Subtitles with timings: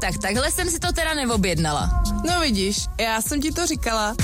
[0.00, 2.02] Tak takhle jsem si to teda neobjednala.
[2.26, 4.14] No vidíš, já jsem ti to říkala.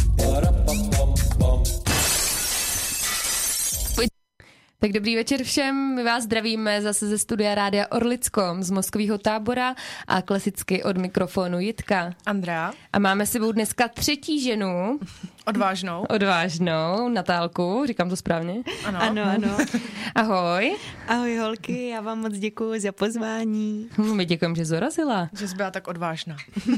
[4.80, 9.74] Tak dobrý večer všem, my vás zdravíme zase ze studia Rádia Orlickom z mozkového tábora
[10.06, 12.12] a klasicky od mikrofonu Jitka.
[12.26, 12.72] Andrea.
[12.92, 14.98] A máme s sebou dneska třetí ženu.
[15.46, 16.04] Odvážnou.
[16.08, 18.54] Odvážnou, Natálku, říkám to správně?
[18.84, 18.98] Ano.
[19.02, 19.56] Ano, ano.
[20.14, 20.76] Ahoj.
[21.08, 23.88] Ahoj holky, já vám moc děkuji za pozvání.
[24.12, 25.28] My děkujeme, že zorazila.
[25.38, 26.36] Že jsi byla tak odvážná.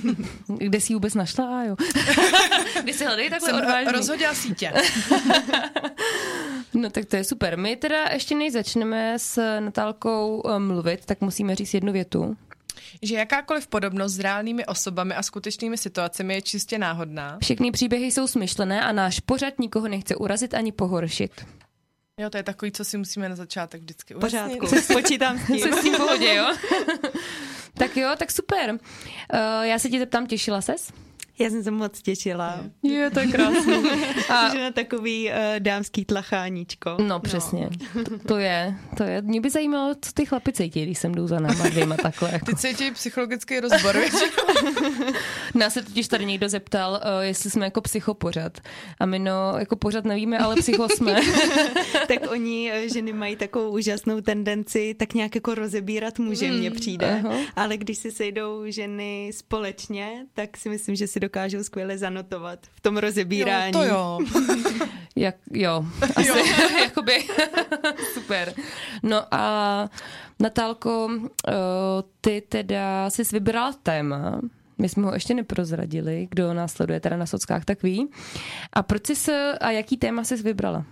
[0.58, 1.76] Kde jsi ji vůbec našla, jo?
[2.82, 3.92] Kde jsi hledají takhle Jsem odvážný?
[3.92, 4.72] rozhodila sítě.
[6.74, 7.58] No tak to je super.
[7.58, 12.36] My teda ještě než začneme s Natálkou eh, mluvit, tak musíme říct jednu větu.
[13.02, 17.38] Že jakákoliv podobnost s reálnými osobami a skutečnými situacemi je čistě náhodná.
[17.42, 21.46] Všechny příběhy jsou smyšlené a náš pořad nikoho nechce urazit ani pohoršit.
[22.20, 25.02] Jo, to je takový, co si musíme na začátek vždycky V pořádku, ujasnit.
[25.02, 25.58] počítám s tím.
[25.58, 26.54] Jsi s tím pohodě, jo?
[27.74, 28.70] tak jo, tak super.
[28.72, 28.78] Uh,
[29.62, 30.92] já se tě zeptám, těšila ses?
[31.38, 32.60] Já jsem se moc těšila.
[32.82, 33.74] Je, to je krásný.
[34.28, 34.54] A...
[34.54, 36.96] Že na takový uh, dámský tlacháníčko.
[37.06, 38.04] No přesně, no.
[38.04, 39.22] To, to je, to je.
[39.22, 42.30] Mě by zajímalo, co ty chlapi cítí, když jsem jdou za náma dvěma takhle.
[42.32, 42.46] Jako.
[42.46, 43.96] Ty cítí psychologický rozbor,
[45.54, 48.58] Nás se totiž tady někdo zeptal, uh, jestli jsme jako psychopořad.
[49.00, 51.20] A my no, jako pořad nevíme, ale psycho jsme.
[52.08, 57.22] tak oni, eh, ženy mají takovou úžasnou tendenci tak nějak jako rozebírat muže, mně přijde.
[57.24, 57.36] aha.
[57.56, 62.80] Ale když si sejdou ženy společně, tak si myslím, že si dokážou skvěle zanotovat v
[62.80, 63.72] tom rozebírání.
[63.74, 64.18] Jo, to jo.
[65.16, 65.84] Jak, jo,
[66.16, 66.34] asi, Jo.
[66.82, 67.24] jakoby,
[68.14, 68.54] super.
[69.02, 69.90] No a
[70.40, 71.22] Natálko, uh,
[72.20, 74.40] ty teda jsi vybrala téma,
[74.78, 78.08] my jsme ho ještě neprozradili, kdo nás sleduje teda na sockách, tak ví.
[78.72, 80.84] A proč jsi se, a jaký téma jsi vybrala?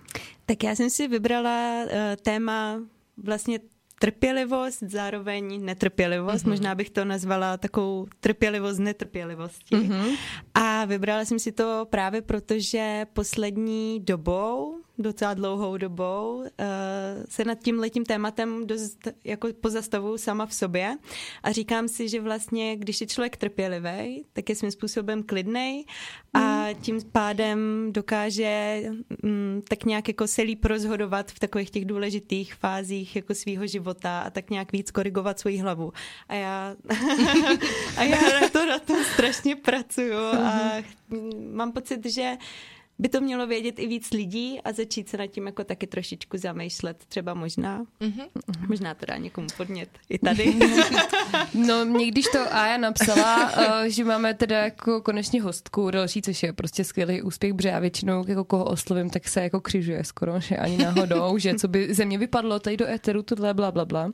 [0.47, 1.91] Tak já jsem si vybrala uh,
[2.23, 2.81] téma
[3.17, 3.59] vlastně
[4.01, 6.45] trpělivost, zároveň netrpělivost.
[6.45, 6.49] Mm-hmm.
[6.49, 9.77] Možná bych to nazvala takovou trpělivost netrpělivosti.
[9.77, 10.17] Mm-hmm.
[10.55, 16.47] A vybrala jsem si to právě proto, že poslední dobou, docela dlouhou dobou, uh,
[17.29, 20.97] se nad tím letím tématem dost jako pozastavuju sama v sobě
[21.43, 25.85] a říkám si, že vlastně, když je člověk trpělivý, tak je svým způsobem klidnej
[26.35, 27.59] a tím pádem
[27.93, 28.83] dokáže
[29.23, 34.21] mm, tak nějak jako se líp rozhodovat v takových těch důležitých fázích jako svýho života
[34.21, 35.93] a tak nějak víc korigovat svoji hlavu.
[36.29, 36.77] A já,
[37.97, 40.73] a já na to na tom strašně pracuju a
[41.53, 42.37] mám pocit, že
[42.99, 46.37] by to mělo vědět i víc lidí a začít se nad tím jako taky trošičku
[46.37, 47.85] zamýšlet, třeba možná.
[48.01, 48.29] Mm-hmm.
[48.69, 50.55] Možná to dá někomu podnět i tady.
[51.55, 56.43] No, mě když to Aja napsala, uh, že máme teda jako konečně hostku další, což
[56.43, 60.41] je prostě skvělý úspěch, protože já většinou jako koho oslovím, tak se jako křižuje skoro,
[60.41, 63.85] že ani náhodou, že co by ze mě vypadlo tady do éteru, tohle bla, bla,
[63.85, 64.11] bla.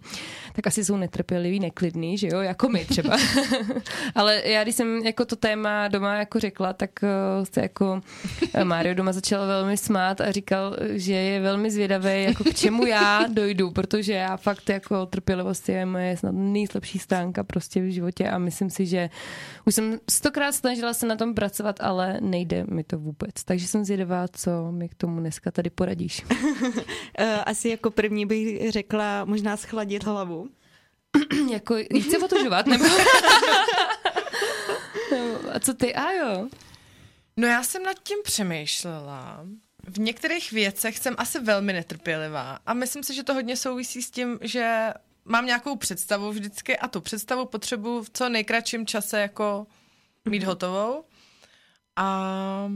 [0.53, 3.17] Tak asi jsou netrpěliví, neklidní, že jo, jako my třeba.
[4.15, 8.01] Ale já, když jsem jako to téma doma jako řekla, tak uh, se jako
[8.55, 12.87] uh, Mário doma začal velmi smát a říkal, že je velmi zvědavý, jako k čemu
[12.87, 18.29] já dojdu, protože já fakt jako trpělivost je moje snad nejslabší stránka prostě v životě
[18.29, 19.11] a myslím si, že
[19.67, 23.45] už jsem stokrát snažila se na tom pracovat, ale nejde mi to vůbec.
[23.45, 26.23] Takže jsem zvědavá, co mi k tomu dneska tady poradíš.
[27.19, 30.49] Eh, Asi jako první bych řekla možná schladit hlavu.
[31.51, 32.85] jako jít se otužovat, nebo...
[35.53, 36.49] a co ty, Ajo?
[37.37, 39.47] No já jsem nad tím přemýšlela.
[39.89, 44.11] V některých věcech jsem asi velmi netrpělivá a myslím si, že to hodně souvisí s
[44.11, 44.93] tím, že
[45.25, 49.67] mám nějakou představu vždycky a tu představu potřebuji v co nejkratším čase jako
[50.29, 51.05] mít hotovou.
[51.97, 52.71] A,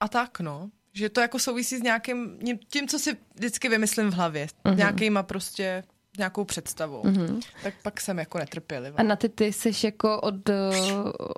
[0.00, 4.14] a tak no, že to jako souvisí s nějakým, tím, co si vždycky vymyslím v
[4.14, 4.76] hlavě, uh-huh.
[4.76, 5.84] nějakýma prostě
[6.18, 7.02] nějakou představou.
[7.02, 7.40] Mm-hmm.
[7.62, 8.96] Tak pak jsem jako netrpělivá.
[8.98, 10.50] A na ty ty jsi jako od,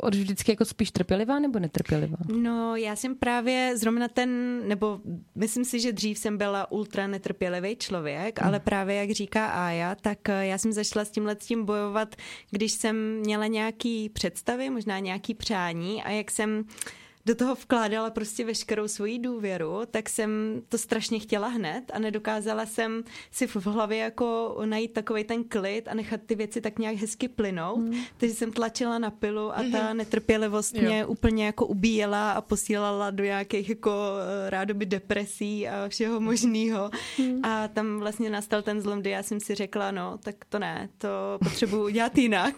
[0.02, 2.16] od vždycky jako spíš trpělivá nebo netrpělivá?
[2.36, 5.00] No, já jsem právě zrovna ten, nebo
[5.34, 8.46] myslím si, že dřív jsem byla ultra netrpělivý člověk, mm.
[8.46, 12.16] ale právě jak říká Aja, tak eh, já jsem zašla s tímhle s tím bojovat,
[12.50, 16.64] když jsem měla nějaký představy, možná nějaký přání a jak jsem
[17.26, 22.66] do toho vkládala prostě veškerou svoji důvěru, tak jsem to strašně chtěla hned a nedokázala
[22.66, 26.96] jsem si v hlavě jako najít takový ten klid a nechat ty věci tak nějak
[26.96, 27.78] hezky plynout.
[27.78, 27.94] Mm.
[28.16, 30.82] Takže jsem tlačila na pilu a ta netrpělivost Jo.
[30.82, 36.90] mě úplně jako ubíjela a posílala do nějakých jako eh, rádoby depresí a všeho možného.
[37.42, 40.88] A tam vlastně nastal ten zlom, kdy já jsem si řekla, no, tak to ne,
[40.98, 41.08] to
[41.44, 42.54] potřebuji udělat jinak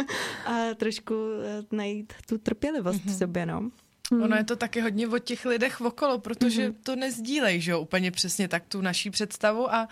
[0.46, 1.14] a trošku
[1.44, 3.70] eh, najít tu trpělivost v sobě, no.
[4.10, 6.74] Ono je to taky hodně o těch lidech okolo, protože mm-hmm.
[6.82, 9.88] to nezdílej, že jo, úplně přesně tak tu naší představu a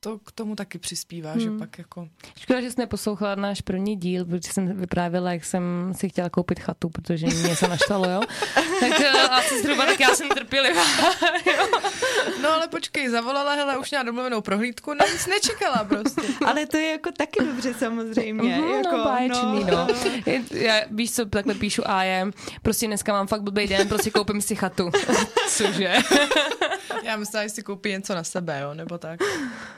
[0.00, 1.40] to k tomu taky přispívá, hmm.
[1.40, 2.08] že pak jako...
[2.38, 6.60] Škoda, že jsi neposlouchala náš první díl, protože jsem vyprávěla, jak jsem si chtěla koupit
[6.60, 8.20] chatu, protože mě se naštalo, jo.
[8.80, 10.84] tak uh, asi zhruba tak já jsem trpělivá.
[12.42, 16.22] no ale počkej, zavolala, hele, už měla domluvenou prohlídku, no nic nečekala prostě.
[16.46, 18.56] ale to je jako taky dobře samozřejmě.
[18.58, 19.70] Uh-huh, jako, no, báječný, no.
[19.70, 19.88] no.
[20.50, 22.30] Já, víš co, takhle píšu a je,
[22.62, 24.90] prostě dneska mám fakt blbý den, prostě koupím si chatu.
[25.48, 25.94] Cože?
[27.02, 29.20] já myslím, že si koupí něco na sebe, jo, nebo tak.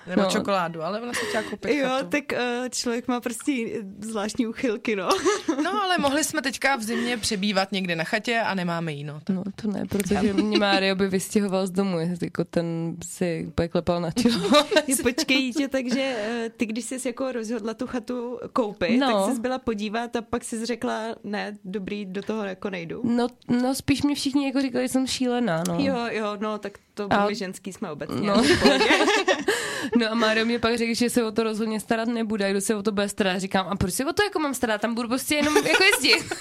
[0.09, 0.29] Nebo no.
[0.31, 2.09] čokoládu, ale ona si chtěla koupit Jo, chatu.
[2.09, 3.53] tak uh, člověk má prostě
[4.01, 5.09] zvláštní uchylky, no.
[5.65, 9.21] no, ale mohli jsme teďka v zimě přebývat někde na chatě a nemáme jí, no.
[9.29, 14.01] No, to ne, protože mě Mário by vystěhoval z domu, jako ten si úplně klepal
[14.01, 14.65] na čelo.
[15.03, 19.27] Počkej, tě, takže uh, ty, když jsi jako rozhodla tu chatu koupit, no.
[19.27, 23.01] tak jsi byla podívat a pak jsi řekla, ne, dobrý, do toho jako nejdu.
[23.05, 25.77] No, no spíš mi všichni jako říkali, že jsem šílená, no.
[25.79, 26.73] Jo, jo, no, tak
[27.06, 27.27] to a...
[27.27, 28.27] my ženský jsme obecně.
[28.27, 28.35] No.
[29.97, 32.75] no a Mário mě pak řekl, že se o to rozhodně starat nebude, kdo se
[32.75, 33.39] o to bude starat.
[33.39, 34.81] Říkám, a proč se o to jako mám starat?
[34.81, 36.35] Tam budu prostě jenom jako jezdit.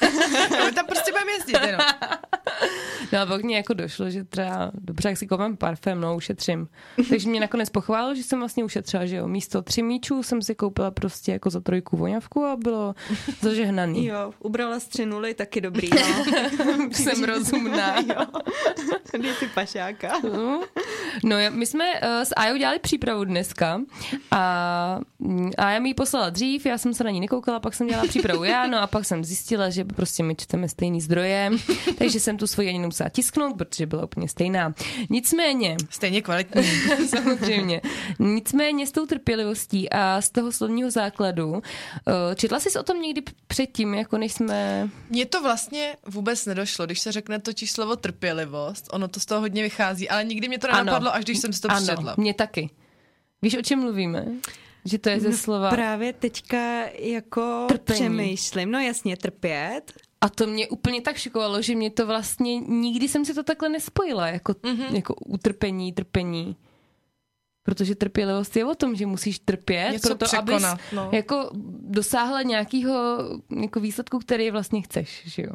[0.59, 1.81] no, tam prostě budeme jezdit, jenom.
[3.13, 6.67] No a pak mě jako došlo, že třeba, dobře, jak si koupím parfém, no ušetřím.
[7.09, 9.27] Takže mě nakonec pochválil, že jsem vlastně ušetřila, že jo.
[9.27, 12.95] Místo tři míčů jsem si koupila prostě jako za trojku voňavku a bylo
[13.41, 14.05] zažehnaný.
[14.05, 16.89] Jo, ubrala z tři nuly, taky dobrý, no.
[16.91, 17.99] jsem rozumná.
[17.99, 18.25] jo.
[19.39, 20.13] Ty pašáka.
[20.23, 20.63] No,
[21.23, 23.81] no my jsme uh, s Ajou dělali přípravu dneska
[24.31, 27.73] a mm, a já mi ji poslala dřív, já jsem se na ní nekoukala, pak
[27.73, 31.51] jsem dělala přípravu já, no a pak jsem zjistila, že prostě my čteme stejný zdroje,
[31.97, 34.73] takže jsem tu svoji ani nemusela tisknout, protože byla úplně stejná.
[35.09, 35.77] Nicméně...
[35.89, 36.63] Stejně kvalitní.
[37.07, 37.81] samozřejmě.
[38.19, 41.61] Nicméně s tou trpělivostí a z toho slovního základu,
[42.07, 44.89] eh, četla jsi o tom někdy předtím, jako než jsme...
[45.09, 49.41] Mně to vlastně vůbec nedošlo, když se řekne totiž slovo trpělivost, ono to z toho
[49.41, 52.15] hodně vychází, ale nikdy mě to nenapadlo, až když jsem si to ano, přečetla.
[52.17, 52.69] mě taky.
[53.41, 54.25] Víš, o čem mluvíme?
[54.85, 55.69] Že to je ze no, slova...
[55.69, 57.99] Právě teďka jako Trpení.
[57.99, 58.71] přemýšlím.
[58.71, 59.93] No jasně, trpět.
[60.21, 63.69] A to mě úplně tak šokovalo, že mě to vlastně, nikdy jsem si to takhle
[63.69, 64.95] nespojila, jako, mm-hmm.
[64.95, 66.55] jako utrpení, trpení.
[67.63, 71.09] Protože trpělivost je o tom, že musíš trpět, Něco proto překonat, abys no.
[71.11, 71.49] jako
[71.81, 73.17] dosáhla nějakého
[73.61, 75.53] jako výsledku, který vlastně chceš, že jo.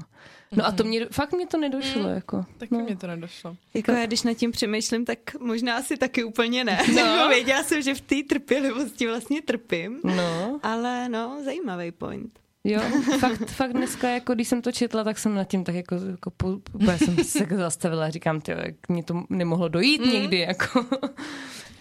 [0.56, 2.14] No a to mě, fakt mě to nedošlo, mm.
[2.14, 2.44] jako.
[2.59, 2.85] Taky no.
[2.85, 3.56] mě to nedošlo.
[3.75, 6.79] Jako já, když nad tím přemýšlím, tak možná asi taky úplně ne.
[6.94, 7.29] No.
[7.29, 10.00] Věděla jsem, že v té trpělivosti vlastně trpím.
[10.05, 10.61] No.
[10.62, 12.41] Ale no, zajímavý point.
[12.64, 12.81] Jo,
[13.20, 16.31] fakt, fakt dneska, jako když jsem to četla, tak jsem nad tím tak jako, jako
[16.31, 20.12] po, já jsem se jako zastavila a říkám, tyjo, jak mě to nemohlo dojít mm.
[20.12, 20.87] někdy, jako.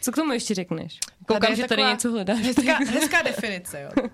[0.02, 1.00] Co k tomu ještě řekneš?
[1.28, 2.40] Koukám, že tady něco hledáš.
[2.40, 4.10] Hezká, hezká definice, jo.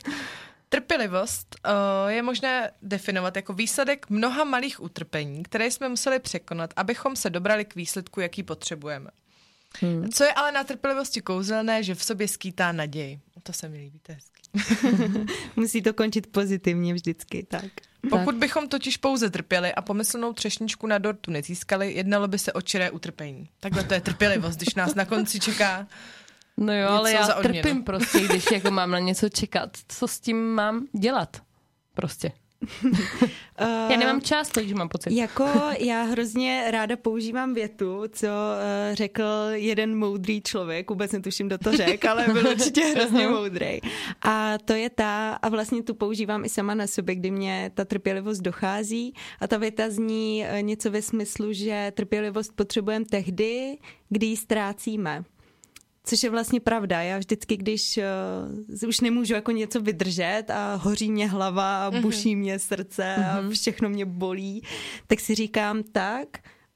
[0.70, 7.16] Trpělivost uh, je možné definovat jako výsledek mnoha malých utrpení, které jsme museli překonat, abychom
[7.16, 9.10] se dobrali k výsledku, jaký potřebujeme.
[9.82, 10.10] Hmm.
[10.10, 13.20] Co je ale na trpělivosti kouzelné, že v sobě skýtá naději.
[13.44, 14.37] To se mi líbí, to je hezký.
[15.56, 17.66] Musí to končit pozitivně vždycky, tak.
[18.10, 22.62] Pokud bychom totiž pouze trpěli a pomyslnou třešničku na dortu nezískali, jednalo by se o
[22.62, 23.50] čiré utrpení.
[23.60, 25.88] Takhle to je trpělivost, když nás na konci čeká
[26.58, 29.78] No jo, ale já trpím prostě, když jako mám na něco čekat.
[29.88, 31.42] Co s tím mám dělat?
[31.94, 32.32] Prostě.
[33.90, 35.14] Já nemám čas, takže mám pocit.
[35.14, 35.46] Jako
[35.80, 41.78] já hrozně ráda používám větu, co uh, řekl jeden moudrý člověk, vůbec netuším, kdo to
[41.78, 43.80] řekl, ale byl určitě hrozně moudrý.
[44.22, 47.86] A to je ta, a vlastně tu používám i sama na sobě, kdy mě ta
[47.86, 53.78] trpělivost dochází a ta věta zní uh, něco ve smyslu, že trpělivost potřebujeme tehdy,
[54.10, 55.24] kdy ji ztrácíme.
[56.08, 57.02] Což je vlastně pravda.
[57.02, 58.00] Já vždycky, když
[58.82, 62.02] uh, už nemůžu jako něco vydržet a hoří mě hlava a mhm.
[62.02, 63.52] buší mě srdce a mhm.
[63.52, 64.64] všechno mě bolí,
[65.08, 66.28] tak si říkám tak,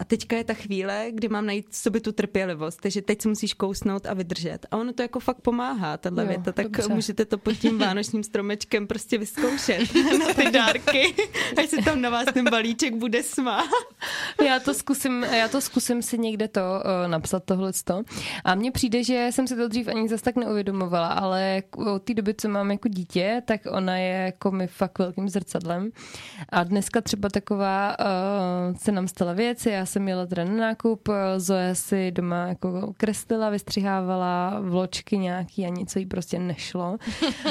[0.01, 3.29] a teďka je ta chvíle, kdy mám najít v sobě tu trpělivost, takže teď se
[3.29, 4.65] musíš kousnout a vydržet.
[4.71, 6.93] A ono to jako fakt pomáhá, tahle věta, tak dobře.
[6.93, 11.15] můžete to pod tím vánočním stromečkem prostě vyzkoušet na ty dárky,
[11.57, 13.65] až se tam na vás ten balíček bude smát.
[14.45, 17.71] Já to zkusím, já to zkusím si někde to uh, napsat tohle.
[18.43, 22.13] A mně přijde, že jsem si to dřív ani zase tak neuvědomovala, ale od té
[22.13, 25.91] doby, co mám jako dítě, tak ona je jako mi fakt velkým zrcadlem.
[26.49, 31.09] A dneska třeba taková uh, se nám stala věc, já jsem jela teda na nákup,
[31.37, 36.97] Zoe si doma jako kreslila, vystřihávala vločky nějaký a něco jí prostě nešlo.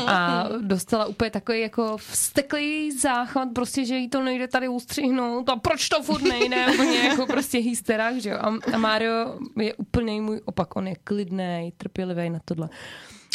[0.07, 5.57] A dostala úplně takový jako vsteklý záchvat, prostě, že jí to nejde tady ustřihnout a
[5.57, 8.39] proč to furt nejde, úplně jako prostě hysterák, že jo.
[8.41, 12.69] A, a Mario je úplně můj opak, on je klidný, trpělivý na tohle.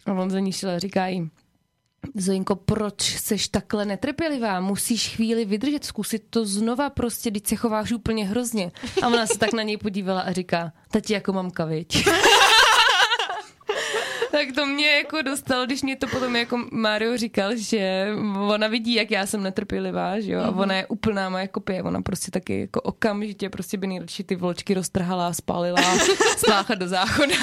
[0.05, 1.29] A on za ní šel a říká jí,
[2.15, 4.59] Zoinko, proč seš takhle netrpělivá?
[4.59, 8.71] Musíš chvíli vydržet, zkusit to znova prostě, když se chováš úplně hrozně.
[9.01, 12.07] A ona se tak na něj podívala a říká, tati jako mamka, viď?
[14.35, 18.07] Tak to mě jako dostalo, když mě to potom jako Mario říkal, že
[18.47, 22.01] ona vidí, jak já jsem netrpělivá, že jo, a ona je úplná moje kopie, ona
[22.01, 25.81] prostě taky jako okamžitě prostě by nejradši ty vločky roztrhala, spálila,
[26.37, 27.35] spácha do záchoda.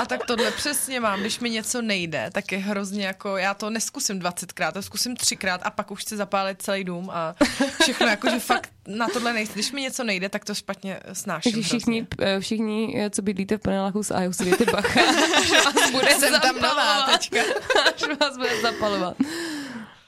[0.00, 3.70] A tak tohle přesně mám, když mi něco nejde, tak je hrozně jako, já to
[3.70, 7.34] neskusím 20krát, to zkusím třikrát a pak už chci zapálit celý dům a
[7.82, 9.52] všechno, jako že fakt na tohle nejde.
[9.54, 11.52] Když mi něco nejde, tak to špatně snáším.
[11.52, 12.40] Takže všichni, hrozně.
[12.40, 15.00] všichni, eh, co bydlíte v paneláku s Ajou, si dejte bacha,
[15.38, 17.40] až vás bude Jsem tam nová teďka.
[17.94, 19.16] až vás bude zapalovat.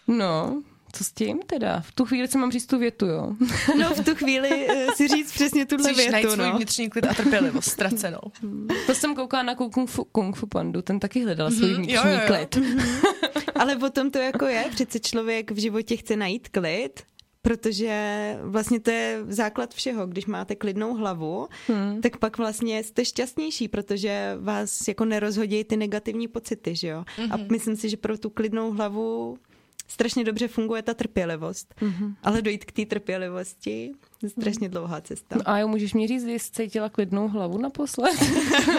[0.08, 0.62] No,
[0.92, 1.80] co s tím teda?
[1.80, 3.32] V tu chvíli se mám říct tu větu, jo?
[3.78, 6.34] No, v tu chvíli uh, si říct přesně tuhle Chceš větu, najít no.
[6.34, 8.20] svůj vnitřní klid a trpělivost ztracenou.
[8.86, 11.94] To jsem koukala na Kung Fu, Kung Fu Pandu, ten taky hledal svůj Mhm, vnitřní
[11.94, 12.26] jo, jo, jo.
[12.26, 12.58] klid.
[13.54, 17.02] Ale potom to jako je, přece člověk v životě chce najít klid,
[17.42, 20.06] protože vlastně to je základ všeho.
[20.06, 22.00] Když máte klidnou hlavu, hmm.
[22.00, 27.04] tak pak vlastně jste šťastnější, protože vás jako nerozhodí ty negativní pocity, že jo?
[27.18, 27.34] Mm-hmm.
[27.34, 29.38] A myslím si, že pro tu klidnou hlavu
[29.88, 31.74] strašně dobře funguje ta trpělivost.
[31.80, 32.14] Mm-hmm.
[32.22, 35.36] Ale dojít k té trpělivosti je strašně dlouhá cesta.
[35.36, 38.16] No a jo, můžeš mi říct, jestli cítila klidnou hlavu naposled?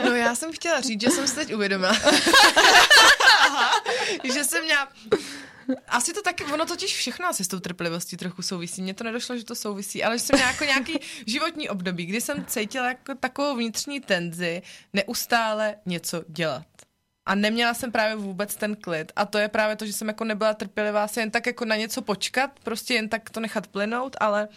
[0.06, 1.94] No já jsem chtěla říct, že jsem se teď uvědomila.
[4.34, 4.88] že jsem měla...
[5.88, 8.82] Asi to taky, ono totiž všechno asi s tou trpělivostí trochu souvisí.
[8.82, 12.22] Mně to nedošlo, že to souvisí, ale že jsem měla jako nějaký životní období, kdy
[12.22, 14.62] jsem cítila jako takovou vnitřní tenzi
[14.94, 16.66] neustále něco dělat.
[17.26, 19.12] A neměla jsem právě vůbec ten klid.
[19.16, 21.76] A to je právě to, že jsem jako nebyla trpělivá se jen tak jako na
[21.76, 24.48] něco počkat, prostě jen tak to nechat plynout, ale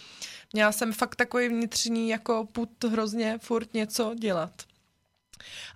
[0.52, 4.62] měla jsem fakt takový vnitřní jako put hrozně furt něco dělat.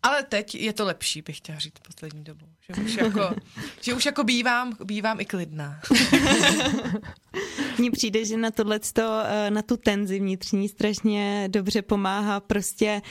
[0.02, 2.46] Ale teď je to lepší, bych chtěla říct poslední dobou.
[2.76, 3.34] Že už jako,
[3.80, 5.80] že už jako bývám, bývám i klidná.
[7.78, 13.02] Mně přijde, že na tohleto, eh, na tu tenzi vnitřní strašně dobře pomáhá prostě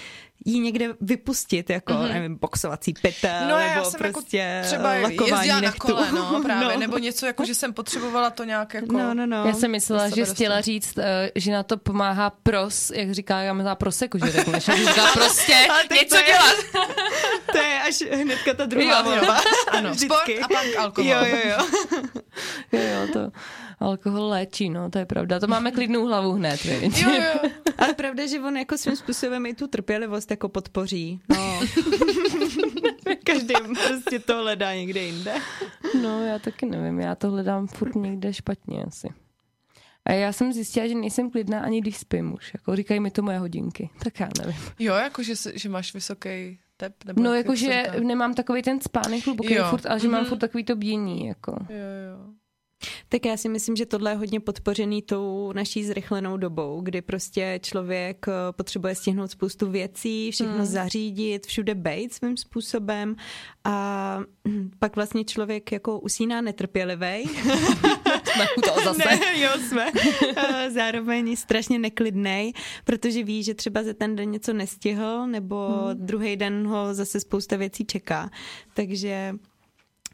[0.46, 2.14] jí někde vypustit, jako, mm-hmm.
[2.14, 5.80] nevím, boxovací pytel, No já nebo jsem prostě jako třeba lakování jezdila na nechtu.
[5.88, 6.80] kole, no, právě, no.
[6.80, 8.98] nebo něco, jako, že jsem potřebovala to nějak jako...
[8.98, 9.46] No, no, no.
[9.46, 13.54] Já jsem myslela, že chtěla říct, eh, že na to pomáhá pros, jak říká, já
[13.54, 16.56] mám proseko, že řekneš, že říká prostě něco to je- dělat.
[17.52, 19.34] To je až hnedka ta druhá Jo, jo.
[19.72, 21.12] Ano, sport a pak alkohol.
[21.12, 21.58] Jo, jo, jo.
[22.72, 23.32] Jo, jo, to
[23.80, 25.40] alkohol léčí, no, to je pravda.
[25.40, 26.66] To máme klidnou hlavu hned?
[26.66, 27.50] Jo, jo.
[27.78, 31.20] Ale pravda, že on jako svým způsobem i tu trpělivost jako podpoří.
[31.30, 31.60] No.
[33.24, 33.54] Každý
[33.88, 35.34] prostě to hledá někde jinde.
[36.02, 39.08] No, já taky nevím, já to hledám furt někde špatně asi.
[40.06, 42.52] A já jsem zjistila, že nejsem klidná ani když spím už.
[42.54, 43.90] Jako říkají mi to moje hodinky.
[44.04, 44.62] Tak já nevím.
[44.80, 46.94] Jo, jako že, se- že máš vysoký tep?
[47.06, 48.00] Nebo No, jak jako, se že říká?
[48.08, 49.66] nemám takový ten spánek hluboký Jo.
[49.70, 50.30] furt, ale že mám Mhm.
[50.30, 51.52] furt takový to bdění, jako.
[51.70, 52.34] Jo, jo.
[53.10, 57.60] Tak já si myslím, že tohle je hodně podpořený tou naší zrychlenou dobou, kdy prostě
[57.64, 60.66] člověk eh, potřebuje stihnout spoustu věcí, všechno hmm.
[60.66, 63.16] zařídit, všude bejt svým způsobem
[63.64, 64.20] a
[64.80, 67.26] pak vlastně člověk jako usíná netrpělivej.
[68.40, 69.10] Jsme u toho zase.
[69.10, 69.92] Ne, jo, jsme.
[70.38, 72.54] Eh, Zároveň strašně neklidnej,
[72.84, 76.06] protože ví, že třeba za ten den něco nestihl, nebo hmm.
[76.06, 78.30] druhý den ho zase spousta věcí čeká.
[78.74, 79.30] Takže,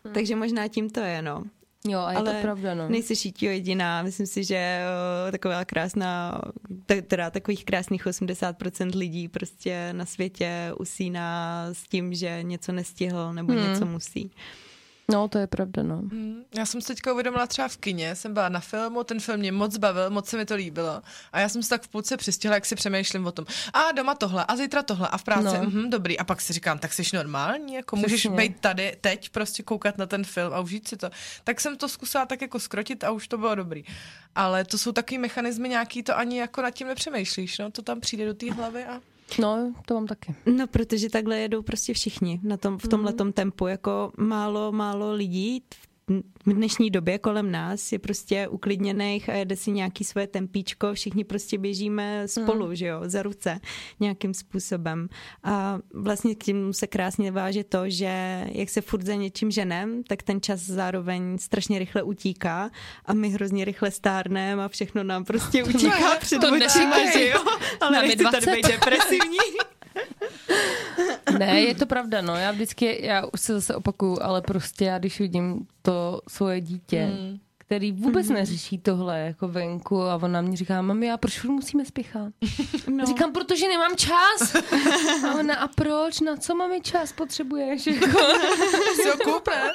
[0.04, 0.14] hmm.
[0.14, 1.44] takže možná tím to je, no.
[1.88, 2.90] Jo, a je Ale to pravda, no.
[2.90, 4.04] Nejsi šítí jediná.
[4.04, 4.82] Myslím si, že
[5.28, 6.42] o, taková krásná,
[6.86, 13.34] te- teda takových krásných 80% lidí prostě na světě usíná s tím, že něco nestihl
[13.34, 13.70] nebo hmm.
[13.70, 14.32] něco musí.
[15.12, 15.96] No, to je pravda, no.
[15.96, 16.44] Hmm.
[16.58, 19.52] Já jsem se teďka uvědomila třeba v kině, jsem byla na filmu, ten film mě
[19.52, 21.02] moc bavil, moc se mi to líbilo.
[21.34, 23.46] A já jsem se tak v půlce přistihla, jak si přemýšlím o tom.
[23.74, 25.64] A doma tohle, a zítra tohle, a v práci, No.
[25.64, 26.20] mhm, dobrý.
[26.20, 28.38] A pak si říkám, tak jsi normální, jako můžeš Přesně.
[28.38, 31.10] být tady teď, prostě koukat na ten film a užít si to.
[31.44, 33.84] Tak jsem to zkusila tak jako skrotit a už to bylo dobrý.
[34.36, 38.00] Ale to jsou takový mechanismy nějaký, to ani jako nad tím nepřemýšlíš, no, to tam
[38.00, 39.02] přijde do té hlavy a...
[39.40, 40.36] No, to mám taky.
[40.46, 43.68] No, protože takhle jedou prostě všichni na tom, v tomhletom tempu.
[43.68, 45.88] Jako málo, málo lidí v
[46.46, 51.58] dnešní době kolem nás je prostě uklidněných a jede si nějaký svoje tempíčko, všichni prostě
[51.58, 52.76] běžíme spolu, mm.
[52.76, 53.60] že jo, za ruce
[54.00, 55.10] nějakým způsobem.
[55.44, 60.04] A vlastně k tím se krásně váže to, že jak se furt za něčím ženem,
[60.04, 62.72] tak ten čas zároveň strašně rychle utíká
[63.06, 67.44] a my hrozně rychle stárneme a všechno nám prostě utíká před to očima, že jo.
[67.82, 68.56] Ale nechci tady 20.
[68.56, 69.38] být depresivní.
[71.40, 72.36] Ne, je to pravda, no.
[72.36, 77.02] Já vždycky, já už se zase opakuju, ale prostě já když vidím to svoje dítě,
[77.04, 77.40] hmm.
[77.66, 78.36] Který vůbec hmm.
[78.36, 82.34] neřeší tohle jako venku a ona mě říká, mami, a proč musíme spěchat?
[82.90, 83.06] No.
[83.06, 84.56] Říkám, protože nemám čas.
[85.30, 86.20] A ona, a proč?
[86.22, 87.12] Na co máme čas?
[87.14, 87.88] Potřebuješ?
[87.88, 88.20] Jako.
[88.96, 89.72] Si ho kup, ne?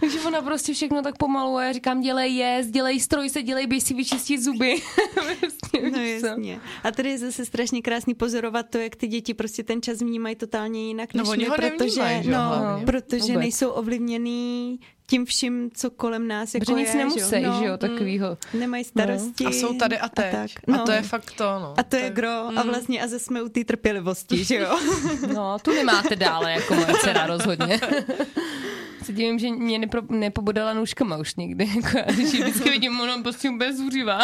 [0.00, 3.66] Takže ona prostě všechno tak pomalu a já říkám, dělej jíst, dělej stroj se, dělej,
[3.66, 4.74] běž si vyčistit zuby.
[5.14, 6.00] Prostě, No co?
[6.28, 6.60] jasně.
[6.84, 10.36] A tady je zase strašně krásný pozorovat to, jak ty děti prostě ten čas vnímají
[10.36, 12.86] totálně jinak No, než oni my, ho protože, nevnímají, že jo, no, hlavně.
[12.86, 13.38] protože Vůbec.
[13.38, 17.52] nejsou ovlivněný tím vším, co kolem nás jako Protože nic je, nemusí, že jo?
[17.58, 18.38] že jo, No, takovýho.
[18.54, 19.44] nemají starosti.
[19.44, 20.34] A jsou tady a teď.
[20.34, 20.50] A, tak.
[20.68, 20.84] a No.
[20.84, 21.74] to je fakt to, no.
[21.76, 22.28] A to je gro.
[22.56, 24.78] A vlastně a zase jsme u té trpělivosti, že jo?
[25.34, 27.80] No, tu nemáte dále, jako moje dcera rozhodně.
[29.02, 31.68] Se divím, že mě nepro, nepobodala nůžkama už nikdy.
[31.76, 34.18] Jako já, když ji vždycky vidím, ona prostě úplně zuřivá.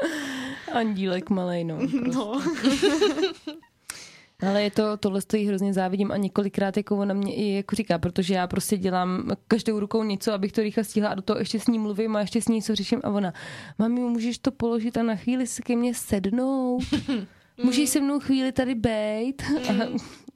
[0.72, 1.76] Andílek malej, no.
[1.76, 1.98] Prostě.
[2.18, 2.42] No.
[4.48, 7.98] Ale je to, tohle stojí hrozně závidím a několikrát jako ona mě i jako říká,
[7.98, 11.60] protože já prostě dělám každou rukou něco, abych to rychle stihla a do toho ještě
[11.60, 13.32] s ní mluvím a ještě s ní něco řeším a ona,
[13.78, 16.82] mami, můžeš to položit a na chvíli si ke mně sednout?
[17.62, 19.42] Můžeš se mnou chvíli tady bejt?
[19.68, 19.72] A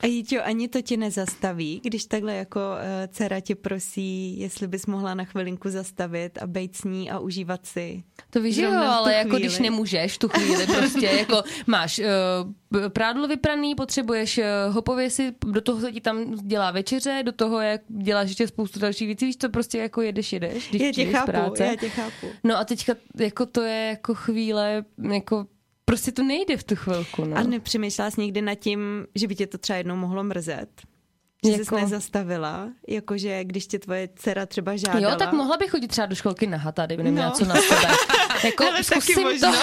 [0.01, 4.87] A Jíťo, ani to tě nezastaví, když takhle jako uh, dcera tě prosí, jestli bys
[4.87, 8.03] mohla na chvilinku zastavit a bejt s ní a užívat si.
[8.31, 9.43] To víš, jo, ale jako chvíli.
[9.43, 15.61] když nemůžeš tu chvíli prostě, jako máš uh, prádlo vypraný, potřebuješ uh, hopově si, do
[15.61, 19.37] toho se ti tam dělá večeře, do toho jak děláš ještě spoustu dalších věcí, víš,
[19.37, 21.65] to prostě jako jedeš, jedeš, když Já tě chápu, práce.
[21.65, 22.27] já tě chápu.
[22.45, 25.47] No a teďka jako to je jako chvíle, jako
[25.91, 27.37] prostě to nejde v tu chvilku, no.
[27.37, 30.69] A nepřemýšlela jsi někdy nad tím, že by tě to třeba jednou mohlo mrzet?
[31.45, 31.65] Že jako...
[31.65, 32.69] jsi nezastavila?
[32.89, 35.11] Jakože když tě tvoje dcera třeba žádala?
[35.13, 37.35] Jo, tak mohla bych chodit třeba do školky na hata, kdyby neměla No.
[37.35, 37.89] co na sebe.
[38.45, 39.53] Jako Ale taky zkusím možno.
[39.53, 39.59] to.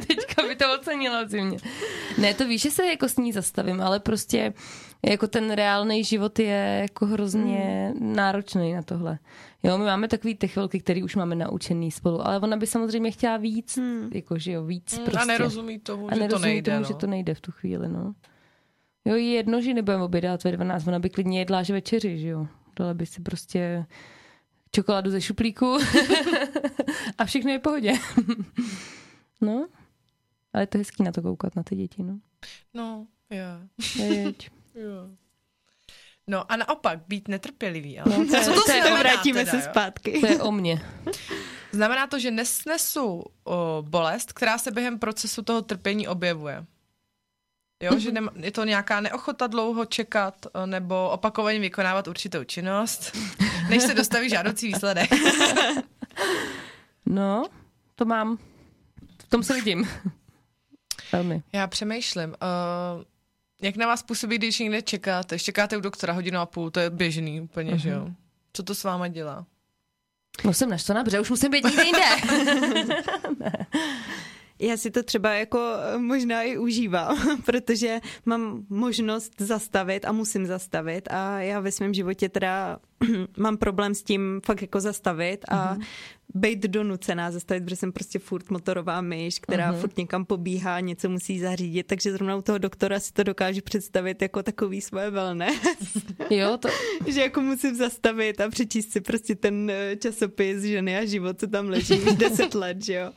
[0.06, 1.58] Teďka by to ocenila zimě.
[2.18, 4.52] Ne, to víš, že se jako s ní zastavím, ale prostě
[5.10, 8.16] jako ten reálný život je jako hrozně Hmm.
[8.16, 9.18] náročný na tohle.
[9.62, 13.10] Jo, my máme takový ty chvilky, které už máme naučený spolu, ale ona by samozřejmě
[13.10, 14.10] chtěla víc, Hmm.
[14.14, 15.20] jako že jo, víc Mm, prostě.
[15.20, 16.88] A nerozumí tomu, a že to nejde, tomu, no.
[16.88, 18.14] že to nejde v tu chvíli, no.
[19.04, 22.28] Jo, je jedno, že nebudeme obědat ve 12, ona by klidně jedla až večeři, že
[22.28, 22.46] jo.
[22.76, 23.86] Dala by si prostě
[24.72, 25.78] čokoládu ze šuplíku
[27.18, 27.92] a všechno je v pohodě.
[29.40, 29.66] no,
[30.52, 32.18] ale je to hezký na to koukat, na ty děti, no.
[32.74, 34.04] No, jo.
[34.04, 34.50] Jeď.
[34.74, 35.08] Jo.
[36.26, 37.98] No a naopak, být netrpělivý.
[38.00, 38.18] Ale.
[38.18, 39.62] No, to je- Co to, to znamená Vrátíme teda, se jo?
[39.70, 40.20] zpátky.
[40.20, 40.82] To je o mně.
[41.72, 46.64] Znamená to, že nesnesu o, bolest, která se během procesu toho trpění objevuje.
[47.82, 53.16] Jo, že nema, je to nějaká neochota dlouho čekat o, nebo opakovaně vykonávat určitou činnost,
[53.68, 55.10] než se dostaví žádoucí výsledek.
[57.06, 57.44] No,
[57.94, 58.38] to mám.
[59.24, 59.88] V tom se vidím.
[61.12, 61.42] Velmi.
[61.52, 63.02] Já přemýšlím, uh,
[63.62, 65.38] jak na vás působí, když někde čekáte.
[65.38, 67.76] Čekáte u doktora hodinu a půl, to je běžný úplně, uh-huh.
[67.82, 68.08] že jo?
[68.52, 69.46] Co to s váma dělá?
[70.44, 72.02] No jsem naštvaná, protože už musím být někde jinde.
[74.58, 80.46] Já si to třeba jako eh, možná i užívám, protože mám možnost zastavit a musím
[80.46, 82.78] zastavit a já ve svém životě teda
[83.36, 85.82] mám problém s tím fakt jako zastavit a Mhm.
[86.34, 89.80] Být donucená zastavit, protože jsem prostě furt motorová myš, která Mhm.
[89.80, 94.22] furt někam pobíhá, něco musí zařídit, takže zrovna u toho doktora si to dokážu představit
[94.22, 95.56] jako takový svoje wellness,
[96.30, 96.68] Jo, to,
[97.06, 101.46] že jako musím zastavit a přečíst si prostě ten eh, časopis ženy a život, co
[101.46, 103.12] tam leží už deset let, že jo.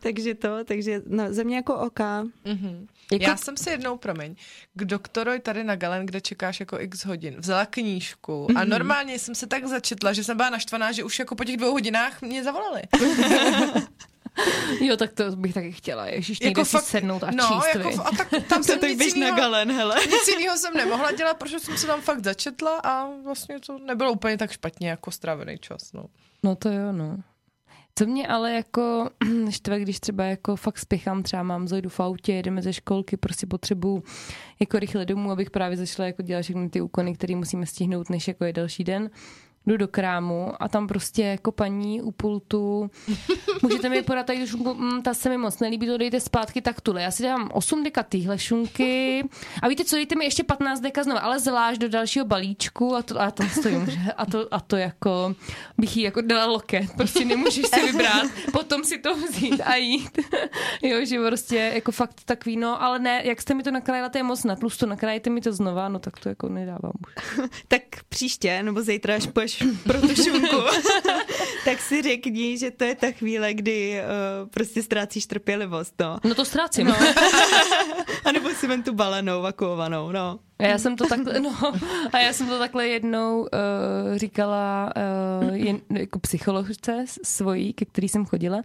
[0.00, 2.24] Takže to, takže no, za mě jako oka.
[2.46, 2.86] Mm-hmm.
[3.12, 4.34] Jako- Já jsem si jednou, promiň,
[4.74, 9.34] k doktorovi tady na Galen, kde čekáš jako x hodin, vzala knížku a normálně jsem
[9.34, 12.44] se tak začetla, že jsem byla naštvaná, že už jako po těch dvou hodinách mě
[12.44, 12.82] zavolali.
[14.80, 16.06] jo, tak to bych taky chtěla.
[16.06, 18.98] Ježíš, někde jako si sednout a no, číst, jako, a tak tam jsem tak nic
[18.98, 19.96] běž na jinýho, galen, hele.
[20.10, 24.12] nic jiného jsem nemohla dělat, protože jsem se tam fakt začetla a vlastně to nebylo
[24.12, 25.92] úplně tak špatně jako strávený čas.
[25.92, 26.04] No.
[26.42, 27.16] No to jo, no.
[27.98, 29.10] Co mě ale jako
[29.50, 33.46] štve, když třeba jako fakt spěchám, třeba mám Zojdu v autě, jedeme ze školky, prostě
[33.46, 34.02] potřebuju
[34.60, 38.28] jako rychle domů, abych právě zašla jako dělat všechny ty úkony, které musíme stihnout, než
[38.28, 39.10] jako je další den.
[39.66, 42.90] Jdu do krámu a tam prostě jako paní u pultu,
[43.62, 46.80] můžete mi podat tady šunku, mm, ta se mi moc nelíbí, to dejte zpátky tak
[46.80, 47.02] tule.
[47.02, 49.24] Já si dám 8 deka týhle šunky
[49.62, 53.02] a víte co, dejte mi ještě 15 deka znova, ale zvlášť do dalšího balíčku a,
[53.02, 54.12] to, a tam stojím, že?
[54.16, 55.34] a to, a to jako
[55.78, 60.18] bych jí jako dala loket, prostě nemůžeš si vybrat, potom si to vzít a jít.
[60.82, 64.18] jo, že prostě jako fakt takový, no, ale ne, jak jste mi to nakrájela, to
[64.18, 67.38] je moc na tlusto, nakrájte mi to znova, no tak to jako nedávám už.
[67.68, 69.51] Tak příště, nebo zítra, až půjdeš
[69.82, 70.56] pro tu šunku,
[71.64, 76.18] tak si řekni, že to je ta chvíle, kdy uh, prostě ztrácíš trpělivost, no.
[76.24, 76.86] No to ztrácím.
[76.86, 76.96] no.
[78.24, 80.38] A nebo si ven tu balenou, vakuovanou, no.
[80.58, 81.72] A já jsem to takhle, no,
[82.12, 83.48] a já jsem to takhle jednou uh,
[84.16, 84.92] říkala
[85.42, 88.62] uh, jen, jako psycholožce svojí, ke který jsem chodila.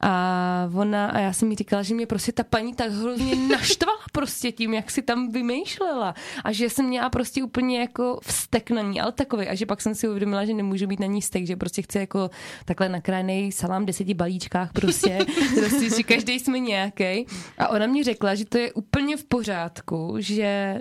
[0.00, 3.98] A ona, a já jsem jí říkala, že mě prostě ta paní tak hrozně naštvala
[4.12, 6.14] prostě tím, jak si tam vymýšlela.
[6.44, 9.80] A že jsem měla prostě úplně jako vztek na ní, ale takový a že pak
[9.80, 12.30] jsem si uvědomila, že nemůžu být na ní vztek, že prostě chci jako
[12.64, 15.18] takhle nakrájený salám v deseti balíčkách prostě,
[15.54, 17.26] prostě že každý jsme nějaký
[17.58, 20.78] a ona mě řekla, že to je úplně v pořádku, že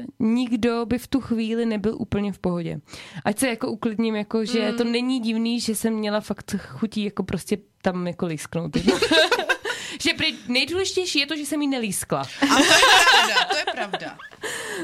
[0.53, 2.79] nikdo by v tu chvíli nebyl úplně v pohodě.
[3.25, 4.77] Ať se jako uklidním, jako že mm.
[4.77, 8.77] to není divný, že jsem měla fakt chutí jako prostě tam jako lísknout.
[10.01, 12.19] že prý nejdůležitější je to, že jsem jí nelískla.
[12.19, 12.75] A to je
[13.15, 14.17] pravda, to je pravda.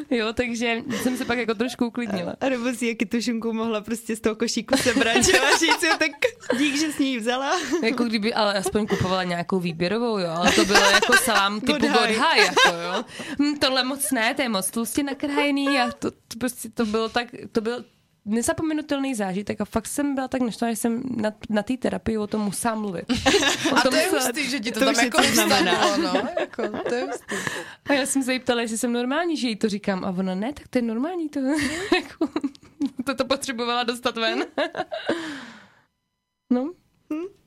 [0.09, 2.35] Jo, takže jsem se pak jako trošku uklidnila.
[2.41, 5.79] A nebo si jaký tu šunku mohla prostě z toho košíku sebrat, že a říct
[5.79, 6.11] si, tak
[6.57, 7.59] dík, že s ní vzala.
[7.83, 11.81] Jako kdyby ale aspoň kupovala nějakou výběrovou, jo, ale to bylo jako salám typu God
[11.81, 13.03] high, God high jako jo.
[13.41, 17.09] Hm, tohle moc ne, to je moc tlustě nakrájený a to, to prostě to bylo
[17.09, 17.85] tak, to byl
[18.25, 22.27] nezapomenutelný zážitek a fakt jsem byla tak naštvaná, že jsem na, na té terapii o
[22.27, 23.05] tom musela mluvit.
[23.71, 25.97] O a to je hustý, že ti to, to tam jako znamená.
[25.97, 27.36] No, jako, to je hustý.
[27.89, 30.05] A já jsem se jí ptala, jestli jsem normální, že jí to říkám.
[30.05, 31.29] A ona, ne, tak to je normální.
[31.29, 31.39] To,
[31.95, 32.29] jako,
[33.05, 34.45] to, to potřebovala dostat ven.
[36.49, 36.73] no.
[37.13, 37.39] Hm?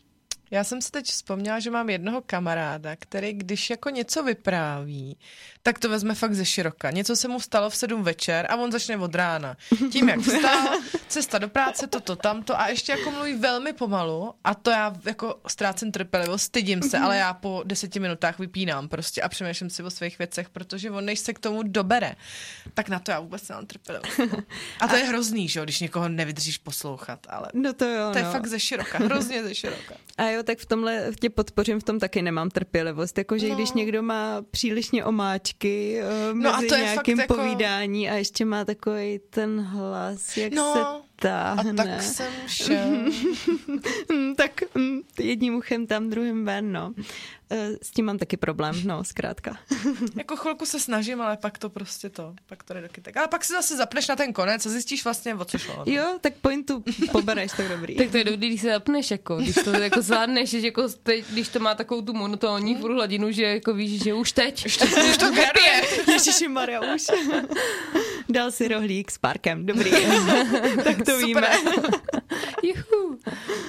[0.53, 5.19] Já jsem si teď vzpomněla, že mám jednoho kamaráda, který když jako něco vypráví,
[5.63, 6.91] tak to vezme fakt ze široka.
[6.91, 9.57] Něco se mu stalo v sedm večer a on začne od rána.
[9.93, 10.69] Tím, jak vstal,
[11.09, 15.41] cesta do práce, toto, tamto a ještě jako mluví velmi pomalu a to já jako
[15.47, 19.91] ztrácím trpělivost, stydím se, ale já po deseti minutách vypínám prostě a přemýšlím si o
[19.91, 22.17] svých věcech, protože on než se k tomu dobere,
[22.75, 24.21] tak na to já vůbec nemám trpělivost.
[24.81, 28.19] A to je hrozný, že jo, když někoho nevydržíš poslouchat, ale no to, jo, to
[28.19, 28.33] je no.
[28.33, 29.95] fakt ze široka, hrozně ze široka.
[30.19, 33.19] A jo, tak v tomhle tě podpořím, v tom taky nemám trpělivost.
[33.19, 33.55] Jakože no.
[33.55, 35.52] když někdo má přílišně omáčky
[36.03, 37.35] uh, mezi no a to nějakým jako...
[37.35, 40.75] povídání a ještě má takový ten hlas, jak no.
[40.75, 41.71] se táhne.
[41.71, 43.05] A tak jsem šel.
[44.37, 46.95] tak mm, jedním uchem tam, druhým ven, no.
[47.51, 49.59] E, s tím mám taky problém, no, zkrátka.
[50.17, 53.17] jako chvilku se snažím, ale pak to prostě to, pak to jde do kytek.
[53.17, 55.75] Ale pak si zase zapneš na ten konec a zjistíš vlastně, o co šlo.
[55.79, 55.93] No.
[55.93, 57.97] Jo, tak pointu pobereš, tak dobrý.
[58.03, 61.25] tak to je dobrý, když se zapneš, jako, když to jako zvládneš, že jako teď,
[61.31, 64.67] když to má takovou tu monotónní furt hladinu, že jako víš, že už teď.
[64.67, 65.83] Už to, už to graduje.
[66.13, 67.07] Ježiši Maria, už.
[68.29, 69.91] Dal si rohlík s parkem, dobrý.
[70.85, 71.49] tak to víme.
[72.63, 73.19] Juhu.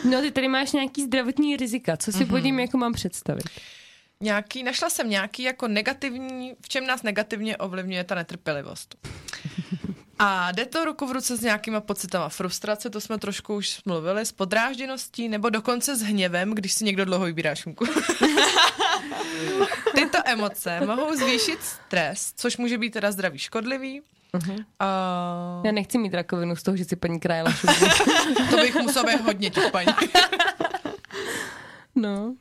[0.10, 1.98] No ty tady máš nějaký zdravotní rizika.
[1.98, 2.54] Co si mm-hmm.
[2.54, 3.46] pod jako mám představit?
[4.22, 8.96] Nějaký, našla jsem nějaký jako negativní, v čem nás negativně ovlivňuje ta netrpělivost.
[10.20, 14.26] A jde to ruku v ruce s nějakýma pocitama frustrace, to jsme trošku už mluvili,
[14.26, 17.86] s podrážděností nebo dokonce s hněvem, když si někdo dlouho vybírá šunku.
[19.96, 24.02] Tyto emoce mohou zvýšit stres, což může být teda zdravý škodlivý,
[24.38, 24.54] Uh-huh.
[24.54, 25.66] Uh...
[25.66, 27.54] Já nechci mít rakovinu z toho, že si paní krájela
[28.50, 29.88] To bych musela být hodně těch paní.
[31.96, 32.36] no.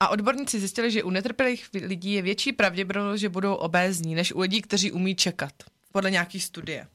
[0.00, 4.40] A odborníci zjistili, že u netrpělých lidí je větší pravděpodobnost, že budou obézní, než u
[4.40, 5.52] lidí, kteří umí čekat.
[5.94, 6.86] Podle nějaký studie.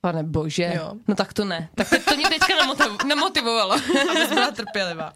[0.00, 0.92] Pane bože, jo.
[1.08, 1.68] no tak to ne.
[1.74, 2.54] Tak to mě teďka
[3.06, 3.74] nemotivovalo.
[4.10, 5.12] Abys byla trpělivá.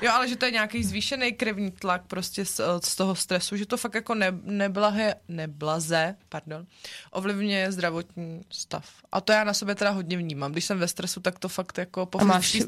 [0.00, 3.66] Jo, ale že to je nějaký zvýšený krevní tlak prostě z, z toho stresu, že
[3.66, 6.66] to fakt jako ne, neblahe, neblaze, pardon,
[7.10, 8.90] ovlivňuje zdravotní stav.
[9.12, 10.52] A to já na sobě teda hodně vnímám.
[10.52, 12.18] Když jsem ve stresu, tak to fakt jako po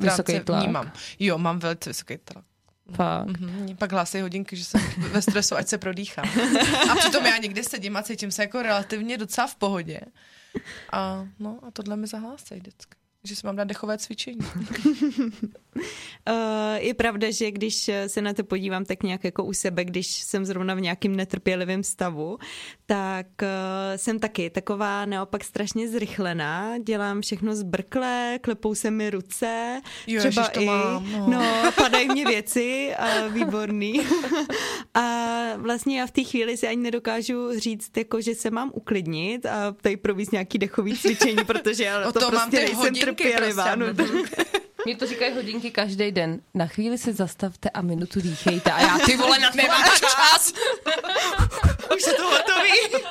[0.00, 0.62] vysoký tlak?
[0.62, 0.92] vnímám.
[1.18, 2.44] Jo, mám velice vysoký tlak.
[2.92, 3.28] Fakt.
[3.28, 3.76] Mm-hmm.
[3.76, 4.80] Pak hlásí hodinky, že jsem
[5.12, 6.24] ve stresu, ať se prodýchám.
[6.90, 10.00] A přitom já někde sedím a cítím se jako relativně docela v pohodě.
[10.92, 14.38] A, no, a tohle mi zahlásí vždycky že si mám dát dechové cvičení.
[16.26, 20.06] Eh, je pravda, že když se na to podívám tak nějak jako u sebe, když
[20.06, 22.38] jsem zrovna v nějakým netrpělivém stavu,
[22.87, 23.48] tak uh,
[23.96, 30.48] jsem taky taková naopak strašně zrychlená, dělám všechno zbrkle, klepou se mi ruce, jo, třeba
[30.48, 31.28] to i, mám, no.
[31.30, 34.00] no, padají mě věci a výborný.
[34.94, 35.02] a
[35.56, 39.72] vlastně já v té chvíli si ani nedokážu říct, jako, že se mám uklidnit a
[39.80, 43.76] tady províst nějaký dechový cvičení, protože já to, to prostě nejsem trpělivá.
[43.76, 44.24] Prostě, no,
[44.84, 46.40] mě to říkají hodinky každý den.
[46.54, 48.72] Na chvíli se zastavte a minutu dýchejte.
[48.72, 50.52] A já ty vole, na to máš čas.
[51.96, 53.04] Už je to hotový.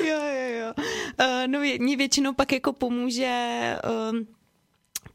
[0.00, 0.72] jo, jo, jo.
[1.20, 3.76] Uh, no mě většinou pak jako pomůže
[4.10, 4.18] uh,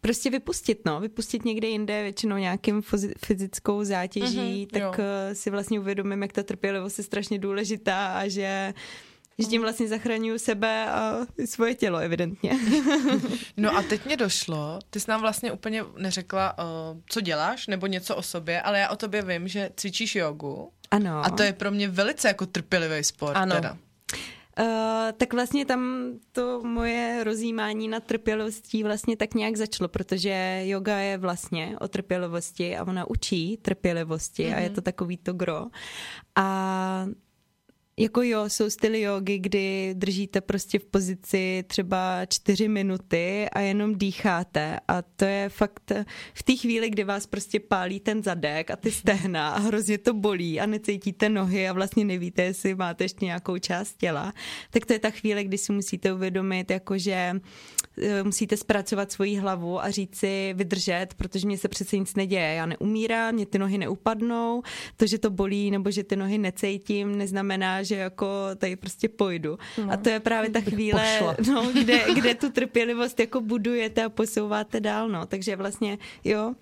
[0.06, 2.82] prostě vypustit, no, vypustit někde jinde, většinou nějakým
[3.26, 4.94] fyzickou zátěží, mm-hmm, tak jo.
[4.98, 8.74] Eh, si vlastně uvědomím, jak ta trpělivost je strašně důležitá a že
[9.40, 12.52] že tím vlastně zachraňuju sebe a svoje tělo, evidentně.
[13.58, 16.66] No a teď mě došlo, ty jsi nám vlastně úplně neřekla, uh,
[17.10, 20.72] co děláš, nebo něco o sobě, ale já o tobě vím, že cvičíš jogu.
[20.92, 21.26] Ano.
[21.26, 23.56] A to je pro mě velice jako trpělivý sport ano.
[23.56, 23.78] teda.
[24.60, 24.66] Uh,
[25.18, 31.18] tak vlastně tam to moje rozjímání na trpělivostí vlastně tak nějak začalo, protože yoga je
[31.18, 34.58] vlastně o trpělivosti a ona učí trpělivosti mm-hmm.
[34.58, 35.66] a je to takový to gro.
[36.36, 37.08] A
[38.00, 43.96] jako jo, jsou styly jogy, kdy držíte prostě v pozici třeba čtyři minuty a jenom
[43.96, 45.92] dýcháte a to je fakt
[46.34, 50.14] v té chvíli, kdy vás prostě pálí ten zadek a ty stehna a hrozně to
[50.14, 54.34] bolí a necítíte nohy a vlastně nevíte, jestli máte ještě nějakou část těla,
[54.70, 57.32] tak to je ta chvíle, kdy si musíte uvědomit, jakože
[58.02, 62.54] eh, musíte zpracovat svoji hlavu a říct si vydržet, protože mě se přece nic neděje.
[62.54, 64.62] Já neumírám, mě ty nohy neupadnou,
[64.98, 69.60] to, že to bolí nebo že ty nohy necítím, neznamená, že jako tady prostě pojdu.
[69.78, 74.10] No, a to je právě ta chvíle, no, kde, kde tu trpělivost jako budujete a
[74.10, 75.26] posouváte dál, no.
[75.26, 76.54] Takže vlastně, jo,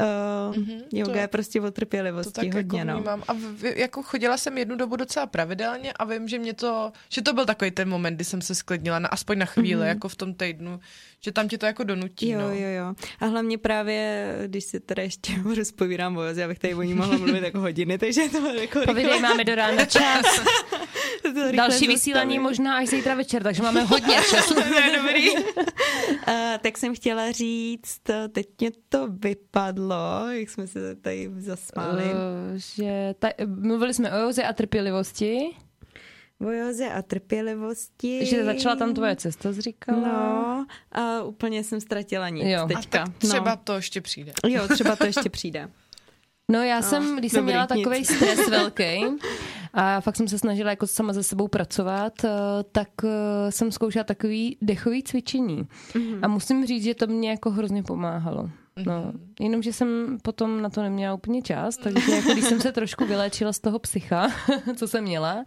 [0.00, 3.22] Uh, mm-hmm, yoga to, je prostě o trpělivosti to tak hodně, jako no.
[3.28, 7.22] A v, jako chodila jsem jednu dobu docela pravidelně a vím, že mě to, že
[7.22, 9.86] to byl takový ten moment, kdy jsem se sklidnila, na, aspoň na chvíli, mm-hmm.
[9.86, 10.80] jako v tom týdnu,
[11.24, 12.48] že tam ti to jako donutí, Jo, no.
[12.48, 12.94] jo, jo.
[13.20, 17.16] A hlavně právě, když si teda ještě rozpovídám o joze, abych tady o ní mohla
[17.16, 20.26] mluvit jako hodiny, takže to jako Povídej, máme do rána čas.
[21.56, 24.54] Další vysílání možná až zítra večer, takže máme hodně času.
[24.96, 25.30] dobrý.
[25.30, 25.42] uh,
[26.60, 28.00] tak jsem chtěla říct,
[28.32, 32.04] teď mě to vypadlo, jak jsme se tady zasmáli.
[32.04, 32.10] Uh,
[32.56, 35.38] že taj, mluvili jsme o joze a trpělivosti.
[36.40, 36.48] O
[36.94, 38.26] a trpělivosti.
[38.26, 40.00] Že začala tam tvoje cesta, jsi říkala.
[40.00, 42.66] No, a úplně jsem ztratila nic jo.
[42.68, 43.02] teďka.
[43.02, 43.60] A tak třeba no.
[43.64, 44.32] to ještě přijde.
[44.46, 45.68] Jo, třeba to ještě přijde.
[46.50, 49.04] No já no, jsem, když jsem měla takový stres velký
[49.74, 52.28] a fakt jsem se snažila jako sama ze sebou pracovat, eh,
[52.72, 55.62] tak eh, jsem zkoušela takový dechový cvičení.
[55.92, 56.18] Mm-hmm.
[56.22, 58.50] A musím říct, že to mě jako hrozně pomáhalo.
[58.86, 59.34] No, mhm.
[59.40, 63.52] jenomže jsem potom na to neměla úplně čas, takže jako když jsem se trošku vyléčila
[63.52, 64.28] z toho psycha,
[64.76, 65.44] co jsem měla,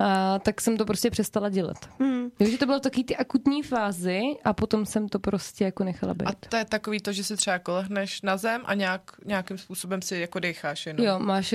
[0.00, 1.76] a, tak jsem to prostě přestala dělat.
[1.98, 2.30] Hmm.
[2.38, 6.26] Takže to bylo taky ty akutní fázy a potom jsem to prostě jako nechala být.
[6.26, 9.58] A to je takový to, že si třeba jako lehneš na zem a nějak, nějakým
[9.58, 11.06] způsobem si jako decháš jenom.
[11.06, 11.54] Jo, máš,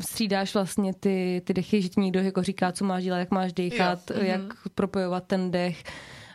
[0.00, 3.52] střídáš vlastně ty, ty dechy, že ti někdo jako říká, co máš dělat, jak máš
[3.52, 4.22] dechat, jo.
[4.22, 4.70] jak mm-hmm.
[4.74, 5.84] propojovat ten dech.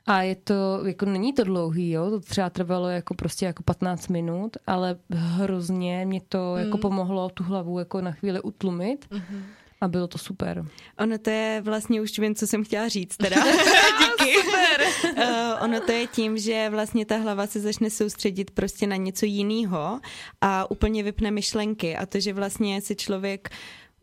[0.07, 4.07] A je to, jako není to dlouhý, jo, to třeba trvalo jako prostě jako 15
[4.07, 6.65] minut, ale hrozně mě to mm.
[6.65, 9.05] jako pomohlo tu hlavu jako na chvíli utlumit.
[9.11, 9.43] Mm-hmm
[9.81, 10.65] a bylo to super.
[10.99, 13.35] Ono to je vlastně už vím, co jsem chtěla říct teda.
[13.99, 14.35] Díky.
[14.41, 14.81] super.
[15.17, 19.25] uh, ono to je tím, že vlastně ta hlava se začne soustředit prostě na něco
[19.25, 19.99] jiného
[20.41, 23.49] a úplně vypne myšlenky a to, že vlastně si člověk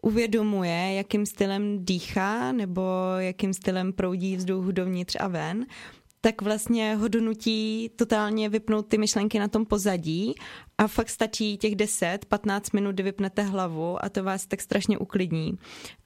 [0.02, 2.82] uvědomuje, jakým stylem dýchá nebo
[3.18, 5.66] jakým stylem proudí vzduch dovnitř a ven,
[6.24, 10.35] tak vlastně ho donutí totálně vypnout ty myšlenky na tom pozadí
[10.78, 15.58] a fakt stačí těch 10-15 minut, kdy vypnete hlavu a to vás tak strašně uklidní.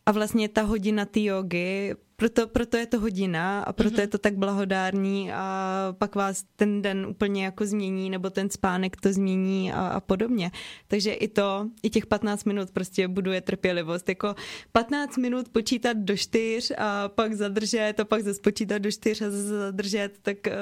[0.06, 4.00] A vlastně ta hodina ty jogy, proto, proto je to hodina a proto mm-hmm.
[4.00, 8.96] je to tak blahodární a pak vás ten den úplně jako změní nebo ten spánek
[8.96, 10.50] to změní a, a podobně.
[10.88, 14.08] Takže i to, i těch 15 minut prostě buduje trpělivost.
[14.08, 14.34] Jako
[14.72, 19.30] 15 minut počítat do čtyř a pak zadržet a pak zase počítat do čtyř a
[19.30, 20.52] zase zadržet, tak uh,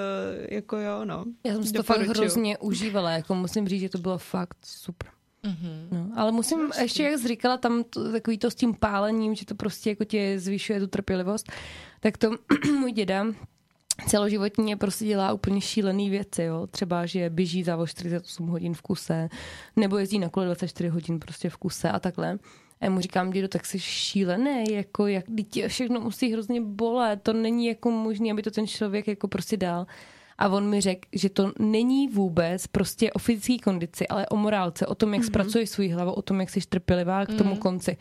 [0.50, 1.24] jako jo, no.
[1.46, 5.13] Já jsem si to fakt hrozně užívala, jako musím říct, že to bylo fakt super.
[5.44, 5.88] Mm-hmm.
[5.90, 6.84] No, ale musím Vlastně.
[6.84, 10.04] ještě, jak jsi říkala, tam to, takový to s tím pálením, že to prostě jako
[10.04, 11.52] tě zvyšuje tu trpělivost,
[12.00, 12.30] tak to
[12.80, 13.26] můj děda
[14.06, 16.66] celoživotně prostě dělá úplně šílený věci, jo.
[16.66, 19.28] Třeba, že běží za 48 hodin v kuse,
[19.76, 22.38] nebo jezdí na kole 24 hodin prostě v kuse a takhle.
[22.80, 27.22] A já mu říkám, dědo, tak jsi šílený, jako jak tě všechno musí hrozně bolet,
[27.22, 29.86] to není jako možné, aby to ten člověk jako prostě dal.
[30.38, 34.86] A on mi řekl, že to není vůbec prostě o fyzické kondici, ale o morálce,
[34.86, 35.26] o tom, jak mm-hmm.
[35.26, 37.58] zpracuješ svůj hlavu, o tom, jak jsi trpělivá k tomu mm-hmm.
[37.58, 37.96] konci.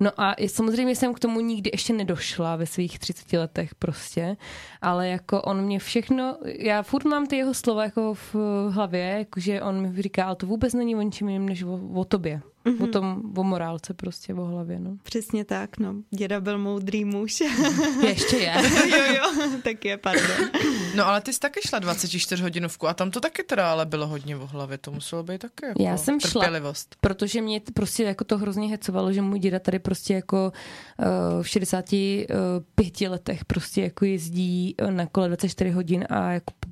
[0.00, 4.36] No a samozřejmě jsem k tomu nikdy ještě nedošla ve svých 30 letech prostě,
[4.82, 8.34] ale jako on mě všechno, já furt mám ty jeho slova jako v
[8.70, 12.04] hlavě, jakože on mi říká, ale to vůbec není o ničem jiném než o, o
[12.04, 12.40] tobě.
[12.64, 12.84] Mm-hmm.
[12.84, 14.96] O tom, o morálce prostě, o hlavě, no.
[15.02, 15.94] Přesně tak, no.
[16.10, 17.40] Děda byl moudrý muž.
[18.06, 18.54] Ještě je.
[18.90, 20.48] jo, jo, tak je, pardon.
[20.94, 24.06] No ale ty jsi taky šla 24 hodinovku a tam to taky teda ale bylo
[24.06, 26.88] hodně o hlavě, to muselo být taky jako Já jsem trpělivost.
[26.94, 30.52] šla, protože mě prostě jako to hrozně hecovalo, že můj děda tady prostě jako
[30.98, 36.63] uh, v 65 letech prostě jako jezdí na kole 24 hodin a jako, jako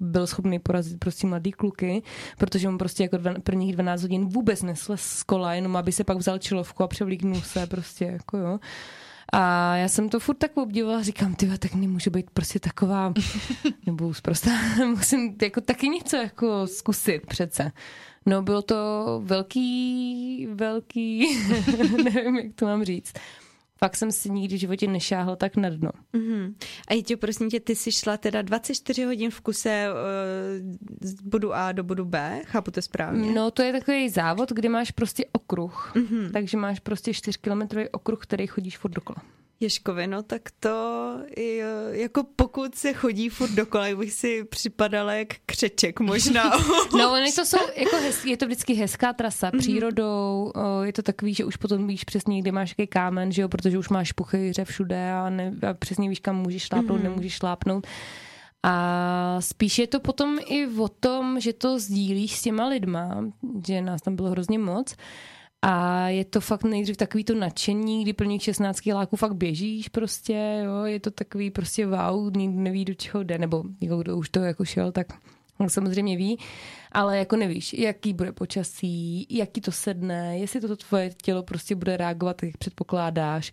[0.00, 2.02] byl schopný porazit prostě mladý kluky,
[2.38, 6.04] protože mu prostě jako dva, prvních 12 hodin vůbec nesl z kola, jenom aby se
[6.04, 8.58] pak vzal čilovku a převlíknul se prostě jako jo.
[9.32, 13.12] A já jsem to furt tak obdivovala, říkám, ty tak nemůžu být prostě taková,
[13.86, 14.50] nebo prostě
[14.86, 17.72] musím jako taky něco jako zkusit přece.
[18.26, 18.76] No bylo to
[19.24, 21.38] velký, velký,
[22.04, 23.12] nevím, jak to mám říct.
[23.82, 25.90] Fakt jsem si nikdy v životě nešáhla tak na dno.
[26.14, 26.54] Mm-hmm.
[26.88, 31.54] A Jitě, prosím tě, ty jsi šla teda 24 hodin v kuse uh, z bodu
[31.54, 33.32] A do bodu B, chápu to správně?
[33.32, 36.30] No to je takový závod, kde máš prostě okruh, mm-hmm.
[36.32, 39.22] takže máš prostě 4 kilometrový okruh, který chodíš furt dokola.
[39.62, 45.28] Ježkovi, no tak to je, jako pokud se chodí furt dokola, bych si připadala jak
[45.46, 46.50] křeček možná.
[46.98, 49.58] no, oni to jsou, jako hez, je to vždycky hezká trasa mm-hmm.
[49.58, 53.48] přírodou, je to takový, že už potom víš přesně, kde máš jaký kámen, že jo,
[53.48, 57.04] protože už máš puchyře všude a, ne, a přesně víš, kam můžeš šlápnout, mm-hmm.
[57.04, 57.86] nemůžeš šlápnout.
[58.62, 63.24] A spíš je to potom i o tom, že to sdílíš s těma lidma,
[63.66, 64.96] že nás tam bylo hrozně moc
[65.62, 70.62] a je to fakt nejdřív takový to nadšení, kdy plných 16 láků fakt běžíš prostě,
[70.64, 74.28] jo, je to takový prostě wow, nikdo neví, do čeho jde, nebo jako kdo už
[74.28, 75.06] to jako šel, tak
[75.68, 76.38] samozřejmě ví,
[76.92, 81.96] ale jako nevíš, jaký bude počasí, jaký to sedne, jestli to tvoje tělo prostě bude
[81.96, 83.52] reagovat, jak předpokládáš,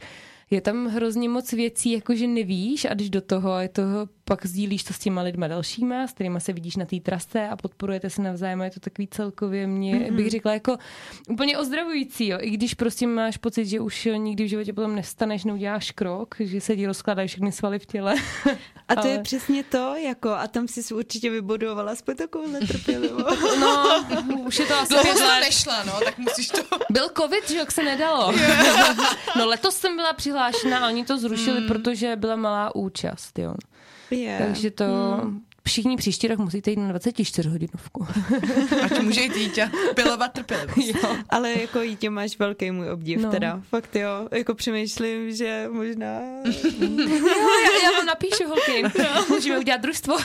[0.51, 4.83] je tam hrozně moc věcí, jakože nevíš a když do toho, je toho pak sdílíš
[4.83, 8.21] to s těma lidma dalšíma, s kterými se vidíš na té trase a podporujete se
[8.21, 8.61] navzájem.
[8.61, 10.15] Je to takový celkově mě, mm-hmm.
[10.15, 10.77] bych řekla, jako
[11.29, 12.37] úplně ozdravující, jo.
[12.41, 16.61] I když prostě máš pocit, že už nikdy v životě potom nestaneš, neuděláš krok, že
[16.61, 18.15] se ti rozkládají všechny svaly v těle.
[18.87, 19.09] A to Ale...
[19.09, 23.41] je přesně to, jako a tam jsi určitě vybudovala aspoň takovou netrpělivost.
[23.59, 24.01] no,
[24.45, 25.41] už je to asi pět let.
[25.41, 26.57] nešla, no, tak musíš to...
[26.89, 28.31] Byl covid, že jak se nedalo.
[28.31, 28.97] Yeah.
[29.37, 31.67] no letos jsem byla přihlášena a oni to zrušili, mm.
[31.67, 33.53] protože byla malá účast, jo.
[34.11, 34.45] Yeah.
[34.45, 34.85] Takže to
[35.21, 35.41] hmm.
[35.67, 38.07] všichni příští rok musíte jít na 24 hodinovku.
[38.83, 41.05] Ať může jít dítě pilovat trpělivost.
[41.29, 43.31] Ale jako dítě máš velký můj obdiv no.
[43.31, 43.61] teda.
[43.69, 44.27] Fakt jo.
[44.31, 46.19] Jako přemýšlím, že možná...
[46.79, 48.83] jo, já, já vám napíšu holky.
[48.83, 49.25] No.
[49.29, 50.17] Můžeme udělat družstvo.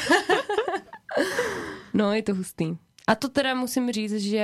[1.95, 2.77] no, je to hustý.
[3.07, 4.39] A to teda musím říct, že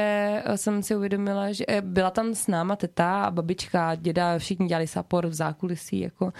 [0.44, 4.66] eh, jsem si uvědomila, že eh, byla tam s náma teta a babička, děda, všichni
[4.66, 6.00] dělali sapor v zákulisí.
[6.00, 6.32] Jako,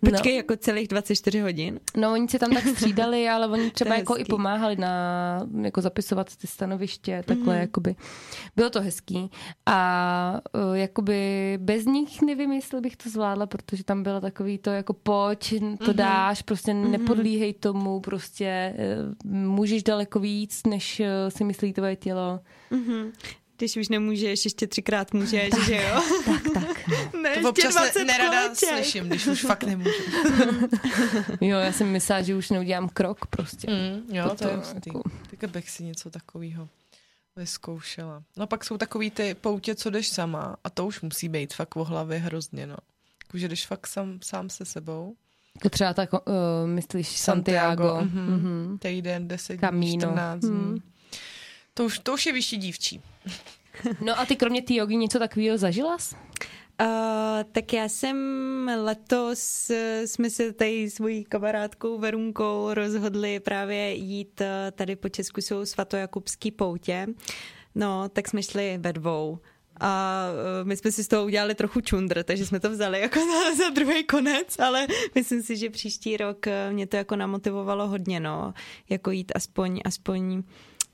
[0.00, 0.36] Počkej, no.
[0.36, 1.80] jako celých 24 hodin?
[1.96, 4.22] No, oni si tam tak střídali, ale oni třeba jako hezký.
[4.22, 7.60] i pomáhali na jako zapisovat ty stanoviště, takhle mm.
[7.60, 7.96] jakoby.
[8.56, 9.30] Bylo to hezký.
[9.66, 14.70] A uh, jakoby bez nich nevím, jestli bych to zvládla, protože tam bylo takový to
[14.70, 15.94] jako pojď, to mm-hmm.
[15.94, 16.90] dáš, prostě mm-hmm.
[16.90, 18.74] nepodlíhej tomu, prostě
[19.24, 22.40] můžeš daleko víc, než si myslíš myslí tvoje tělo.
[22.70, 23.12] Mm-hmm.
[23.56, 26.02] Když už nemůžeš, ještě třikrát můžeš, tak, že jo?
[26.24, 26.90] Tak, tak.
[27.22, 28.68] Ne, to občas ne, nerada koleček.
[28.68, 29.90] slyším, když už fakt nemůžu.
[31.40, 33.70] jo, já jsem myslela, že už neudělám krok prostě.
[33.70, 35.02] Mm, jo, to, to je jako...
[35.38, 36.68] Tak bych si něco takového
[37.36, 38.22] vyzkoušela.
[38.36, 41.76] No pak jsou takový ty poutě, co jdeš sama a to už musí být fakt
[41.76, 42.76] o hlavě hrozně, no.
[43.26, 45.16] Jakože jdeš fakt sám, sám se sebou.
[45.62, 46.18] To třeba tak, uh,
[46.64, 47.88] myslíš Santiago.
[47.88, 48.18] Santiago.
[48.18, 48.40] Mm-hmm.
[48.40, 48.78] Mm-hmm.
[48.78, 50.50] Týden, deset dní, 14 dní.
[50.50, 50.78] Mm.
[51.76, 53.00] To už, to už je vyšší dívčí.
[54.00, 56.14] No a ty kromě té jogy něco takového zažila jsi?
[56.80, 56.88] Uh,
[57.52, 58.16] tak já jsem
[58.76, 65.40] letos, uh, jsme se tady svojí kamarádkou Verunkou rozhodli právě jít uh, tady po Česku
[65.40, 67.06] jsou svatojakubský poutě.
[67.74, 69.38] No, tak jsme šli ve dvou.
[69.80, 70.24] A
[70.60, 73.64] uh, my jsme si z toho udělali trochu čundr, takže jsme to vzali jako za,
[73.64, 78.54] za druhý konec, ale myslím si, že příští rok mě to jako namotivovalo hodně, no,
[78.88, 80.42] jako jít aspoň, aspoň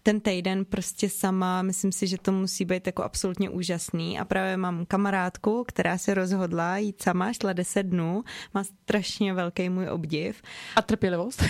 [0.02, 4.56] ten týden prostě sama, myslím si, že to musí být jako absolutně úžasný a právě
[4.56, 10.42] mám kamarádku, která se rozhodla jít sama, šla 10 dnů, má strašně velký můj obdiv.
[10.76, 11.42] A trpělivost?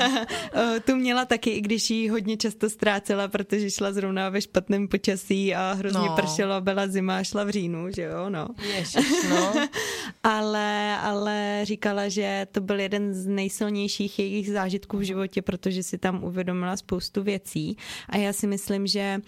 [0.84, 5.54] tu měla taky, i když ji hodně často ztrácela, protože šla zrovna ve špatném počasí
[5.54, 6.16] a hrozně no.
[6.16, 8.48] pršelo, byla zima šla v říjnu, že jo, no.
[8.76, 9.52] Ježiš, no.
[10.22, 15.98] ale, ale říkala, že to byl jeden z nejsilnějších jejich zážitků v životě, protože si
[15.98, 17.75] tam uvědomila spoustu věcí
[18.08, 19.20] a já si myslím, že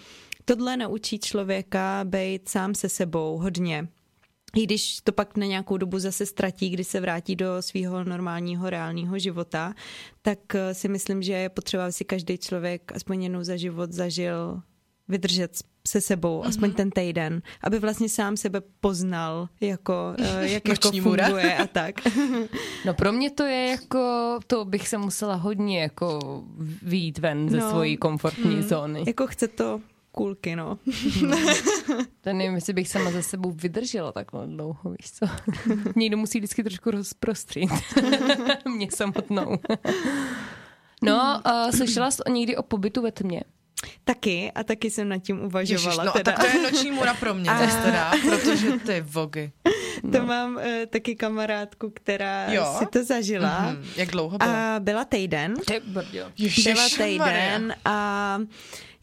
[0.45, 3.89] tohle naučí člověka být sám se sebou hodně.
[4.57, 8.71] I když to pak na nějakou dobu zase ztratí, kdy se vrátí do svého normálního,
[8.71, 9.75] reálného života,
[10.23, 13.93] tak eh, si myslím, že je potřeba, aby si každý člověk aspoň jednou za život
[13.93, 14.63] zažil
[15.09, 15.57] vydržet
[15.89, 16.49] se sebou, mm-hmm.
[16.49, 21.95] aspoň ten týden, aby vlastně sám sebe poznal, jako, eh, jak jako funguje a tak.
[22.85, 26.45] No pro mě to je jako, to bych se musela hodně jako
[26.83, 27.71] výjít ven ze no.
[27.71, 29.05] svojí komfortní mm, zóny.
[29.07, 29.81] Jako chce to
[30.13, 30.79] kulky, no.
[31.21, 31.31] Hmm.
[32.21, 35.27] to nevím, jestli bych sama ze sebou vydržela takhle dlouho, víš co.
[35.97, 37.71] Někdo musí vždycky trošku rozprostřít.
[38.65, 39.59] mě samotnou.
[41.03, 43.43] no, uh, slyšela jsi někdy o pobytu ve tmě?
[44.05, 45.91] Taky a taky jsem nad tím uvažovala.
[45.91, 46.33] Ježiš, no teda.
[46.33, 47.83] tak to je noční můra pro mě, a...
[47.83, 49.53] teda, protože ty vogy.
[50.03, 50.13] No.
[50.13, 52.75] To mám uh, taky kamarádku, která jo?
[52.79, 53.73] si to zažila.
[53.73, 53.85] Mm-hmm.
[53.97, 54.51] Jak dlouho bylo?
[54.51, 55.55] A byla týden.
[56.39, 58.39] Ježiš, byla týden a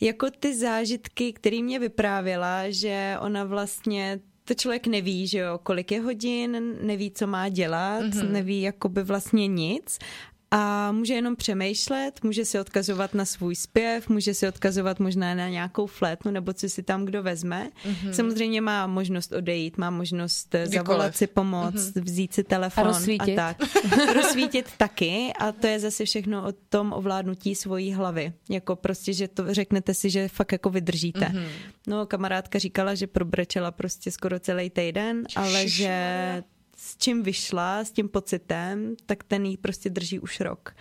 [0.02, 5.92] jako ty zážitky, které mě vyprávěla, že ona vlastně to člověk neví, že jo, kolik
[5.92, 8.32] je hodin, neví, co má dělat, mm-hmm.
[8.32, 10.00] neví jakoby vlastně nic
[10.58, 15.50] a může jenom přemýšlet, může si odkazovat na svůj zpěv, může si odkazovat možná na
[15.50, 17.70] nějakou flétnu nebo co si tam kdo vezme.
[17.86, 18.12] Mm-hmm.
[18.12, 20.74] Samozřejmě má možnost odejít, má možnost Kdykoliv.
[20.74, 22.04] zavolat si pomoc, mm-hmm.
[22.04, 23.58] vzít si telefon a, a tak.
[24.16, 28.34] rozsvítit taky a to je zase všechno o tom ovládnutí svojí hlavy.
[28.50, 31.20] Jako prostě, že to řeknete si, že fakt jako vydržíte.
[31.20, 31.48] Mm-hmm.
[31.88, 36.44] No, kamarádka říkala, že probrečela prostě skoro celý týden, ale že
[36.86, 40.76] s čím vyšla, s tím pocitem, tak ten jí prostě drží už rok.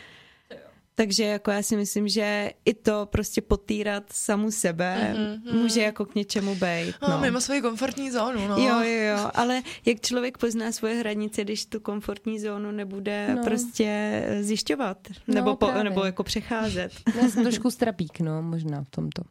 [0.97, 5.63] Takže jako já si myslím, že i to prostě potýrat samu sebe mm-hmm.
[5.63, 6.95] může jako k něčemu být.
[7.03, 7.09] No.
[7.09, 7.21] no.
[7.21, 8.57] Mimo svoji komfortní zónu, no.
[8.59, 13.45] Jo, jo, jo, ale jak člověk pozná svoje hranice, když tu komfortní zónu nebude no.
[13.45, 16.93] prostě zjišťovat, no, nebo, po, nebo jako přecházet.
[17.23, 19.23] Já jsem trošku strapík, no, možná v tomto.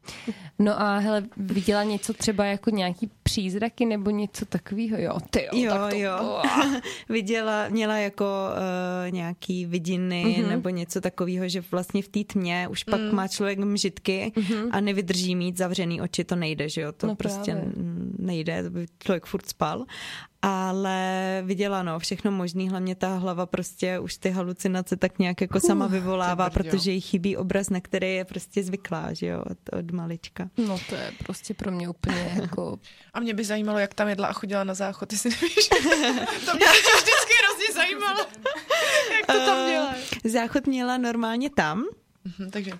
[0.60, 5.50] No a hele, viděla něco třeba jako nějaký přízraky nebo něco takového, jo, ty jo,
[5.54, 6.42] jo, tak to, jo.
[7.10, 10.50] viděla, měla jako uh, nějaký vidiny mm-hmm.
[10.50, 13.16] nebo něco takového, že vlastně v té tmě už pak mm.
[13.16, 14.70] má člověk mžitky mm-hmm.
[14.72, 17.72] a nevydrží mít zavřený oči, to nejde, že jo, to no prostě právě.
[18.20, 19.86] nejde, to by člověk furt spal
[20.46, 25.56] ale viděla no, všechno možný, hlavně ta hlava prostě už ty halucinace tak nějak jako
[25.56, 29.58] uh, sama vyvolává, protože jí chybí obraz, na který je prostě zvyklá, že jo, od,
[29.80, 30.50] od malička.
[30.58, 32.80] No to je prostě pro mě úplně jako...
[33.14, 35.68] A mě by zajímalo, jak tam jedla a chodila na záchod, ty si nevíš.
[36.46, 36.66] to mě
[36.98, 38.20] vždycky hrozně zajímalo,
[39.12, 39.90] jak to tam měla.
[39.90, 41.84] Uh, záchod měla normálně tam,
[42.26, 42.72] Uh-huh, takže.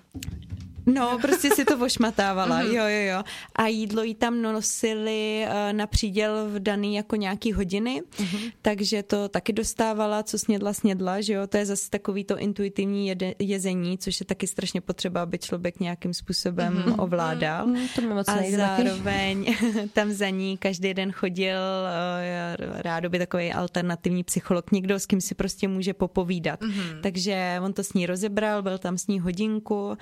[0.86, 2.72] No, prostě si to ošmatávala, mm-hmm.
[2.72, 3.22] jo, jo, jo.
[3.54, 8.52] A jídlo jí tam nosili uh, na příděl v daný jako nějaký hodiny, mm-hmm.
[8.62, 11.46] takže to taky dostávala, co snědla, snědla, že jo.
[11.46, 15.80] To je zase takový to intuitivní jede, jezení, což je taky strašně potřeba, aby člověk
[15.80, 17.02] nějakým způsobem mm-hmm.
[17.02, 17.66] ovládal.
[17.94, 19.56] To mi moc A zároveň
[19.92, 25.34] tam za ní každý den chodil uh, rádoby takový alternativní psycholog, někdo, s kým si
[25.34, 26.60] prostě může popovídat.
[27.02, 29.96] Takže on to s ní rozebral, byl tam s ní hodinku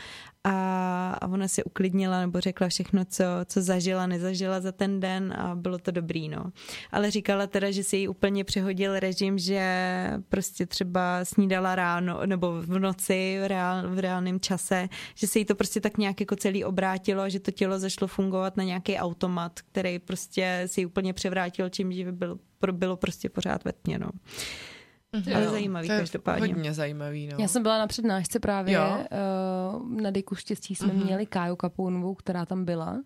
[0.45, 0.72] a,
[1.21, 5.55] a ona se uklidnila nebo řekla všechno, co, co zažila, nezažila za ten den a
[5.55, 6.45] bylo to dobrý, no.
[6.93, 9.63] Ale říkala teda, že si jí úplně přehodil režim, že
[10.29, 15.45] prostě třeba snídala ráno nebo v noci v, reál, v reálném čase, že se jí
[15.45, 19.61] to prostě tak nějak jako celý obrátilo, že to tělo zašlo fungovat na nějaký automat,
[19.61, 22.39] který prostě si ji úplně převrátil, čím že bylo,
[22.73, 24.11] bylo prostě pořád ve tmě, no.
[25.17, 25.37] Mm-hmm.
[25.37, 26.47] Ale zajímavý to je každopádně.
[26.47, 27.37] Hodně zajímavý, no.
[27.41, 31.05] Já jsem byla na přednášce právě, uh, na Deku štěstí jsme mm-hmm.
[31.05, 33.03] měli Káju Kapounovou, která tam byla.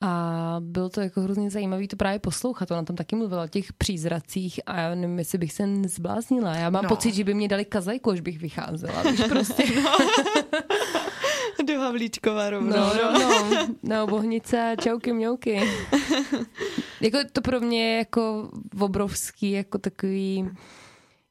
[0.00, 2.70] A bylo to jako hrozně zajímavé to právě poslouchat.
[2.70, 6.54] Ona tam taky mluvila o těch přízracích a já nevím, jestli bych se nezbláznila.
[6.54, 6.88] Já mám no.
[6.88, 9.02] pocit, že by mě dali kazajku, až bych vycházela.
[9.02, 9.64] Víš, prostě.
[9.82, 9.96] no.
[11.66, 12.76] Do Havlíčkova rovnou.
[12.76, 13.74] No, rovnou.
[13.82, 15.60] No, bohnice, čauky, mňouky.
[17.00, 18.50] jako to pro mě je jako
[18.80, 20.50] obrovský, jako takový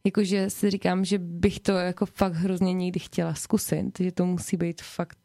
[0.05, 4.57] jakože si říkám, že bych to jako fakt hrozně někdy chtěla zkusit, že to musí
[4.57, 5.17] být fakt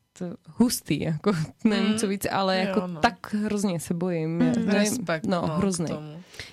[0.47, 1.33] hustý, jako
[1.65, 1.99] nevím mm.
[1.99, 3.01] co víc, ale jo, jako no.
[3.01, 4.31] tak hrozně se bojím.
[4.31, 5.87] Mm, nevím, respekt, no, no hrozný.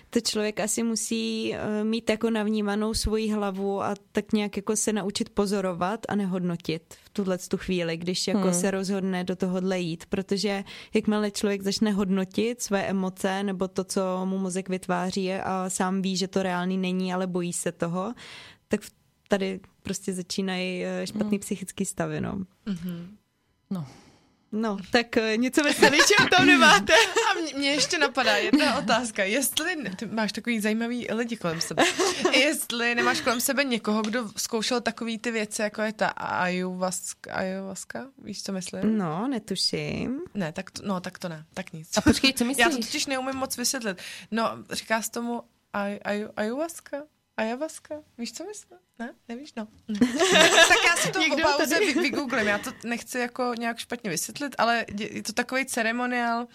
[0.10, 4.94] To člověk asi musí uh, mít jako navnímanou svoji hlavu a tak nějak jako se
[4.94, 8.54] naučit pozorovat a nehodnotit v tuhle tu chvíli, když jako hmm.
[8.54, 10.64] se rozhodne do tohohle jít, protože
[10.94, 16.18] jakmile člověk začne hodnotit své emoce nebo to, co mu mozek vytváří a sám ví,
[16.18, 18.14] že to reálný není, ale bojí se toho,
[18.68, 18.82] tak
[19.28, 21.40] tady prostě začínají eh, špatný hmm.
[21.40, 22.34] psychický stavy, no.
[22.68, 23.08] Mm-hmm.
[23.70, 23.88] No.
[24.52, 26.94] No, tak eh, něco veselějšího tam nemáte.
[27.32, 29.24] A mě ještě napadá jedna otázka.
[29.24, 31.84] Jestli, ty máš takový zajímavý lidi kolem sebe,
[32.34, 38.08] jestli nemáš kolem sebe někoho, kdo zkoušel takový ty věci, jako je ta ayahuasca, ayahuasca?
[38.24, 38.98] Víš, co myslím?
[38.98, 40.22] No, netuším.
[40.34, 41.98] Ne, tak to, no, tak to ne, tak nic.
[41.98, 42.66] A počkej, co myslíš?
[42.66, 43.98] Já to totiž neumím moc vysvětlit.
[44.32, 45.44] No, říká se tomu
[45.74, 46.98] aj, aj, ayahuasca?
[47.38, 48.04] Ayahuasca?
[48.18, 48.80] Víš, co myslím?
[49.00, 49.14] Ne?
[49.28, 49.54] Nevíš?
[49.56, 49.68] No.
[50.68, 51.94] tak já si to po pauze tady...
[51.94, 52.48] vygooglím.
[52.48, 56.48] Já to nechci jako nějak špatně vysvětlit, ale je to takový ceremoniál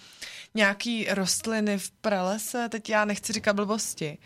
[0.55, 2.69] nějaký rostliny v pralese.
[2.69, 4.19] Teď já nechci říkat blbosti.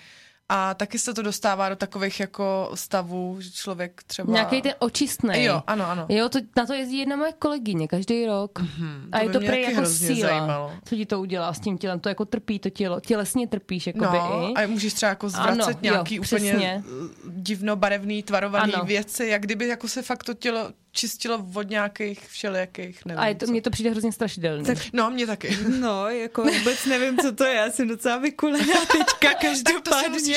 [0.48, 4.32] A taky se to dostává do takových jako stavů, že člověk třeba...
[4.32, 5.44] Nějaký ten očistný.
[5.44, 6.06] Jo, ano, ano.
[6.08, 8.58] Jo, to, na to jezdí jedna moje kolegyně každý rok.
[8.60, 10.28] Mm-hmm, a je to prý jako síla.
[10.28, 10.72] Zajímalo.
[10.84, 12.00] Co ti to udělá s tím tělem?
[12.00, 13.00] To jako trpí to tělo.
[13.00, 14.54] Tělesně trpíš, jako no, i.
[14.54, 16.82] a můžeš třeba jako zvracet ano, nějaký jo, úplně přesně.
[17.28, 18.84] divnobarevný, tvarovaný ano.
[18.84, 23.34] věci, jak kdyby jako se fakt to tělo čistilo od nějakých všelijakých, nevím A je
[23.34, 24.64] to, mně to přijde hrozně strašidelné.
[24.64, 25.58] Tak No, mě taky.
[25.80, 30.36] No, jako vůbec nevím, co to je, já jsem docela vykulená teďka každopádně.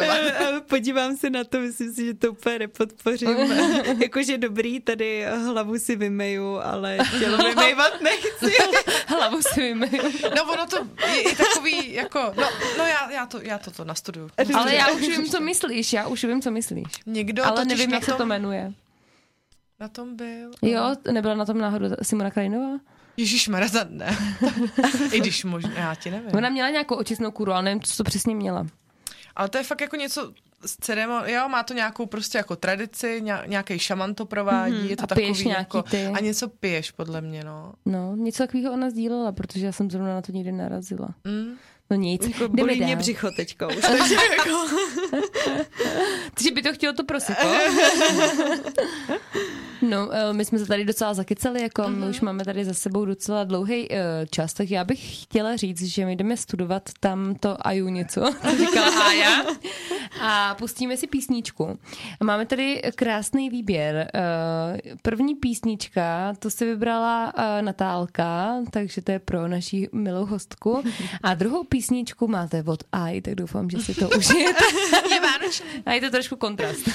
[0.66, 3.28] Podívám se na to, myslím si, že to úplně nepodpořím.
[4.02, 8.56] Jakože dobrý, tady hlavu si vymeju, ale tělo vymejvat nechci.
[9.06, 10.02] Hlavu si vymiju.
[10.36, 12.48] No ono to je, je takový, jako, no,
[12.78, 14.30] no já, já, to, já to, to nastuduju.
[14.54, 16.86] Ale já už vím, co myslíš, já už vím, co myslíš.
[17.06, 18.72] Někdo Ale nevím, jak tom, se to jmenuje.
[19.80, 20.50] Na tom byl.
[20.62, 22.78] Jo, nebyla na tom náhodou Simona Krajinová?
[23.16, 24.16] Ježíš Marza, ne.
[25.12, 26.30] I když možná, já ti nevím.
[26.34, 28.66] Ona měla nějakou očistnou kuru, ale nevím, co to přesně měla.
[29.36, 30.32] Ale to je fakt jako něco
[30.66, 34.90] s ceremon, jo, má to nějakou prostě jako tradici, nějaký šaman to provádí, mm-hmm.
[34.90, 36.06] je to A takový jako, ty.
[36.06, 37.72] a něco piješ podle mě, no.
[37.86, 41.08] No, něco takového ona sdílela, protože já jsem zrovna na to nikdy narazila.
[41.24, 41.56] Mm.
[41.90, 44.66] No nic, Jako bolí mě břicho teďka už, takže jako...
[46.34, 47.42] Takže by to chtělo to prosiko.
[49.82, 53.04] No, eh, my jsme se tady docela zakecali, jako my už máme tady za sebou
[53.04, 53.88] docela dlouhý
[54.30, 58.56] čas, tak já bych chtěla říct, že my jdeme studovat tam to Aju něco, to
[58.58, 59.44] říkala Aja,
[60.20, 61.78] a pustíme si písničku.
[62.20, 64.10] A máme tady krásný výběr.
[64.14, 70.82] Eh, První písnička, to si vybrala eh, Natálka, takže to je pro naší milou hostku.
[71.22, 71.79] A druhou písničku
[72.26, 74.64] máte od Aj, tak doufám, že si to užijete.
[75.10, 75.66] Je vánoční.
[75.86, 76.84] A je to trošku kontrast.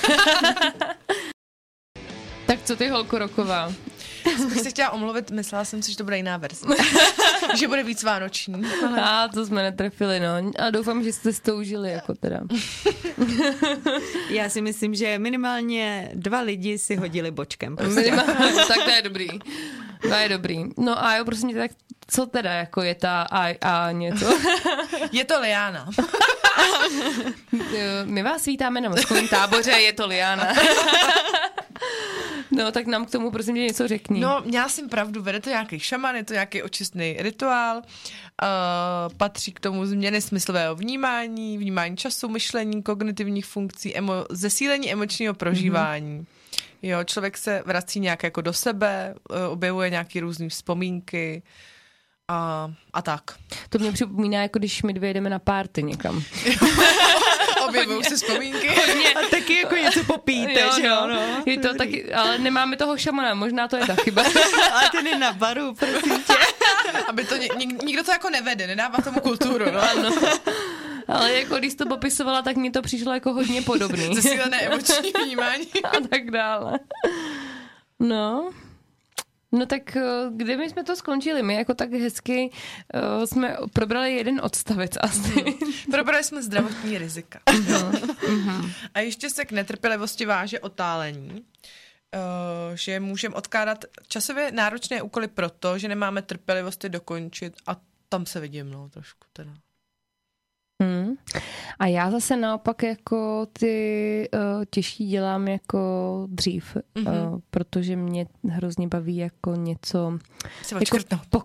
[2.48, 3.74] tak co ty, holko roková?
[4.50, 6.66] Bych se chtěla omluvit, myslela jsem si, že to bude jiná verze.
[7.56, 8.62] že bude víc vánoční.
[9.02, 10.52] A to jsme netrefili, no.
[10.60, 12.42] A doufám, že jste to užili, jako teda.
[14.30, 17.76] Já si myslím, že minimálně dva lidi si hodili bočkem.
[17.76, 18.02] Prostě.
[18.02, 19.28] Minimálně, tak to je dobrý.
[20.02, 20.64] To je dobrý.
[20.78, 21.72] No a jo, prosím tě, tak
[22.08, 24.26] co teda jako je ta a, a něco?
[25.12, 25.90] Je to Liana.
[28.04, 30.54] My vás vítáme na mozkovém táboře, je to Liana.
[32.52, 34.20] No, tak nám k tomu prosím tě něco řekni.
[34.20, 37.84] No, měla jsem pravdu, vede to nějaký šaman, je to nějaký očistný rituál, uh,
[39.18, 46.20] patří k tomu změny smyslového vnímání, vnímání času, myšlení, kognitivních funkcí, emo, zesílení emočního prožívání.
[46.20, 46.26] Mm-hmm.
[46.82, 51.44] Jo, člověk se vrací nějak jako do sebe, uh, objevuje nějaké různé vzpomínky
[52.28, 53.22] a, a tak.
[53.70, 56.24] To mě připomíná, jako když my dvě jdeme na párty někam.
[57.68, 58.70] Objevují se vzpomínky.
[58.70, 61.08] A taky jako něco popíte, že jo?
[61.08, 61.44] No.
[61.46, 64.24] Je to taky, ale nemáme toho šamana, možná to je ta chyba.
[64.72, 66.34] Ale ten je na baru, prosím tě.
[67.08, 69.72] Aby to nik, nikdo to jako nevede, nedává tomu kulturu.
[69.72, 69.82] No.
[69.92, 70.16] ano.
[71.08, 74.16] Ale jako když to popisovala, tak mi to přišlo jako hodně podobný.
[74.16, 75.68] Zesílené emoční vnímání.
[75.84, 76.80] A tak dále.
[78.00, 78.52] No.
[79.56, 80.04] No tak eh,
[80.36, 81.44] kde my jsme to skončili?
[81.44, 82.52] My jako tak hezky
[82.94, 85.46] uh, jsme probrali jeden odstavec asi.
[85.92, 87.40] Probrali jsme zdravotní rizika.
[88.94, 95.78] A ještě se k netrpělivosti váže otálení, uh, že můžeme odkládat časově náročné úkoly proto,
[95.78, 97.76] že nemáme trpělivost je dokončit a
[98.10, 99.52] tam se vidím, no, trošku teda.
[100.84, 101.16] Hmm.
[101.80, 105.80] A já zase naopak jako ty uh, těžší dělám jako
[106.32, 107.08] dřív, Mhm.
[107.08, 110.20] uh, protože mě hrozně baví jako něco
[110.64, 110.98] Se jako
[111.30, 111.44] po,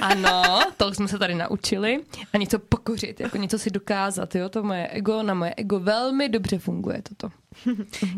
[0.00, 2.00] ano, to jsme se tady naučili
[2.32, 6.28] a něco pokořit, jako něco si dokázat, jo, to moje ego, na moje ego velmi
[6.28, 7.28] dobře funguje toto.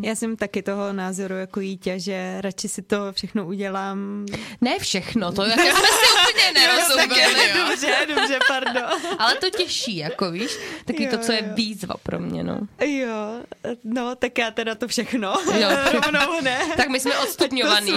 [0.02, 4.26] Já jsem taky toho názoru jako Jítě, že radši si to všechno udělám.
[4.60, 7.66] Ne všechno, to jako jsme si úplně nerozuměli, jo.
[7.66, 9.00] Dobře, dobře, pardon.
[9.18, 11.54] ale to těžší, jako víš, taky Jo, to, co je jo.
[11.54, 12.58] výzva pro mě, no.
[12.86, 13.42] Jo,
[13.84, 15.34] no tak já teda to všechno.
[15.60, 15.68] Jo.
[15.92, 16.60] Rovnou ne.
[16.76, 17.92] Tak my jsme odstupňovaný.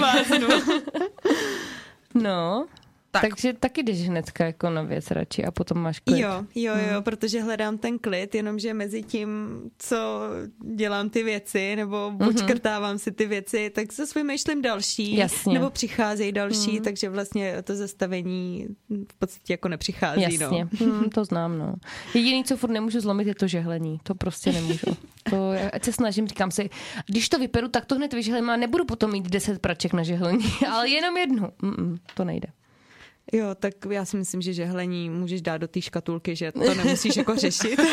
[2.14, 2.66] No,
[3.14, 3.22] Tak.
[3.22, 3.30] tak.
[3.30, 6.20] takže taky jdeš hnedka jako na věc radši a potom máš klid.
[6.20, 9.28] Jo, jo, jo, protože hledám ten klid, jenomže mezi tím,
[9.78, 10.20] co
[10.74, 15.54] dělám ty věci, nebo odškrtávám si ty věci, tak se vymýšlím další, Jasně.
[15.54, 18.66] nebo přicházejí další, takže vlastně to zastavení
[19.12, 20.22] v podstatě jako nepřichází.
[20.22, 20.92] Jasně, No.
[20.92, 21.74] hmm, to znám, no.
[22.14, 23.98] Jediný, co furt nemůžu zlomit, je to žehlení.
[24.02, 24.86] To prostě nemůžu.
[25.30, 26.70] To, já- ať se snažím, říkám si,
[27.06, 30.44] když to vyperu, tak to hned vyžehlím a nebudu potom mít deset praček na žehlení,
[30.70, 31.48] ale jenom jednu.
[31.62, 32.48] Mm-mm, to nejde.
[33.32, 37.16] Jo, tak já si myslím, že žehlení můžeš dát do té škatulky, že to nemusíš
[37.16, 37.80] jako řešit.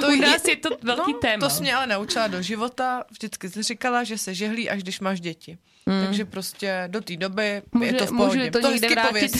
[0.00, 1.40] To U nás je to velký no, téma.
[1.40, 3.04] To jsi mě ale naučila do života.
[3.10, 5.58] Vždycky jsi říkala, že se žehlí, až když máš děti.
[5.86, 6.04] Mm.
[6.06, 8.50] Takže prostě do té doby Může, je to v pohodě.
[8.50, 9.34] to, někde hezky vrátit.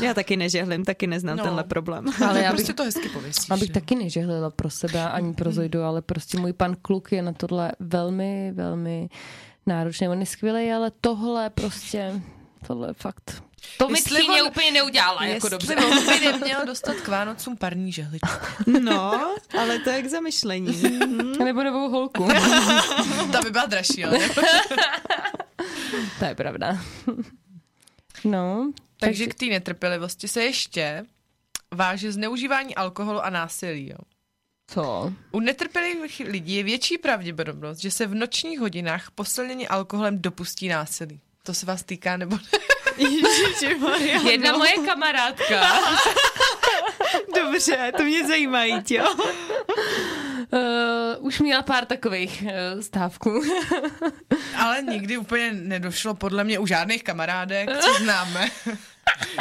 [0.00, 1.44] Já taky nežehlím, taky neznám No.
[1.44, 2.04] tenhle problém.
[2.26, 3.50] Ale já bych, prostě to hezky pověsíš.
[3.50, 3.74] abych no.
[3.74, 7.72] taky nežehlila pro sebe ani pro Zojdu, ale prostě můj pan kluk je na tohle
[7.80, 9.08] velmi, velmi
[9.66, 10.08] náročný.
[10.08, 12.20] On je skvělý, ale tohle prostě
[12.66, 13.42] tohle je fakt.
[13.78, 15.76] To mi tchýně on- úplně neudělala, jako dobře.
[15.76, 18.28] on by neměl dostat k Vánocům parní žehličku.
[18.80, 20.72] No, ale to je k zamyšlení.
[20.72, 21.32] Hm.
[21.44, 22.28] Nebo novou holku.
[23.32, 24.28] Ta by byla dražší, ale ne?
[26.18, 26.78] to je pravda.
[28.24, 31.04] No, Takže k té netrpělivosti se ještě
[31.74, 33.88] váže zneužívání alkoholu a násilí.
[33.88, 33.98] Jo.
[34.70, 35.12] co?
[35.32, 41.20] U netrpělivých lidí je větší pravděpodobnost, že se v nočních hodinách posilnění alkoholem dopustí násilí.
[41.46, 42.58] To se vás týká nebo ne?
[44.30, 44.58] Jedna no.
[44.58, 45.72] moje kamarádka
[47.36, 49.14] Dobře, to mě zajímá, jo.
[50.50, 52.44] uh, už měla pár takových
[52.74, 53.42] uh, stávků.
[54.58, 58.50] Ale nikdy úplně nedošlo podle mě u žádných kamarádek, co známe.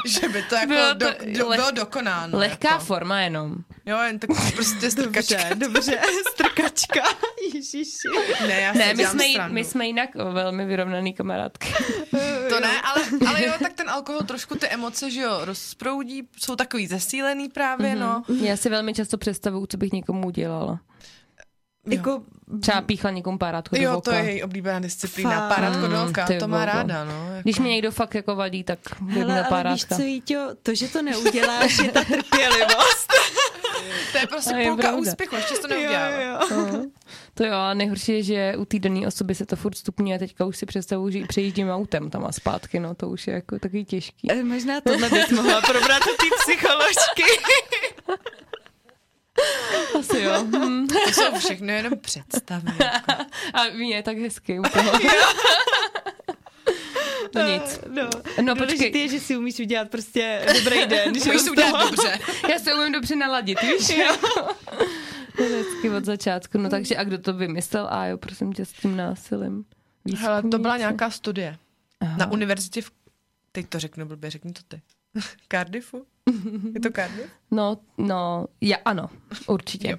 [0.06, 2.38] že by to jako Bylo bylo, to do, do, leh- bylo dokonáno.
[2.38, 2.86] Lehká jako.
[2.86, 3.56] forma jenom.
[3.86, 5.36] Jo, jen tak prostě strkačka.
[5.54, 6.00] Dobře, dobře,
[6.32, 7.04] strkačka.
[7.54, 8.08] Ježiši.
[8.48, 11.74] Ne, já Ne, my jsme, jí- my jsme jinak velmi vyrovnaný kamarádky.
[12.50, 16.56] To ne, ale, ale jo, tak ten alkohol trošku ty emoce, že jo, rozproudí, jsou
[16.56, 18.24] takový zesílený právě, no.
[18.42, 20.80] Já si velmi často představuju, co bych někomu udělala.
[21.88, 22.24] Jako,
[22.62, 24.12] Třeba píchla někomu párátko do Jo, oka.
[24.12, 25.32] to je její oblíbená disciplína.
[25.50, 25.56] Fakt?
[25.56, 27.12] Párátko do oka, Ty to má ráda, no.
[27.12, 27.42] Jako.
[27.42, 29.96] Když mě někdo fakt jako vadí, tak bych hele, měl ale víš párátka.
[29.96, 33.14] co, Jíťo, to, že to neuděláš, je ta trpělivost.
[34.12, 35.00] To je prostě A je půlka pravda.
[35.02, 36.22] úspěchu, ještě to neudělala.
[36.22, 36.40] jo.
[36.52, 36.86] No.
[37.34, 40.20] To jo, a nejhorší je, že u té dané osoby se to furt stupňuje.
[40.20, 43.34] Teďka už si představuji, že ji přejíždím autem tam a zpátky, no to už je
[43.34, 44.32] jako takový těžký.
[44.32, 47.24] Eh, Možná tohle bys mohla probrat té psycholožky.
[50.00, 50.44] Asi jo.
[50.44, 50.88] Hm.
[50.88, 52.72] To jsou všechno jenom představy.
[52.84, 53.24] Jako.
[53.54, 54.92] A mě je tak hezky u toho.
[57.36, 57.80] No nic.
[57.90, 58.10] No,
[58.42, 58.98] No, počkej.
[58.98, 61.16] je, že si umíš udělat prostě dobrý den.
[61.24, 62.20] že to udělat toho- dobře.
[62.50, 63.96] Já se umím dobře naladit, víš?
[65.38, 66.58] To je vždycky od začátku.
[66.58, 67.88] No takže a kdo to vymyslel?
[67.92, 69.66] A jo, prosím tě, s tím násilím.
[70.18, 71.58] Hele, to byla nějaká studie.
[72.00, 72.18] Aha.
[72.18, 72.92] Na univerzitě v...
[73.52, 74.82] Teď to řeknu blbě, řekni to ty.
[75.52, 76.06] Cardiffu?
[76.74, 77.30] Je to Cardiff?
[77.52, 79.10] No, no, já ano,
[79.48, 79.90] určitě.
[79.90, 79.98] Jo.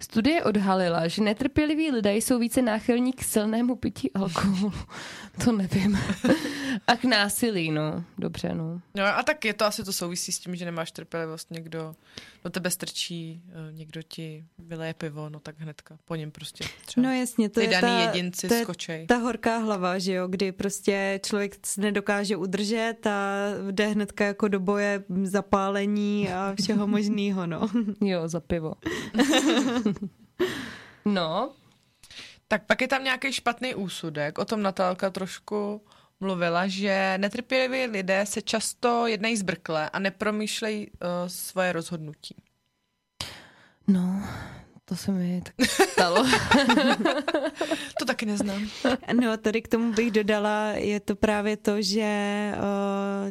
[0.00, 4.72] Studie odhalila, že netrpěliví lidé jsou více náchylní k silnému pití alkoholu.
[5.44, 5.98] To nevím.
[6.86, 8.04] A k násilí, no.
[8.18, 8.80] Dobře, no.
[8.94, 11.94] No a tak je to asi to souvisí s tím, že nemáš trpělivost, někdo
[12.44, 17.06] do tebe strčí, eh, někdo ti vyleje pivo, no tak hnedka po něm prostě třeba.
[17.08, 19.06] No jasně, to Ty je daný ta, jedinci to je skočej.
[19.06, 23.36] ta horká hlava, že jo, kdy prostě člověk se nedokáže udržet a
[23.70, 27.68] jde hnedka jako do boje zapálení a všeho možného, no.
[28.00, 28.72] Jo, za pivo.
[31.04, 31.52] No,
[32.48, 35.82] Tak pak je tam nějaký špatný úsudek, o tom Natálka trošku
[36.20, 42.36] mluvila, že netrpěliví lidé se často jednají zbrkle a nepromýšlejí uh, svoje rozhodnutí.
[43.86, 44.22] no,
[44.84, 45.54] to se mi tak
[45.92, 46.24] stalo.
[47.98, 48.68] To taky neznám.
[49.20, 53.30] No, tady k tomu bych dodala, je to právě to, že uh,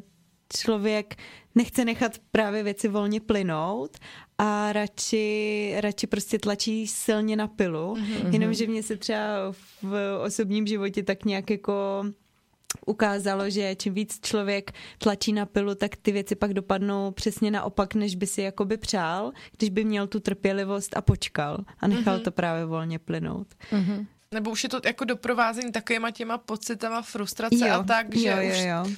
[0.57, 1.15] člověk
[1.55, 3.97] nechce nechat právě věci volně plynout
[4.43, 7.95] a radši, radši prostě tlačí silně na pilu.
[7.95, 8.33] Mm-hmm.
[8.33, 12.05] Jenomže mě se třeba v osobním životě tak nějak jako
[12.85, 17.95] ukázalo, že čím víc člověk tlačí na pilu, tak ty věci pak dopadnou přesně naopak,
[17.95, 22.23] než by si jakoby přál, když by měl tu trpělivost a počkal a nechal mm-hmm.
[22.23, 23.47] to právě volně plynout.
[23.71, 24.07] Mhm.
[24.31, 28.51] Nebo už je to jako doprovázení takovýma těma pocitama frustrace a tak, že jo, jo,
[28.51, 28.95] už jo.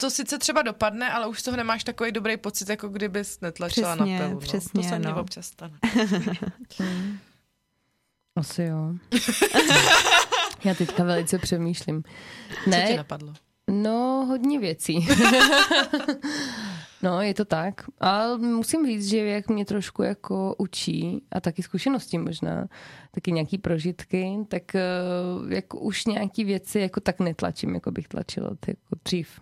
[0.00, 3.96] To sice třeba dopadne, ale už z toho nemáš takový dobrý pocit, jako kdybys netlačila
[3.96, 4.34] Přesně, na pilu.
[4.34, 4.40] No.
[4.40, 5.20] přesně, to se mně no.
[5.20, 5.78] občas stane.
[8.36, 8.94] Asi jo.
[10.64, 12.02] Já teďka velice přemýšlím.
[12.64, 13.34] Co ti Ne, napadlo?
[13.70, 15.08] no, hodně věcí.
[17.02, 17.74] no, je to tak.
[18.00, 22.66] A musím říct, že jak mě trošku jako učí, a taky zkušenosti možná,
[23.10, 24.62] taky nějaký prožitky, tak
[25.48, 29.40] jako už nějaký věci jako tak netlačím, jako bych tlačila jako dřív.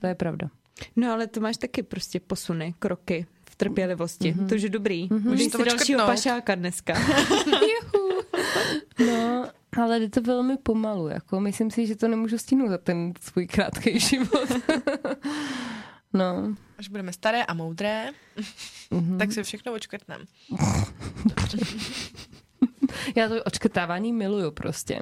[0.00, 0.48] To je pravda.
[0.96, 4.32] No ale to máš taky prostě posuny, kroky v trpělivosti.
[4.34, 4.48] Mm-hmm.
[4.48, 5.08] To už je dobrý.
[5.08, 5.22] Mm-hmm.
[5.30, 6.94] Můžeš si dalšího pašáka dneska.
[7.46, 8.20] Juhu.
[9.06, 9.46] No,
[9.82, 11.08] ale jde to velmi pomalu.
[11.08, 14.48] Jako myslím si, že to nemůžu stihnout za ten svůj krátký život.
[16.12, 18.10] no, Až budeme staré a moudré,
[18.90, 19.18] Mhm.
[19.18, 20.24] tak si všechno očkrtneme.
[23.16, 24.98] já to očkrtávání miluju prostě.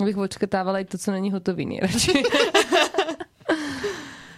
[0.00, 2.12] Abych očkrtávala i to, co není hotový nejradši.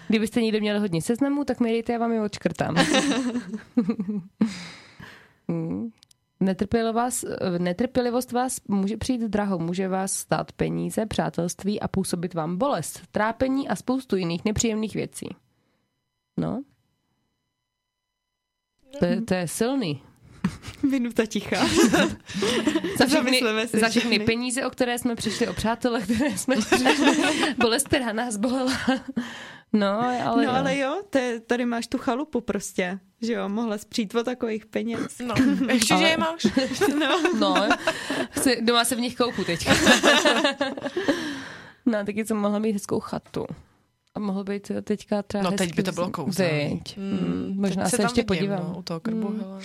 [0.09, 2.75] Kdybyste někdo měl hodně seznamů, tak mi dejte, já vám je očkrtám.
[5.49, 5.91] Hmm.
[7.59, 13.69] Netrpělivost, vás může přijít draho, může vás stát peníze, přátelství a působit vám bolest, trápení
[13.69, 15.29] a spoustu jiných nepříjemných věcí.
[16.37, 16.63] No.
[18.99, 20.03] To je, to je silný.
[20.91, 21.57] Minuta ticha.
[22.99, 24.19] Za všechny, se za všechny všechny.
[24.19, 26.97] peníze, o které jsme přišli, o přátele, které jsme přišli,
[27.59, 28.73] bolest, která nás bolela.
[29.79, 34.15] No, ale, no ale jo, te, tady máš tu chalupu prostě, že jo, mohla spřít
[34.15, 35.19] o takových peněz.
[35.27, 35.35] No,
[35.73, 36.03] ještě, ale...
[36.03, 36.47] že je máš.
[36.99, 37.69] no, no
[38.31, 39.69] chci, doma se v nich koupu teď.
[41.87, 43.47] no, taky jsem mohla mít hezkou chatu.
[44.15, 46.83] A mohlo být teďka třeba No teď by to bylo kouzelný.
[46.97, 48.71] Mm, možná se, se ještě vidím, podívám.
[48.73, 49.61] No, u toho krbu, mm.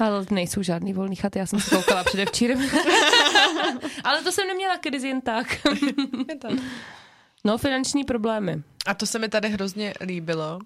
[0.00, 2.60] Ale nejsou žádný volný chaty, já jsem se koukala předevčírem.
[4.04, 5.46] Ale to jsem neměla krizi jen tak.
[7.44, 8.62] No, finanční problémy.
[8.86, 10.58] A to se mi tady hrozně líbilo.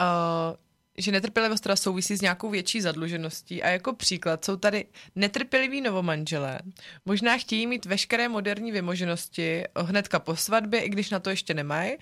[0.00, 0.56] Uh,
[1.00, 4.84] že netrpělivost teda souvisí s nějakou větší zadlužeností a jako příklad jsou tady
[5.16, 6.58] netrpěliví novomanželé.
[7.06, 11.96] Možná chtějí mít veškeré moderní vymoženosti hnedka po svatbě, i když na to ještě nemají,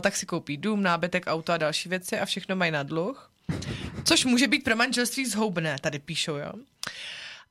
[0.00, 3.30] tak si koupí dům, nábytek, auto a další věci a všechno mají na dluh.
[4.04, 6.52] Což může být pro manželství zhoubné, tady píšou, jo.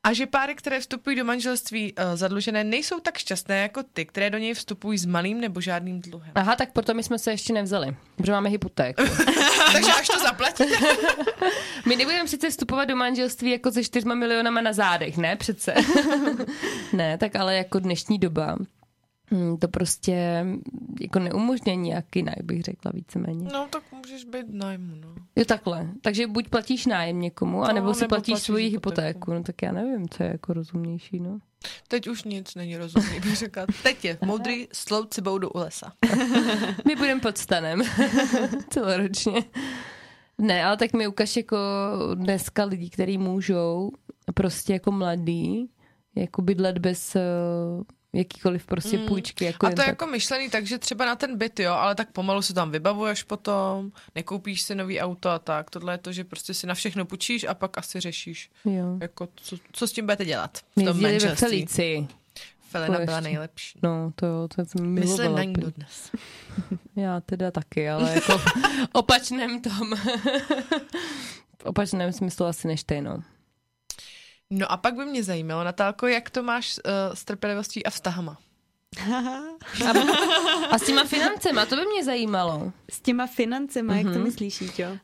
[0.04, 4.30] A že páry, které vstupují do manželství uh, zadlužené, nejsou tak šťastné jako ty, které
[4.30, 6.32] do něj vstupují s malým nebo žádným dluhem.
[6.36, 9.04] Aha, tak proto my jsme se ještě nevzali, protože máme hypotéku.
[9.74, 10.76] Takže až to zaplatíte.
[11.86, 15.74] my nebudeme přece vstupovat do manželství jako se čtyřma milionama na zádech, ne přece.
[16.94, 18.58] ne, tak ale jako dnešní doba
[19.60, 20.46] to prostě
[21.02, 23.50] jako neumožňuje nějak jinak, bych řekla víceméně.
[23.54, 25.16] No, tak můžeš být nájmu, no.
[25.36, 25.90] Jo, takhle.
[26.02, 29.08] Takže buď platíš nájem někomu, no, anebo si nebo platíš, platíš svoji hypotéku.
[29.08, 29.34] hypotéku.
[29.34, 31.40] No tak já nevím, co je jako rozumnější, no.
[31.88, 33.66] Teď už nic není rozumný, bych řekla.
[33.84, 35.94] Teď je moudrý slout sebou do lesa.
[36.88, 37.82] My budeme pod stanem.
[38.70, 39.44] Celoročně.
[40.38, 41.58] Ne, ale tak mi ukaž jako
[42.16, 43.92] dneska lidi, kteří můžou
[44.34, 45.70] prostě jako mladý,
[46.16, 47.18] jako bydlet bez
[48.14, 49.08] jakýkoliv prostě mm.
[49.08, 49.46] půjčky.
[49.46, 49.88] Jako a to je tak.
[49.88, 53.92] jako myšlený takže třeba na ten byt, jo, ale tak pomalu se tam vybavuješ potom,
[54.16, 55.70] nekoupíš si nový auto a tak.
[55.70, 58.98] Tohle je to, že prostě si na všechno půjčíš a pak asi řešíš, jo.
[59.02, 61.68] jako, co, co s tím budete dělat v tom manželství.
[62.70, 63.80] Felena byla nejlepší.
[63.84, 66.12] No, to jo, to jsem Myslím na ní dodnes.
[66.96, 68.54] Já teda taky, ale jako v
[68.92, 69.96] opačném tom.
[71.58, 73.24] v opačném smyslu asi než ty, no.
[74.52, 78.38] No a pak by mě zajímalo, Natálko, jak to máš uh, s trpělivostí a vztahama?
[78.98, 79.44] A,
[80.70, 82.72] a s těma financema, to by mě zajímalo.
[82.92, 83.98] S těma financema, mm-hmm.
[83.98, 84.24] jak to mhm.
[84.24, 84.90] myslíš, jo?
[84.90, 84.98] Uh,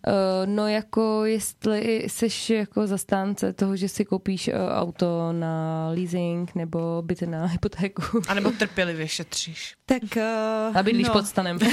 [0.46, 7.02] no jako jestli jsi jako zastánce toho, že si koupíš uh, auto na leasing nebo
[7.06, 8.02] byt na hypotéku.
[8.28, 9.76] A nebo trpělivě šetříš.
[9.86, 10.04] Tak...
[10.16, 11.14] Uh, a bydlíš no.
[11.14, 11.60] pod stanem.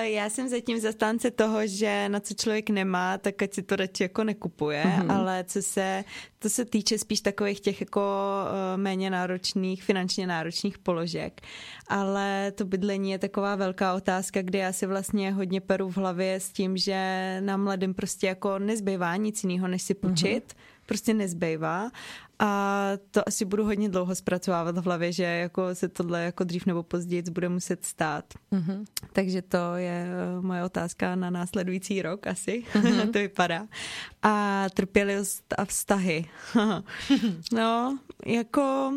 [0.00, 4.02] já jsem zatím zastánce toho, že na co člověk nemá, tak ať si to radši
[4.02, 5.18] jako nekupuje, mm-hmm.
[5.18, 6.04] ale co se,
[6.38, 8.02] to se týče spíš takových těch jako
[8.76, 9.82] méně náročných,
[10.16, 11.40] finančně náročných položek.
[11.88, 16.40] Ale to bydlení je taková velká otázka, kdy já si vlastně hodně peru v hlavě
[16.40, 20.52] s tím, že nám mladým prostě jako nezbývá nic jiného, než si půjčit.
[20.52, 21.90] Mm-hmm prostě nezbývá
[22.38, 26.66] a to asi budu hodně dlouho zpracovávat v hlavě, že jako se tohle jako dřív
[26.66, 28.24] nebo později bude muset stát.
[28.52, 28.84] Mm-hmm.
[29.12, 33.10] Takže to je eh, moje otázka na následující rok asi, mm-hmm.
[33.12, 33.66] to vypadá.
[34.22, 36.24] A trpělivost a vztahy.
[37.52, 38.92] no, jako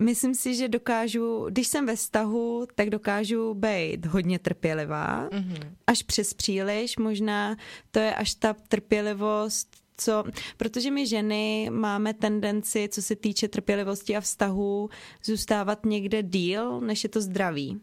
[0.00, 5.72] myslím si, že dokážu, když jsem ve vztahu, tak dokážu být hodně trpělivá, mm-hmm.
[5.86, 7.56] až přes příliš, možná
[7.90, 10.24] to je až ta trpělivost co,
[10.56, 14.90] protože my ženy máme tendenci, co se týče trpělivosti a vztahu,
[15.24, 17.80] zůstávat někde díl, než je to zdraví.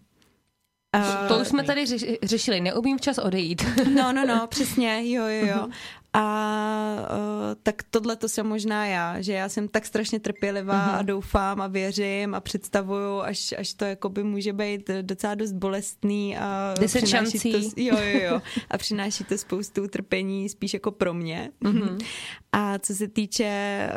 [1.28, 3.66] To už jsme tady řeš, řešili, neumím včas odejít.
[3.96, 5.68] No, no, no, přesně, jo, jo, jo.
[6.14, 11.00] A uh, tak tohle to jsem možná já, že já jsem tak strašně trpělivá uh-huh.
[11.00, 16.38] a doufám a věřím a představuju, až, až to jakoby může být docela dost bolestný
[16.38, 21.14] a Deset přináší to, jo, jo, jo, a přináší to spoustu utrpení spíš jako pro
[21.14, 21.52] mě.
[21.62, 22.06] Uh-huh.
[22.52, 23.90] A co se týče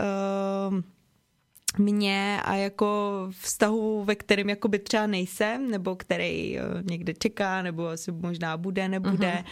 [0.69, 0.81] uh,
[1.79, 7.89] mě a jako vztahu, ve kterém jakoby třeba nejsem, nebo který uh, někde čeká, nebo
[7.89, 9.45] asi možná bude, nebude, uh-huh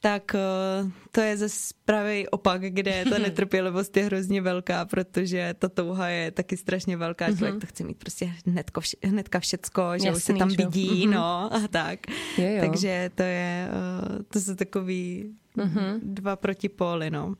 [0.00, 5.68] tak uh, to je zase pravý opak, kde ta netrpělivost je hrozně velká, protože ta
[5.68, 7.28] touha je taky strašně velká.
[7.28, 7.38] Mm-hmm.
[7.38, 11.06] Člověk to chce mít prostě hnedko vše, hnedka všecko, že Jasný, už se tam vidí,
[11.06, 11.10] mm-hmm.
[11.10, 12.00] no a tak.
[12.38, 12.60] Je, jo.
[12.60, 15.98] Takže to je, uh, to jsou takový mm-hmm.
[16.02, 17.34] dva protipóly, no.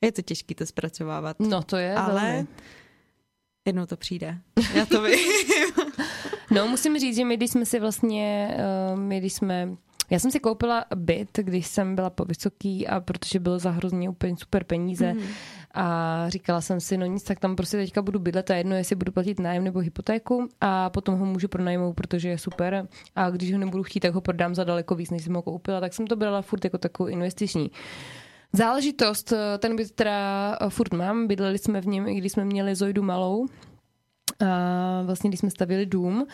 [0.00, 1.40] Je to těžké to zpracovávat.
[1.40, 2.46] No to je, ale velmi.
[3.66, 4.38] Jednou to přijde.
[4.74, 5.18] Já to vím.
[6.50, 8.56] no musím říct, že my když jsme si vlastně,
[8.92, 9.76] uh, my když jsme
[10.10, 14.08] já jsem si koupila byt, když jsem byla po vysoký a protože bylo za hrozně
[14.10, 15.22] úplně super peníze mm.
[15.74, 18.96] a říkala jsem si, no nic, tak tam prostě teďka budu bydlet a jedno, jestli
[18.96, 23.52] budu platit nájem nebo hypotéku a potom ho můžu pronajmout, protože je super a když
[23.52, 26.06] ho nebudu chtít, tak ho prodám za daleko víc, než jsem ho koupila, tak jsem
[26.06, 27.70] to brala furt jako takovou investiční.
[28.52, 33.02] Záležitost, ten byt teda furt mám, bydleli jsme v něm, i když jsme měli Zojdu
[33.02, 33.46] malou,
[34.46, 36.26] a vlastně, když jsme stavili dům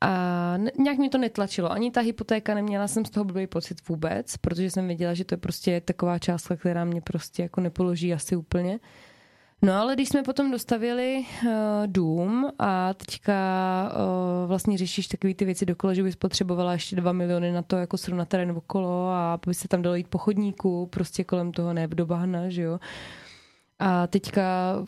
[0.00, 1.72] a nějak mě to netlačilo.
[1.72, 5.34] Ani ta hypotéka neměla jsem z toho blbý pocit vůbec, protože jsem věděla, že to
[5.34, 8.78] je prostě taková částka, která mě prostě jako nepoloží asi úplně.
[9.62, 11.50] No ale když jsme potom dostavili uh,
[11.86, 13.34] dům a teďka
[13.92, 17.76] uh, vlastně řešíš takové ty věci dokolo, že bys potřebovala ještě dva miliony na to
[17.76, 21.72] jako srovnat terén okolo a aby se tam dalo jít po chodníku, prostě kolem toho
[21.72, 22.78] ne do bahna, že jo.
[23.82, 24.42] A teďka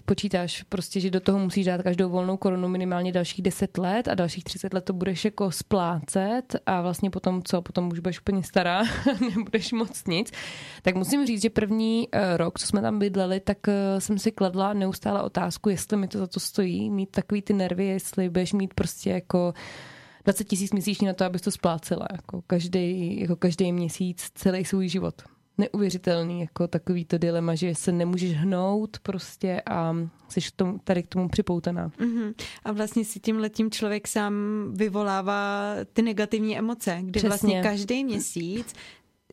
[0.05, 4.15] počítáš prostě, že do toho musíš dát každou volnou korunu minimálně dalších 10 let a
[4.15, 8.43] dalších 30 let to budeš jako splácet a vlastně potom co, potom už budeš úplně
[8.43, 8.83] stará,
[9.37, 10.33] nebudeš moc nic.
[10.83, 14.33] Tak musím říct, že první uh, rok, co jsme tam bydleli, tak uh, jsem si
[14.33, 18.53] kladla neustále otázku, jestli mi to za to stojí, mít takový ty nervy, jestli budeš
[18.53, 19.55] mít prostě jako
[20.25, 24.89] 20 tisíc měsíčně na to, abys to splácela, jako každý, jako každý měsíc celý svůj
[24.89, 25.23] život
[25.63, 29.97] neuvěřitelný, jako takový to dilema, že se nemůžeš hnout prostě a
[30.29, 31.89] jsi k tomu, tady k tomu připoutaná.
[31.89, 32.35] Mm-hmm.
[32.65, 34.35] A vlastně si tím letím člověk sám
[34.75, 37.29] vyvolává ty negativní emoce, kdy Přesně.
[37.29, 38.75] vlastně každý měsíc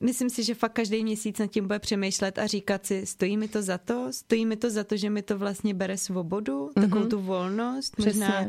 [0.01, 3.47] myslím si, že fakt každý měsíc nad tím bude přemýšlet a říkat si, stojí mi
[3.47, 6.81] to za to, stojí mi to za to, že mi to vlastně bere svobodu, mm-hmm.
[6.81, 8.25] takovou tu volnost, Přesně.
[8.25, 8.47] možná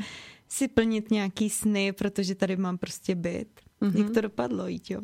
[0.49, 3.49] si plnit nějaký sny, protože tady mám prostě byt.
[3.83, 3.99] Mm-hmm.
[3.99, 5.01] Jak to dopadlo, jo?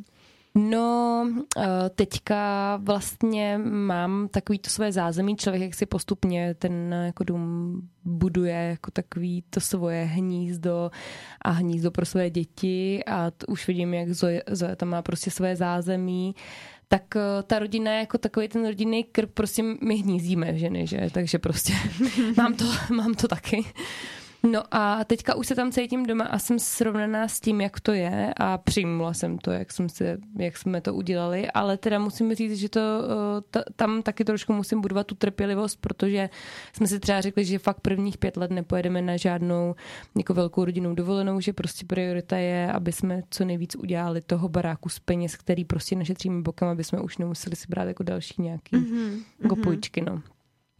[0.58, 1.26] No,
[1.58, 7.80] eh, teďka vlastně mám takový to své zázemí, člověk jak si postupně ten jako dům
[8.04, 10.90] buduje jako takový to svoje hnízdo
[11.42, 15.56] a hnízdo pro své děti a už vidím, jak Zoe, Zoe tam má prostě své
[15.56, 16.34] zázemí
[16.88, 21.08] tak eh, ta rodina je jako takový ten rodinný krk, prostě my hnízíme ženy, že?
[21.12, 21.72] Takže prostě
[22.36, 23.64] mám to, mám to taky.
[24.52, 27.92] No a teďka už se tam cítím doma a jsem srovnaná s tím, jak to
[27.92, 32.34] je a přijmula jsem to, jak, jsem se, jak jsme to udělali, ale teda musím
[32.34, 36.30] říct, že to eh, t- tam taky trošku musím budovat tu trpělivost, protože
[36.72, 39.74] jsme si třeba řekli, že fakt prvních pět let nepojedeme na žádnou
[40.16, 44.88] jako velkou rodinnou dovolenou, že prostě priorita je, aby jsme co nejvíc udělali toho baráku
[44.88, 48.76] z peněz, který prostě našetříme bokem, aby jsme už nemuseli si brát jako další nějaký
[48.76, 49.22] mm-hmm.
[49.42, 50.22] jako půjčky, no.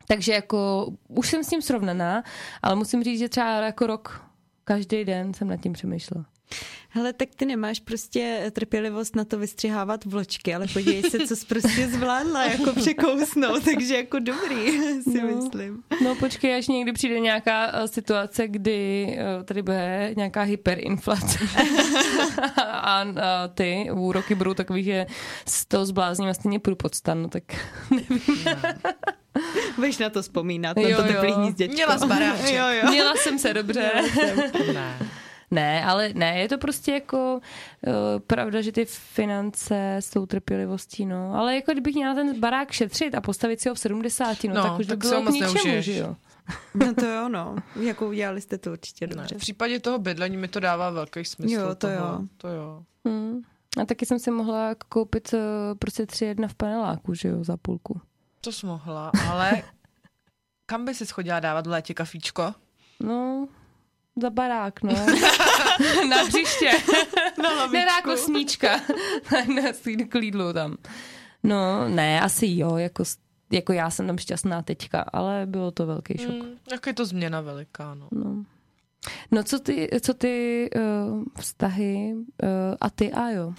[0.09, 2.23] Takže jako už jsem s tím srovnaná,
[2.63, 4.23] ale musím říct, že třeba jako rok
[4.65, 6.27] každý den jsem nad tím přemýšlela.
[6.89, 11.47] Hele, tak ty nemáš prostě trpělivost na to vystřihávat vločky, ale podívej se, co jsi
[11.47, 15.83] prostě zvládla jako překousnout, takže jako dobrý, si no, myslím.
[16.05, 19.07] No počkej, až někdy přijde nějaká uh, situace, kdy
[19.39, 21.39] uh, tady bude nějaká hyperinflace
[22.67, 23.05] a
[23.55, 25.07] ty úroky budou takový, že
[25.47, 27.43] z toho zblázním a stejně půjdu pod stan, no tak
[27.91, 28.45] nevím.
[28.45, 28.53] No.
[29.77, 31.75] Budeš na to vzpomínat, jo, na to teplý hnízděčko.
[31.75, 31.99] Měla
[32.51, 32.91] Jo, jo.
[32.91, 33.91] Měla jsem se dobře.
[34.75, 34.99] ne.
[35.51, 37.41] Ne, ale ne, je to prostě jako
[37.87, 37.93] uh,
[38.27, 41.35] pravda, že ty finance s tou trpělivostí, no.
[41.35, 44.63] Ale jako kdybych měla ten barák šetřit a postavit si ho v 70, no, no
[44.63, 46.17] tak už tak by bylo k ničemu, že jo.
[46.75, 47.57] No to jo, no.
[47.81, 49.35] Jako udělali jste to určitě dobře.
[49.35, 51.55] Ne, v případě toho bydlení mi to dává velký smysl.
[51.55, 51.95] Jo, to toho.
[51.95, 52.21] jo.
[52.37, 52.83] To jo.
[53.05, 53.41] Hmm.
[53.83, 55.41] A taky jsem si mohla koupit uh,
[55.79, 58.01] prostě tři jedna v paneláku, že jo, za půlku.
[58.47, 59.63] To jsi mohla, ale
[60.67, 62.55] kam by si schodila dávat v létě kafíčko?
[63.01, 63.49] No,
[64.23, 64.93] za barák, no.
[66.09, 66.71] Na příště.
[67.43, 67.73] Na lavičku.
[67.73, 68.81] Ne, jako sníčka.
[69.55, 69.63] na
[70.09, 70.77] klídlu tam.
[71.43, 73.05] No, ne, asi jo, jako,
[73.53, 76.35] jako já jsem tam šťastná teďka, ale bylo to velký šok.
[76.35, 78.09] Mm, jak je to změna veliká, no.
[78.13, 78.45] No,
[79.31, 82.49] no co ty, co ty uh, vztahy uh,
[82.81, 83.55] a ty a jo?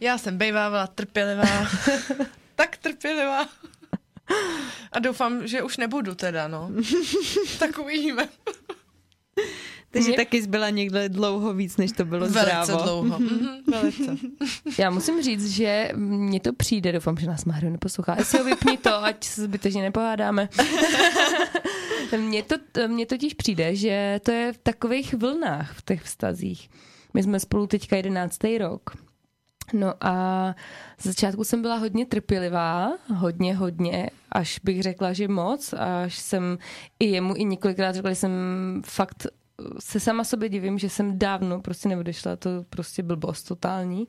[0.00, 1.66] Já jsem bejvávala trpělivá.
[2.54, 3.48] tak trpělivá.
[4.92, 6.70] A doufám, že už nebudu teda, no.
[7.58, 8.28] tak uvidíme.
[9.90, 10.16] Takže Mě...
[10.16, 12.82] taky zbyla někde dlouho víc, než to bylo velice zdrávo.
[12.82, 13.18] dlouho.
[13.18, 14.16] Mm-hmm, velice.
[14.78, 18.16] Já musím říct, že mně to přijde, doufám, že nás Mario neposlouchá.
[18.18, 20.48] Jestli ho vypni to, ať se zbytečně nepohádáme.
[22.18, 22.56] mně, to,
[22.86, 26.70] mně totiž přijde, že to je v takových vlnách v těch vztazích.
[27.14, 28.90] My jsme spolu teďka jedenáctý rok.
[29.72, 30.54] No a
[30.98, 36.58] z začátku jsem byla hodně trpělivá, hodně, hodně, až bych řekla, že moc, až jsem
[37.00, 38.32] i jemu i několikrát řekla, že jsem
[38.86, 39.26] fakt
[39.78, 44.08] se sama sobě divím, že jsem dávno prostě neodešla, to prostě blbost totální.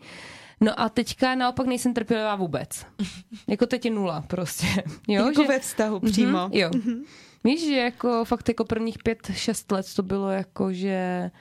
[0.62, 2.86] No a teďka naopak nejsem trpělivá vůbec.
[3.48, 4.68] jako teď je nula prostě.
[5.08, 5.48] Jo, jako že...
[5.48, 6.38] ve vztahu přímo.
[6.38, 6.70] Mm-hmm, jo.
[6.70, 7.04] Mm-hmm.
[7.44, 11.32] Víš, že jako fakt jako prvních pět, šest let to bylo jako, že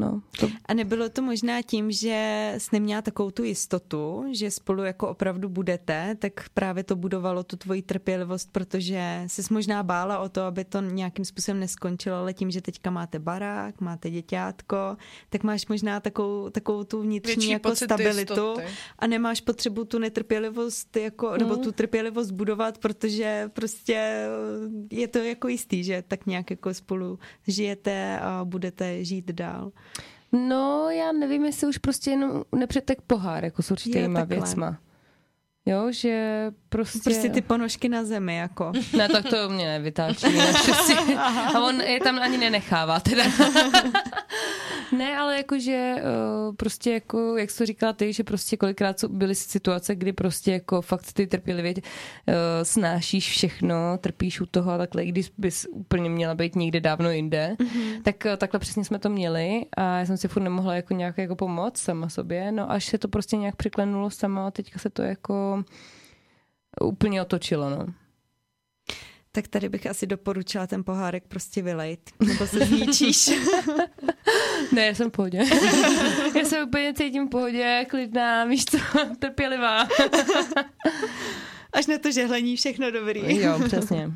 [0.00, 0.22] no.
[0.40, 0.48] To...
[0.66, 5.48] A nebylo to možná tím, že jsi neměla takovou tu jistotu, že spolu jako opravdu
[5.48, 10.64] budete, tak právě to budovalo tu tvoji trpělivost, protože jsi možná bála o to, aby
[10.64, 14.96] to nějakým způsobem neskončilo, ale tím, že teďka máte barák, máte děťátko,
[15.30, 18.62] tak máš možná takovou, takovou tu vnitřní Větší jako stabilitu jistoty.
[18.98, 21.64] a nemáš potřebu tu netrpělivost jako, nebo Hmm.
[21.64, 24.26] tu trpělivost budovat, protože prostě
[24.90, 29.72] je to jako jistý, že tak nějak jako spolu žijete a budete žít dál.
[30.32, 34.78] No, já nevím, jestli už prostě jenom nepřetek pohár, jako s určitýma věcma.
[35.66, 37.00] Jo, že prostě...
[37.04, 38.72] Prostě ty ponožky na zemi, jako.
[38.96, 40.26] Ne, tak to mě nevytáčí.
[41.54, 43.24] A on je tam ani nenechává teda.
[44.98, 49.34] ne, ale jakože uh, prostě jako, jak jsi to říkala ty, že prostě kolikrát byly
[49.34, 51.82] situace, kdy prostě jako fakt ty trpělivě uh,
[52.62, 57.10] snášíš všechno, trpíš u toho a takhle, i když bys úplně měla být někde dávno
[57.10, 58.02] jinde, mm-hmm.
[58.02, 61.18] tak uh, takhle přesně jsme to měli a já jsem si furt nemohla jako nějak
[61.18, 64.90] jako pomoct sama sobě, no až se to prostě nějak překlenulo sama a teďka se
[64.90, 65.49] to jako
[66.82, 67.86] úplně otočilo, no.
[69.32, 73.30] Tak tady bych asi doporučila ten pohárek prostě vylejt, nebo se zničíš.
[74.72, 75.38] Ne, já jsem v pohodě.
[76.38, 78.78] já se úplně cítím v pohodě, klidná, víš co,
[79.18, 79.88] trpělivá.
[81.72, 83.40] Až na to žehlení všechno dobrý.
[83.40, 84.12] jo, přesně.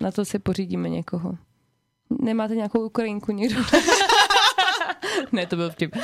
[0.00, 1.38] Na to si pořídíme někoho.
[2.20, 3.62] Nemáte nějakou Ukrajinku někdo?
[5.32, 5.96] ne, to byl vtip.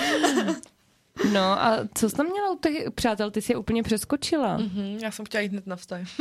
[1.32, 3.30] No a co jsi tam měla u těch přátel?
[3.30, 4.56] Ty jsi je úplně přeskočila.
[4.56, 6.00] Mhm, já jsem chtěla jít hned na vztah.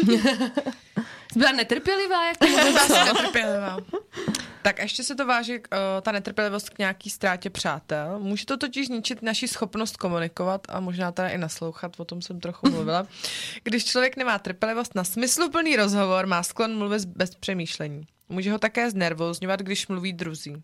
[1.34, 3.78] Jsi byla netrpělivá, jak to Byla jsem netrpělivá.
[4.62, 5.62] Tak ještě se to váží uh,
[6.02, 8.20] ta netrpělivost k nějaký ztrátě přátel.
[8.20, 12.40] Může to totiž zničit naši schopnost komunikovat a možná teda i naslouchat, o tom jsem
[12.40, 13.08] trochu mluvila.
[13.64, 18.08] Když člověk nemá trpělivost na smysluplný rozhovor, má sklon mluvit bez přemýšlení.
[18.30, 20.64] Může ho také znervozňovat, když mluví druzí.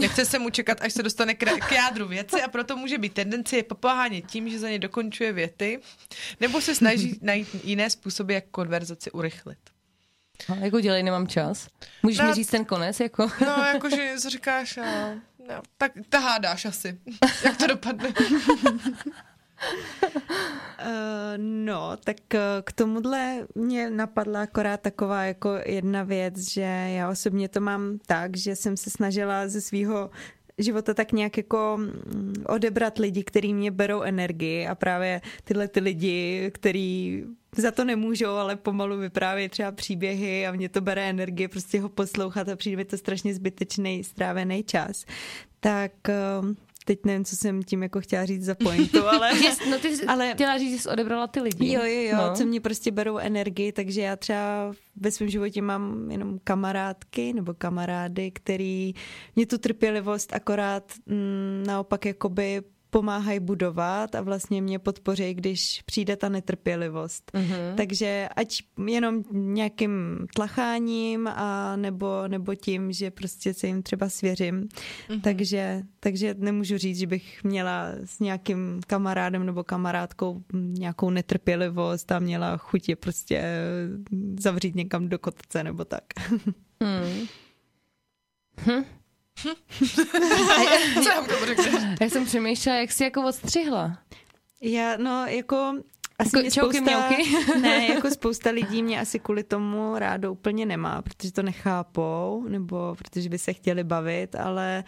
[0.00, 3.56] Nechce se mu čekat, až se dostane k, jádru věci a proto může být tendence
[3.56, 5.80] je popohánět tím, že za ně dokončuje věty,
[6.40, 9.58] nebo se snaží najít jiné způsoby, jak konverzaci urychlit.
[10.48, 11.68] A jako dělej, nemám čas.
[12.02, 12.24] Můžeš No.
[12.26, 13.30] mi říct ten konec, jako?
[13.40, 15.14] No, jakože co říkáš, a,
[15.48, 16.98] no, tak ta hádáš asi.
[17.44, 18.12] Jak to dopadne?
[20.80, 26.60] Uh, no, tak uh, k tomuhle mě napadla akorát taková jako jedna věc, že
[26.96, 30.10] já osobně to mám tak, že jsem se snažila ze svého
[30.58, 35.80] života tak nějak jako mm, odebrat lidi, kteří mě berou energii a právě tyhle ty
[35.80, 37.24] lidi, který
[37.56, 41.88] za to nemůžou, ale pomalu vyprávějí třeba příběhy a mě to bere energie prostě ho
[41.88, 45.04] poslouchat a přijde mi to strašně zbytečný strávený čas.
[45.60, 46.48] Tak uh,
[46.88, 49.30] teď nevím, co jsem tím jako chtěla říct za pointu, ale...
[49.70, 51.72] No ty jsi Ale- chtěla říct, že jsi odebrala ty lidi.
[51.72, 52.34] Jo, jo, jo, no.
[52.34, 57.54] co mě prostě berou energii, takže já třeba ve svém životě mám jenom kamarádky nebo
[57.54, 58.94] kamarády, který
[59.36, 66.16] mě tu trpělivost akorát mm, naopak jakoby pomáhají budovat a vlastně mě podpoří, když přijde
[66.16, 67.30] ta netrpělivost.
[67.34, 67.74] Mm-hmm.
[67.76, 74.68] Takže ať jenom nějakým tlacháním a nebo, nebo tím, že prostě se jim třeba svěřím.
[75.08, 75.20] Mm-hmm.
[75.20, 82.18] Takže, takže nemůžu říct, že bych měla s nějakým kamarádem nebo kamarádkou nějakou netrpělivost a
[82.18, 83.44] měla chutě prostě
[84.40, 86.04] zavřít někam do kotce nebo tak.
[86.80, 87.26] Hmm.
[88.66, 88.97] Hm.
[91.02, 91.78] Co já řeknu?
[92.00, 93.98] Já jsem přemýšlela, jak jsi jako odstřihla.
[94.60, 95.74] Já, no, jako...
[96.18, 97.60] Asi Jako mě čauky, spousta, mňauky?
[97.60, 102.94] ne, jako spousta lidí mě asi kvůli tomu rádo úplně nemá, protože to nechápou, nebo
[102.98, 104.84] protože by se chtěli bavit, ale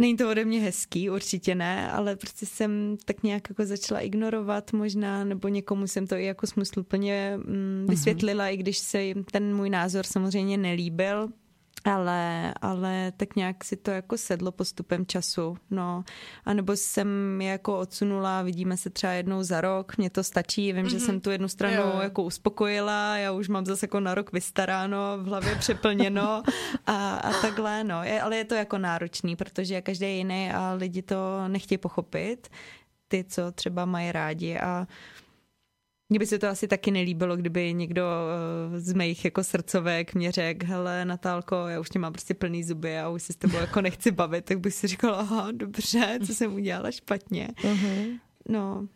[0.00, 4.72] není to ode mě hezký, určitě ne, ale prostě jsem tak nějak jako začala ignorovat
[4.72, 9.56] možná, nebo někomu jsem to i jako smysluplně mm, vysvětlila, i když se jim ten
[9.56, 11.28] můj názor samozřejmě nelíbil,
[11.84, 16.04] ale, ale tak nějak si to jako sedlo postupem času, no.
[16.44, 20.72] A nebo jsem je jako odsunula, vidíme se třeba jednou za rok, mně to stačí,
[20.72, 20.90] vím, mm-hmm.
[20.90, 22.00] že jsem tu jednu stranu Jo.
[22.02, 26.42] jako uspokojila, já už mám zase jako na rok vystaráno, v hlavě přeplněno
[26.86, 28.04] a, a takhle, no.
[28.04, 32.48] Je, ale je to jako náročný, protože je každý jiný a lidi to nechtějí pochopit,
[33.08, 34.86] ty, co třeba mají rádi a
[36.10, 38.02] mně by se to asi taky nelíbilo, kdyby někdo
[38.74, 42.64] eh, z mých jako srdcovek mě řekl, hele Natálko, já už tě mám prostě plný
[42.64, 46.18] zuby a už se s tebou jako nechci bavit, tak bych si říkala, aha, dobře,
[46.26, 47.48] co jsem udělala špatně.
[47.62, 48.18] Uh-huh.
[48.48, 48.88] No,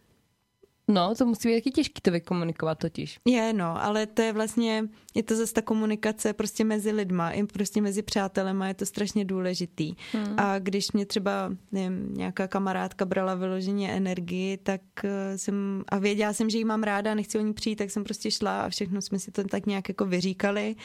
[0.88, 3.18] No, to musí být taky těžký to vykomunikovat totiž.
[3.28, 7.44] je no, ale to je vlastně, je to zase ta komunikace prostě mezi lidma, i
[7.44, 9.94] prostě mezi přátelema, je to strašně důležitý.
[10.12, 10.34] Hmm.
[10.38, 16.32] A když mě třeba nevím, nějaká kamarádka brala vyloženě energii, tak eh, jsem, a věděla
[16.32, 18.68] jsem, že ji mám ráda a nechci o ní přijít, tak jsem prostě šla a
[18.68, 20.76] všechno jsme si to tak nějak jako vyříkali.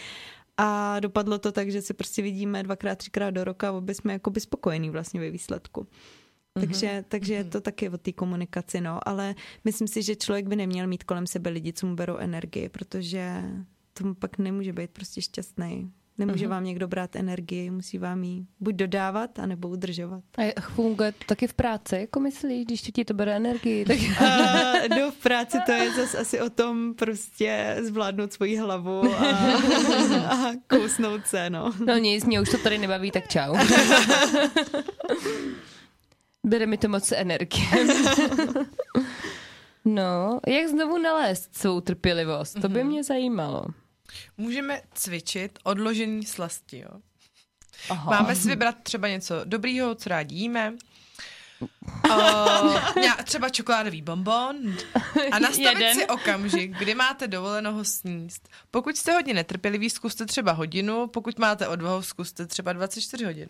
[0.58, 4.14] a dopadlo to tak, že se prostě vidíme dvakrát, třikrát do roka a obě jsme
[4.14, 5.88] jakoby spokojení vlastně ve výsledku.
[6.60, 7.06] Takže, mm-hmm.
[7.08, 10.88] takže je to taky o té komunikaci, no, ale myslím si, že člověk by neměl
[10.88, 13.44] mít kolem sebe lidi, co mu berou energii, protože
[13.94, 15.92] tomu pak nemůže být prostě šťastný.
[16.20, 16.50] Nemůže uh-huh.
[16.50, 20.24] vám někdo brát energii, musí vám ji buď dodávat, anebo udržovat.
[20.38, 23.86] A funguje to taky v práci, jako myslíš, když ti to bere energii?
[23.86, 23.98] Tak...
[24.20, 29.26] Uh, no v práci to je zase asi o tom prostě zvládnout svoji hlavu a,
[30.30, 31.74] a kousnout se, no.
[31.86, 33.56] No nic, mě už to tady nebaví, tak čau.
[36.48, 37.66] Bere mi to moc energie.
[39.86, 42.62] no, jak znovu nalézt svou trpělivost?
[42.62, 43.66] To by mě zajímalo.
[44.38, 47.02] Můžeme cvičit odložení slasti, jo.
[47.90, 48.12] Aha.
[48.12, 50.74] Máme si vybrat třeba něco dobrýho, co rádi jíme,
[51.62, 52.80] Uh,
[53.24, 54.56] třeba čokoládový bonbon
[55.32, 55.96] a nastavit Jeden.
[55.96, 58.50] si okamžik, kdy máte dovoleno ho sníst.
[58.72, 63.48] Pokud jste hodně netrpěliví, zkuste třeba hodinu, pokud máte odvahu, zkuste třeba 24 hodin.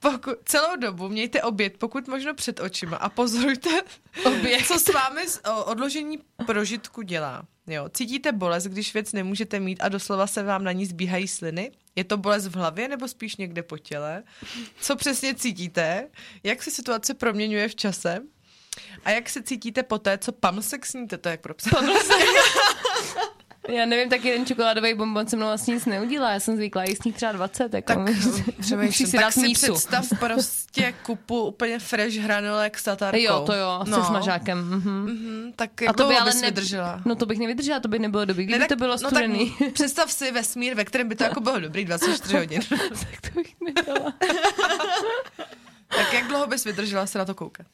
[0.00, 3.70] Pokud, celou dobu mějte oběd, pokud možno před očima a pozorujte,
[4.24, 4.66] oběd.
[4.66, 5.22] co s vámi
[5.64, 7.42] odložení prožitku dělá.
[7.66, 11.72] Jo, cítíte bolest, když věc nemůžete mít a doslova se vám na ní zbíhají sliny?
[11.96, 14.22] Je to bolest v hlavě nebo spíš někde po těle?
[14.80, 16.08] Co přesně cítíte?
[16.42, 18.20] Jak se situace proměňuje v čase?
[19.04, 21.18] A jak se cítíte po té, co pamsek sníte?
[21.18, 21.70] To je jak pro psa.
[23.68, 26.32] Já nevím, tak jeden čokoládový bonbon se mnou vlastně nic neudělá.
[26.32, 27.74] Já jsem zvyklá jíst třeba 20.
[27.74, 28.14] Jako tak
[28.60, 29.72] přemýšlím, si tak si mísu.
[29.72, 33.20] představ prostě kupu úplně fresh hranolek s tatarkou.
[33.20, 33.96] Jo, to jo, no.
[34.00, 34.58] se smažákem.
[34.58, 35.06] Mhm.
[35.06, 36.40] Mm-hmm, tak jak A to by ale ne...
[36.40, 37.02] vydržela?
[37.04, 39.56] No to bych nevydržela, to by nebylo dobrý, kdyby ne, tak, to bylo studený.
[39.60, 42.60] No, tak představ si vesmír, ve kterém by to jako bylo dobrý 24 hodin.
[42.88, 44.12] tak to bych nedala.
[45.88, 47.66] tak jak dlouho bys vydržela se na to koukat?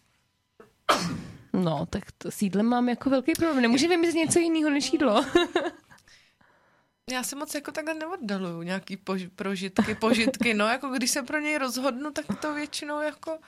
[1.52, 3.62] No, tak to s jídlem mám jako velký problém.
[3.62, 5.24] Nemůže vymyslet něco jiného než jídlo.
[7.10, 11.38] Já se moc jako takhle neoddaluju nějaký pož- prožitky, požitky, no jako když se pro
[11.38, 13.38] něj rozhodnu, tak to většinou jako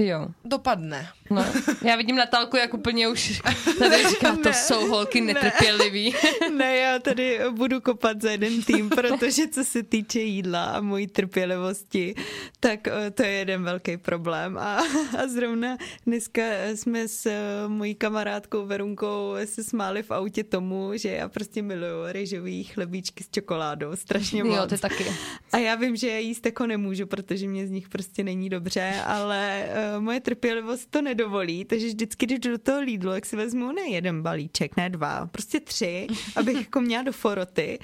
[0.00, 0.28] Jo.
[0.44, 1.08] Dopadne.
[1.30, 1.44] No,
[1.82, 3.42] já vidím Natálku, jak úplně už
[3.78, 6.14] tady říká, to ne, jsou holky netrpělivý.
[6.42, 10.80] Ne, ne, já tady budu kopat za jeden tým, protože co se týče jídla a
[10.80, 12.14] mojí trpělivosti,
[12.60, 14.58] tak eh, to je jeden velký problém.
[14.58, 14.76] A,
[15.18, 15.76] a zrovna
[16.06, 16.42] dneska
[16.74, 22.04] jsme s eh, mojí kamarádkou Verunkou se smáli v autě tomu, že já prostě miluju
[22.06, 24.56] rejžový chlebíčky s čokoládou, strašně moc.
[24.56, 25.06] Jo, ty taky.
[25.52, 28.94] A já vím, že já jíst jako nemůžu, protože mě z nich prostě není dobře,
[29.06, 33.36] ale Eh, moje trpělivost to nedovolí, takže vždycky, když jdu do toho lídlu, jak si
[33.36, 36.06] vezmu ne jeden balíček, ne dva, prostě tři,
[36.36, 37.78] abych jako měla do foroty.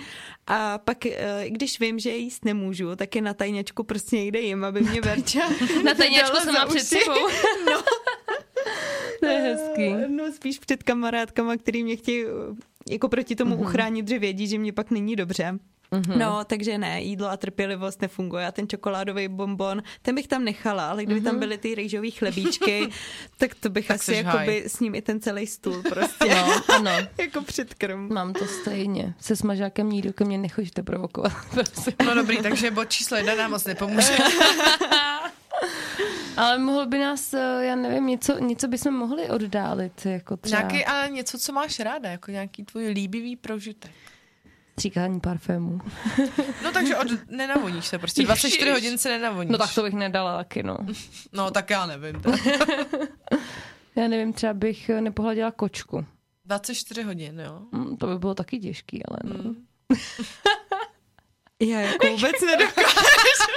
[0.47, 4.65] A pak, eh, když vím, že jíst nemůžu, tak je na tajňačku prostě někde jim,
[4.65, 5.41] aby mě Verča
[5.85, 7.29] Na tajňačku jsem má před sebou.
[7.67, 7.83] no.
[9.21, 9.85] To je hezký.
[9.85, 12.25] Eh, no spíš před kamarádkama, který mě chtějí
[12.91, 13.61] jako proti tomu mm-hmm.
[13.61, 15.59] uchránit, že vědí, že mě pak není dobře.
[15.93, 16.17] Mm-hmm.
[16.17, 18.47] No, takže ne, jídlo a trpělivost nefunguje.
[18.47, 21.25] A ten čokoládový bonbon, ten bych tam nechala, ale kdyby mm-hmm.
[21.25, 21.41] tam mhm.
[21.41, 22.89] byly ty rýžové chlebíčky,
[23.39, 26.35] tak to bych tak asi jakoby s ním i ten celý stůl prostě.
[26.35, 26.91] No, ano.
[27.19, 28.13] jako předkrm.
[28.13, 29.15] Mám to stejně.
[29.21, 31.33] Se smažákem nikdo ke mně nechodíte provokovat.
[31.51, 31.93] Prosím.
[32.05, 34.17] No dobrý, takže bod číslo jedna nám moc nepomůže.
[36.37, 40.07] Ale mohl by nás, eh, já nevím, něco, něco bychom mohli oddálit.
[40.07, 40.61] Jako třeba.
[40.61, 43.93] Nějaký, ale něco, co máš ráda, jako nějaký tvůj líbivý prožitek.
[44.73, 45.81] Stříkání parfému.
[46.65, 48.73] No takže od, nenavoníš se, prostě 24 Ježiš.
[48.75, 49.53] hodin se nenavoníš.
[49.53, 50.77] No tak to bych nedala taky, no.
[51.33, 52.23] No tak já nevím.
[53.97, 56.07] já nevím, třeba bych nepohladila kočku.
[56.45, 57.63] 24 hodin, jo?
[57.73, 59.35] Mm, to by bylo taky těžký, ale no.
[59.51, 59.55] Mm.
[61.69, 62.89] já jako vůbec nedokážu.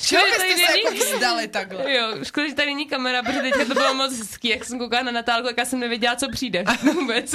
[0.00, 0.84] Škoda, že tady není...
[0.84, 1.92] jako vzdali takhle.
[1.92, 5.02] Jo, škoda, že tady není kamera, protože teďka to bylo moc hezký, jak jsem koukala
[5.02, 6.64] na Natálku, jak já jsem nevěděla, co přijde
[6.94, 7.34] vůbec.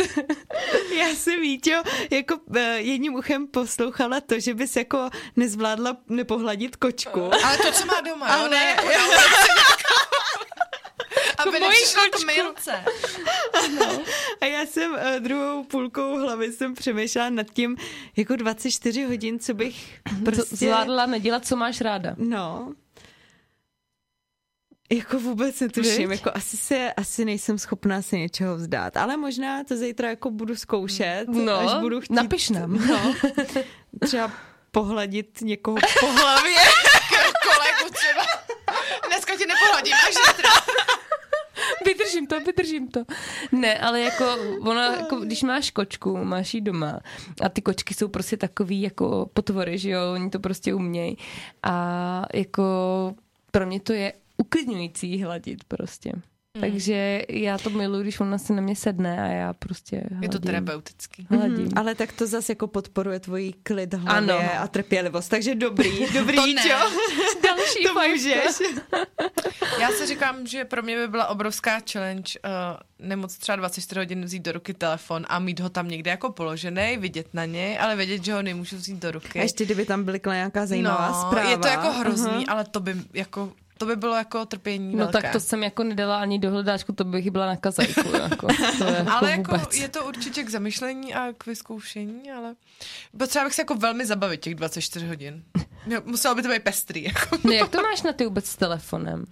[0.97, 7.31] já jsem Víťo jako uh, jedním uchem poslouchala to, že bys jako nezvládla nepohladit kočku.
[7.45, 8.49] Ale to, co má doma, Ale...
[8.49, 8.75] ne?
[11.47, 12.71] Aby nepřišla k milce.
[13.53, 14.01] Ano.
[14.41, 17.77] A já jsem uh, druhou půlkou hlavy jsem přemýšlela nad tím,
[18.17, 20.55] jako 24 hodin, co bych prostě...
[20.55, 22.15] Zvládla nedělat, co máš ráda.
[22.17, 22.73] No.
[24.91, 29.77] Jako vůbec netuším, jako asi se, asi nejsem schopná se něčeho vzdát, ale možná to
[29.77, 32.13] zítra jako budu zkoušet, no, až budu chtít.
[32.13, 32.87] napiš nám.
[32.87, 33.15] No,
[34.07, 34.31] třeba
[34.71, 36.55] pohladit někoho po hlavě.
[37.43, 38.25] Kolegu třeba.
[39.07, 40.49] Dneska tě nepohladím, až zítra.
[41.93, 43.03] Vydržím to, vydržím to.
[43.51, 44.25] Ne, ale jako
[44.61, 46.99] ono, jako, když máš kočku, máš ji doma
[47.41, 51.17] a ty kočky jsou prostě takový jako potvory, že jo, oni to prostě umějí
[51.63, 52.63] a jako
[53.51, 56.11] pro mě to je uklidňující hladit prostě.
[56.59, 60.23] Takže já to miluji, když ona si na mě sedne a já prostě hladím.
[60.23, 61.27] Je to terapeutický.
[61.29, 61.55] Hladím.
[61.65, 64.39] Mhm, ale tak to zase jako podporuje tvoji klid hlavě Ano.
[64.59, 66.61] a trpělivost, takže dobrý, dobrý, To ne.
[66.61, 66.69] čo?
[67.43, 68.75] Další To můžeš.
[69.81, 74.25] Já si říkám, že pro mě by byla obrovská challenge uh, nemoc třeba 24 hodin
[74.25, 77.95] vzít do ruky telefon a mít ho tam někde jako položený, vidět na něj, ale
[77.95, 79.39] vědět, že ho nemůžu vzít do ruky.
[79.39, 81.49] A ještě kdyby tam blikla nějaká zajímavá no, zpráva.
[81.49, 82.45] je to jako hrozný, Aha.
[82.49, 83.51] ale to by jako
[83.82, 85.21] to by bylo jako trpění No velké.
[85.21, 88.16] tak to jsem jako nedala ani do hledáčku, to bych byla na kazajku.
[88.21, 88.47] Jako.
[88.78, 89.75] To je jako ale jako vůbec.
[89.78, 92.55] je to určitě k zamyšlení a k vyzkoušení, ale
[93.17, 95.43] potřeba bych se jako velmi zabavit těch 24 hodin.
[96.05, 97.03] Muselo by to být pestrý.
[97.03, 97.37] Jako.
[97.43, 99.25] No jak to máš na ty vůbec s telefonem?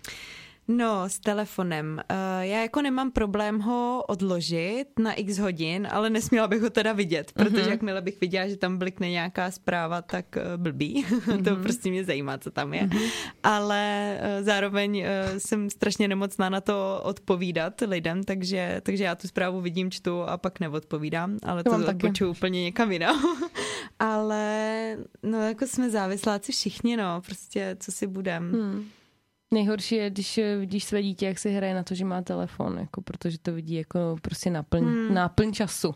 [0.71, 2.01] No, s telefonem.
[2.11, 6.93] Uh, já jako nemám problém ho odložit na x hodin, ale nesměla bych ho teda
[6.93, 7.59] vidět, protože Mhm.
[7.65, 7.69] mm-hmm.
[7.69, 11.05] jakmile bych viděla, že tam blikne nějaká zpráva, tak uh, blbý.
[11.05, 11.43] Mm-hmm.
[11.49, 12.81] to prostě mě zajímá, co tam je.
[12.81, 12.89] Mhm.
[12.97, 13.09] Mm-hmm.
[13.43, 15.05] Ale uh, zároveň
[15.37, 20.37] jsem strašně nemocná na to odpovídat lidem, takže, takže já tu zprávu vidím, čtu a
[20.37, 22.07] pak neodpovídám, ale To to, mám to taky.
[22.07, 23.35] poču úplně někam jinam.
[23.99, 28.51] ale no jako jsme závisláci všichni, no, prostě co si budem.
[28.51, 28.85] Hmm.
[29.53, 32.77] Nejhorší je, když eh, vidíš své dítě, jak si hraje na to, že má telefon,
[32.79, 35.13] jako, protože to vidí jako prostě náplň, hmm.
[35.13, 35.95] náplň času.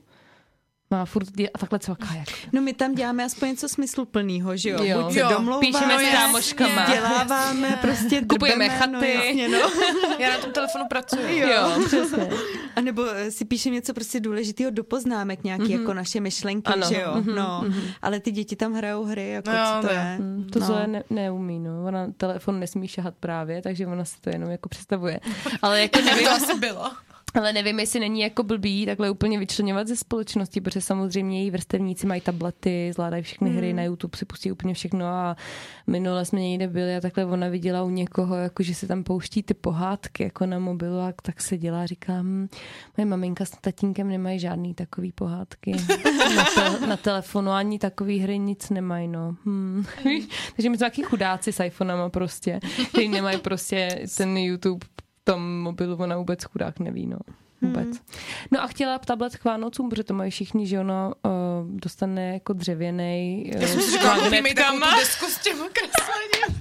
[0.93, 2.05] Má furt dě- a takhle cvaká.
[2.15, 2.31] Jako.
[2.51, 4.83] No my tam děláme aspoň něco smysluplného, že jo?
[4.83, 5.03] Jo.
[5.03, 6.17] Buď se Jo, domlouváme, píšeme s jasně.
[6.17, 6.85] kámoškama.
[6.95, 8.91] děláváme, prostě Kupujeme drbeme, chaty.
[9.17, 9.57] No, jasně, no.
[10.19, 11.39] Já na tom telefonu pracuji.
[11.39, 11.47] Jo.
[11.49, 12.29] Jo, přesně.
[12.75, 15.79] A nebo eh, si píšeme něco prostě důležitého do poznámek, nějaký mm-hmm.
[15.79, 16.87] jako naše myšlenky, Ano.
[16.89, 17.11] že jo?
[17.15, 17.65] Mhm, no.
[18.01, 19.99] Ale ty děti tam hrajou hry, jako No co to no.
[19.99, 20.15] je?
[20.19, 20.65] Hmm, To no.
[20.65, 21.85] Zoe ne, neumí, no.
[21.85, 25.19] Ona telefon nesmí šahat právě, takže ona si to jenom jako představuje.
[25.61, 26.91] Ale jako nevím, to asi bylo.
[27.34, 32.07] Ale nevím, jestli není jako blbý takhle úplně vyčleněvat ze společnosti, protože samozřejmě její vrstevníci
[32.07, 33.57] mají tablety, zvládají všechny Hmm.
[33.57, 35.35] hry na YouTube, si pustí úplně všechno a
[35.88, 39.43] minule jsme někde byli a takhle ona viděla u někoho, jako že se tam pouští
[39.43, 42.47] ty pohádky jako na mobilu a tak se dělá, říká, hm,
[42.97, 45.72] moje maminka s tatínkem nemají žádný takový pohádky
[46.35, 49.35] na, te- na telefonu, ani takový hry nic nemají, no.
[49.45, 49.84] Hm.
[50.05, 50.26] Víš?
[50.55, 54.85] Takže my jsme taky chudáci s iPhonama prostě, který nemají prostě ten YouTube
[55.23, 57.17] tom mobilu, ona vůbec chudák neví, no.
[57.61, 57.87] Vůbec.
[58.51, 61.31] No a chtěla tablet k Vánocům, protože to mají všichni, že ono uh,
[61.79, 66.59] dostane jako dřevěný uh, Já jsem si říkala, koupíme takovou tu desku s těma kreslením.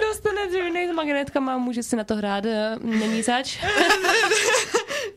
[0.08, 2.44] dostane dřevěný s magnetkama a může si na to hrát.
[2.46, 3.58] eh, Není zač.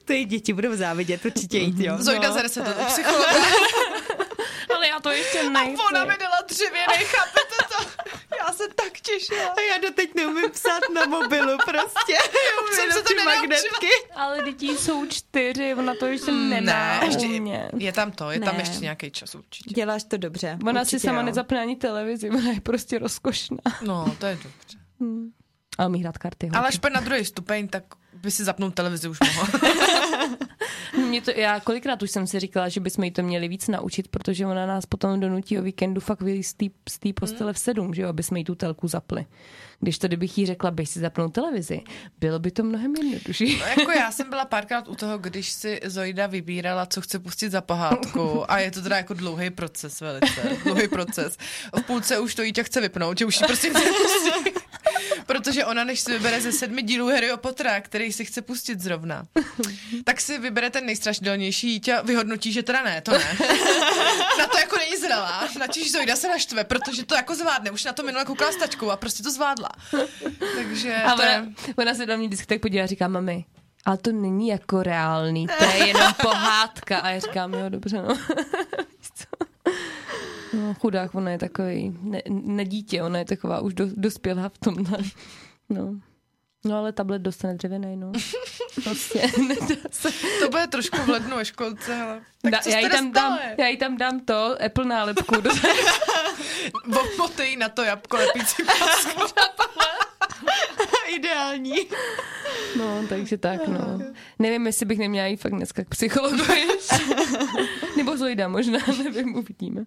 [0.06, 1.96] Ty děti budou závidět, určitě jít, jo.
[2.00, 2.34] Zojda No.
[2.34, 3.26] zase se to do psychologa.
[4.76, 5.84] Ale já to ještě A nechci.
[5.92, 6.86] ona mi dala dřevěný?
[7.14, 7.26] Já
[8.60, 9.48] se tak těšila.
[9.48, 12.14] A já doteď neumím psát na mobilu prostě.
[12.70, 13.88] Už jsem se to magnetky.
[14.16, 17.26] Ale děti jsou čtyři, ona to ještě nemá Ne, ještě
[17.78, 18.62] je tam to, je tam Ne.
[18.62, 19.74] ještě nějaký čas určitě.
[19.74, 20.58] Děláš to dobře.
[20.68, 21.26] Ona určitě si sama jo.
[21.26, 23.58] nezapne ani televizi, ona je prostě rozkošná.
[23.82, 24.78] No, to je dobře.
[25.78, 26.50] Ale umí hrát karty.
[26.54, 27.84] Ale až na druhý stupeň, tak
[28.22, 29.48] by si zapnout televizi už mohla.
[31.08, 34.08] Mě to, já kolikrát už jsem si říkala, že bychom jí to měli víc naučit,
[34.08, 36.46] protože ona nás potom donutí o víkendu fakt vylít
[36.90, 39.26] z té- postele v sedm, že jo, aby jsme jí tu telku zapli.
[39.80, 41.82] Když to, kdybych jí řekla, běž si zapnout televizi,
[42.20, 43.60] bylo by to mnohem jednodušší.
[43.60, 47.50] No, jako já jsem byla párkrát u toho, když si Zojda vybírala, co chce pustit
[47.52, 51.38] za pohádku a je to teda jako dlouhý proces velice, dlouhý proces.
[51.78, 54.59] V půlce už to Jíťa chce vypnout, že už ji prostě chce pustit.
[55.26, 59.26] Protože ona, než si vybere ze sedmi dílů Harryho Pottera, který si chce pustit zrovna,
[60.04, 63.38] tak si vybere ten nejstrašidelnější, Jíťa vyhodnotí, že teda ne, to ne.
[64.40, 67.72] Na to jako není zralá, načiž Zojda se naštve, protože to jako zvládne.
[67.72, 69.70] Už na to minule koukala s tačkou a prostě to zvládla.
[70.56, 71.38] Takže A to je...
[71.38, 71.48] ona,
[71.78, 73.46] ona se do mě vždycky tak podívá a říká, mami,
[73.86, 77.00] ale to není jako reálný, to je jenom pohádka.
[77.00, 78.18] A já říkám, jo, dobře, no.
[80.54, 84.58] No chudák, ona je takový, ne, ne dítě, ona je taková už do, dospělá v
[84.58, 84.98] tomhle.
[85.70, 85.96] No.
[86.66, 88.12] No ale tablet dostane dřevěný, no.
[88.84, 90.10] Prostě nedá se.
[90.42, 92.22] To bude trošku v lednu ve školce, ale...
[92.42, 95.42] Tak Da, co já, jí tam dám, já jí tam dám to, Apple nálepku.
[95.42, 95.50] Do,
[97.60, 99.22] na to jabko lepící pásku.
[101.16, 101.76] Ideální.
[102.78, 104.00] no, takže tak, no.
[104.40, 106.68] Nevím, jestli bych neměla jít fakt dneska k psychologovi.
[107.98, 109.86] Nebo Zojda možná, nevím, uvidíme.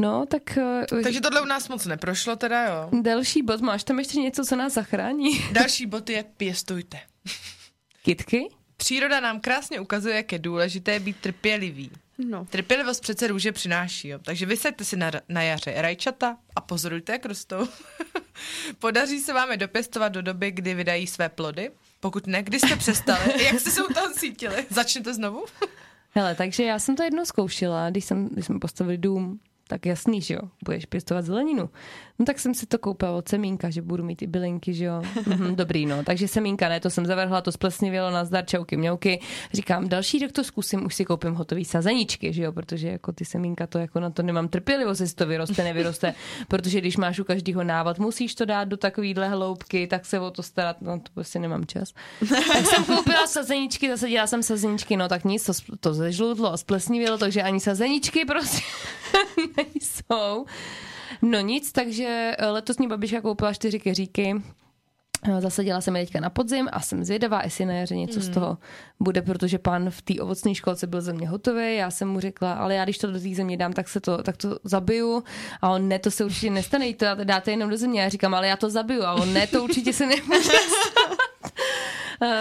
[0.00, 3.00] No, tak eh, Takže tohle u nás moc neprošlo teda, jo.
[3.02, 3.60] další bod.
[3.60, 5.40] Máš tam ještě něco, co nás zachrání?
[5.52, 7.00] Další bod je pěstujte.
[8.02, 8.48] Kitky?
[8.76, 11.90] Příroda nám krásně ukazuje, jak je důležité být trpělivý.
[12.18, 12.44] No.
[12.44, 14.18] Trpělivost přece růže přináší, jo.
[14.18, 17.68] Takže vysaďte si na, na jaře rajčata a pozorujte, jak rostou.
[18.78, 21.70] Podaří se vám je dopěstovat do doby, kdy vydají své plody?
[22.00, 23.44] Pokud ne, kdy jste přestali?
[23.44, 24.66] Jak jste se u toho cítili?
[24.70, 25.44] Začněte znovu?
[26.10, 29.40] Hele, takže já jsem to jednou zkoušela, když, jsem, když jsme postavili dům,
[29.72, 31.70] tak jasný, že jo, budeš pěstovat zeleninu.
[32.18, 35.02] No tak jsem si to koupila od semínka, že budu mít i bylinky, že jo.
[35.26, 36.04] Mhm, dobrý, no.
[36.04, 39.20] Takže semínka ne, to jsem zavrhla, to splesnivělo na zdar čauky mňauky.
[39.52, 43.24] Říkám, další rok to zkusím, už si koupím hotový sazeničky, že jo, protože jako ty
[43.24, 46.14] semínka to jako na to nemám trpělivost, jestli to vyroste, nevyroste,
[46.48, 50.30] protože když máš u každého návod, musíš to dát do takovýhle hloubky, tak se o
[50.30, 51.92] to starat, no to prostě nemám čas.
[52.28, 57.42] tak jsem koupila sazeničky, zasadila jsem sazeničky, no tak nic, to, to zežludlo, splesnivělo, takže
[57.42, 58.62] ani sazeničky prostě
[59.56, 60.46] nejsou.
[61.22, 64.42] No nic, takže letos mě babička koupila čtyři keříky,
[65.38, 68.22] Zasadila jsem je teďka na podzim a jsem zvědavá, jestli na jaře něco mm.
[68.22, 68.34] z hmm.
[68.34, 68.58] toho
[69.00, 71.76] bude, protože pan v té ovocné školce byl ze mě hotový.
[71.76, 74.22] Já jsem mu řekla, ale já když to do té země dám, tak se to,
[74.22, 75.24] tak to zabiju.
[75.62, 78.00] A on ne, to se určitě nestane, to dáte jenom do země.
[78.00, 79.02] Já říkám, ale já to zabiju.
[79.02, 80.52] A on ne, to určitě se nemůže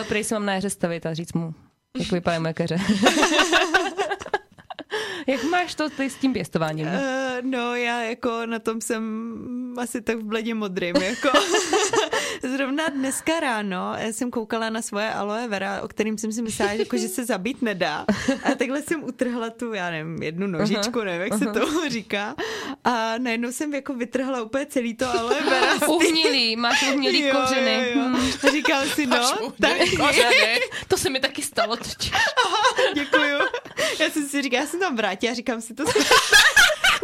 [0.07, 1.53] Prej si mám na jaře stavit a říct mu,
[1.97, 2.77] jak vypadá moje keře.
[5.31, 6.87] Jak máš to ty s tím pěstováním?
[6.87, 6.93] Uh,
[7.41, 9.03] no, já jako na tom jsem
[9.77, 10.95] asi tak v bledě modrým.
[10.95, 11.29] Jako.
[12.43, 16.79] Zrovna dneska ráno jsem koukala na svoje aloe vera, o kterým jsem si myslela, že,
[16.79, 18.05] jako, že se zabít nedá.
[18.43, 21.05] A takhle jsem utrhla tu, já nevím, jednu nožičku, uh-huh.
[21.05, 21.53] nevím, jak uh-huh.
[21.53, 22.35] se to říká.
[22.83, 25.87] A najednou jsem jako vytrhla úplně celý to aloe vera.
[25.87, 27.73] Uhnilý, máš uhnilý jo, kořeny.
[27.73, 28.05] Jo, jo.
[28.05, 28.31] Hmm.
[28.47, 29.77] A říkám si, no, tak...
[30.87, 31.77] To se mi taky stalo.
[32.45, 33.39] Aha, děkuju.
[33.99, 35.83] Já jsem si říkala, já jsem tam vrátila, říkám si to.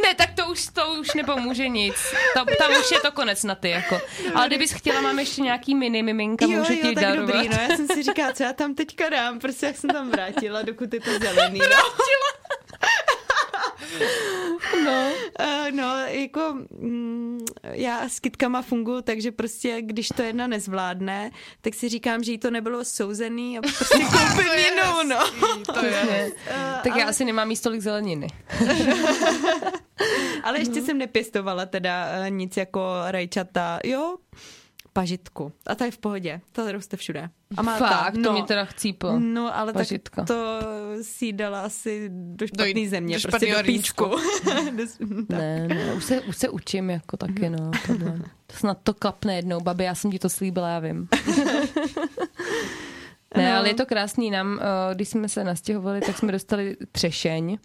[0.04, 1.96] Ne, tak to už, to už nepomůže nic.
[2.34, 4.02] To, tam už je to konec na ty, jako.
[4.36, 7.28] Ale kdybys chtěla, mám ještě nějaký mini miminka, jo, můžu jo, ti tak darovat.
[7.36, 10.10] dobrý, no já jsem si říkala, co já tam teďka dám, prostě jak jsem tam
[10.10, 11.60] vrátila, dokud je to zelený.
[11.60, 11.66] No.
[11.66, 12.30] Vrátila.
[12.82, 13.17] No.
[14.74, 21.32] Uh, no, jako mm, já s kytkama funguji, takže prostě, když to jedna nezvládne,
[21.62, 25.20] tak si říkám, že jí to nebylo souzený a prostě koupím jinou, no.
[25.74, 26.32] To je.
[26.50, 27.02] Uh, tak ale...
[27.02, 28.28] já asi nemám místo tolik zeleniny.
[30.44, 30.86] ale ještě no.
[30.86, 33.80] jsem nepěstovala teda uh, nic jako rajčata.
[33.84, 34.18] Jo,
[34.98, 35.52] pažitku.
[35.68, 36.42] A to je v pohodě.
[36.52, 37.30] To roste všude.
[37.58, 39.20] A má Fakt, no, to mě teda chcíplo.
[39.20, 40.22] No, ale pažitka.
[40.22, 40.60] tak to
[41.02, 44.06] si dala asi do špatné do, země, do prostě do písku.
[45.30, 47.72] ne, ne, už se, už se učím jako taky, no.
[47.88, 48.22] Tohle.
[48.52, 51.08] Snad to klapne jednou, babi, já jsem ti to slíbila, já vím.
[53.36, 53.58] ne, no.
[53.58, 54.32] ale je to krásný.
[54.32, 57.58] Nám, eh, když jsme se nastěhovali, tak jsme dostali třešeň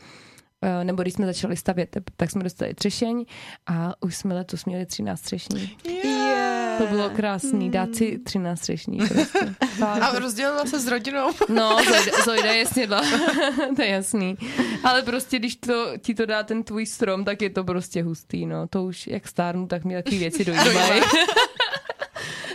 [0.64, 3.24] Eh, nebo když jsme začali stavět, tak jsme dostali třešeň
[3.66, 5.76] a už jsme letos měli 13 třešní.
[6.78, 8.98] To bylo krásný, dát si 13 třešní.
[8.98, 9.54] Prostě.
[9.84, 11.30] A rozdělila se s rodinou?
[11.48, 13.02] No, Zojda, Zojda je snědla,
[13.76, 14.36] to je jasný.
[14.84, 18.46] Ale prostě, když to, ti to dá ten tvůj strom, tak je to prostě hustý,
[18.46, 18.66] no.
[18.66, 21.02] To už, jak stárnu, tak mi takové věci dojímají.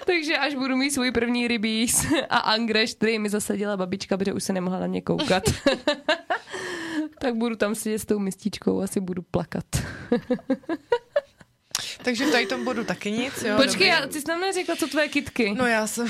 [0.06, 4.44] Takže až budu mít svůj první rybíz a angreš, který mi zasadila babička, protože už
[4.44, 5.44] se nemohla na mě koukat
[7.20, 9.66] tak budu tam sedět s tou mističkou, asi budu plakat.
[12.08, 13.58] Takže v tady tom bodu taky nic, jo?
[13.58, 15.56] Počkej, já, ty jsi nám neřekla, co tvoje kitky.
[15.58, 16.08] No já jsem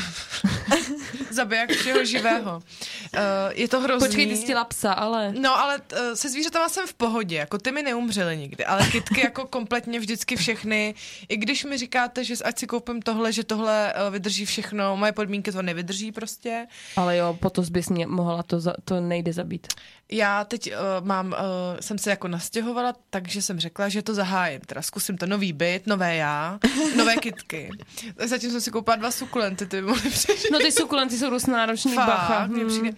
[1.29, 2.55] zabiják všeho živého.
[2.55, 3.21] Uh,
[3.51, 4.07] je to hrozný.
[4.07, 5.33] Počkej, ty jsi psa, ale...
[5.39, 9.21] No, ale uh, se zvířatama jsem v pohodě, jako ty mi neumřely nikdy, ale kitky
[9.21, 10.95] jako kompletně vždycky všechny.
[11.29, 15.11] I když mi říkáte, že ať si koupím tohle, že tohle uh, vydrží všechno, moje
[15.11, 16.67] podmínky to nevydrží prostě.
[16.95, 19.67] Ale jo, potom bys mě mohla, to, za, to nejde zabít.
[20.11, 21.33] Já teď uh, mám, uh,
[21.79, 24.61] jsem se jako nastěhovala, takže jsem řekla, že to zahájím.
[24.61, 26.59] Teda zkusím to nový byt, nové já,
[26.95, 27.69] nové kitky.
[28.25, 30.51] Zatím jsem si koupila dva sukulenty, ty by mohly přežít.
[30.51, 32.39] No ty sukulenty jsou dost náročný, Fakt, bacha.
[32.39, 32.67] Hmm.
[32.67, 32.91] Přijde.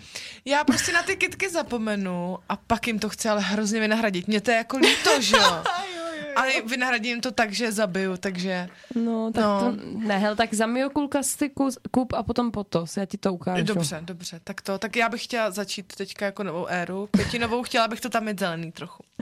[0.45, 4.27] Já prostě na ty kitky zapomenu a pak jim to chci ale hrozně vynahradit.
[4.27, 5.63] Mně to je jako líto, že jo?
[6.35, 8.69] Ale vynahradím to tak, že zabiju, takže...
[8.95, 9.59] No, tak no.
[9.59, 9.77] to...
[10.07, 11.51] Ne, hel, tak za kulka si
[11.91, 13.63] kup a potom potos, já ti to ukážu.
[13.63, 17.87] Dobře, dobře, tak to, tak já bych chtěla začít teďka jako novou éru, pětinovou, chtěla
[17.87, 19.03] bych to tam mít zelený trochu.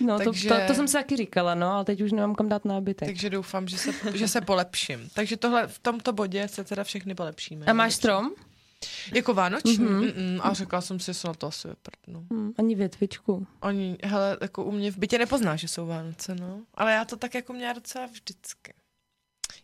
[0.00, 0.48] No, takže...
[0.48, 3.08] to, to, to, jsem si taky říkala, no, ale teď už nemám kam dát nábytek.
[3.08, 5.08] Takže doufám, že se, že se polepším.
[5.14, 7.66] Takže tohle, v tomto bodě se teda všechny polepšíme.
[7.66, 8.30] A máš strom?
[9.14, 9.78] Jako vánoční?
[9.78, 10.12] Mm-hmm.
[10.12, 10.40] Mm-mm.
[10.42, 12.26] A řekla jsem si, že se na to asi vyprdnu.
[12.30, 13.46] Mm, ani větvičku.
[13.60, 16.62] Oni, hele, jako u mě v bytě nepozná, že jsou Vánoce, no.
[16.74, 18.74] Ale já to tak jako měla docela vždycky.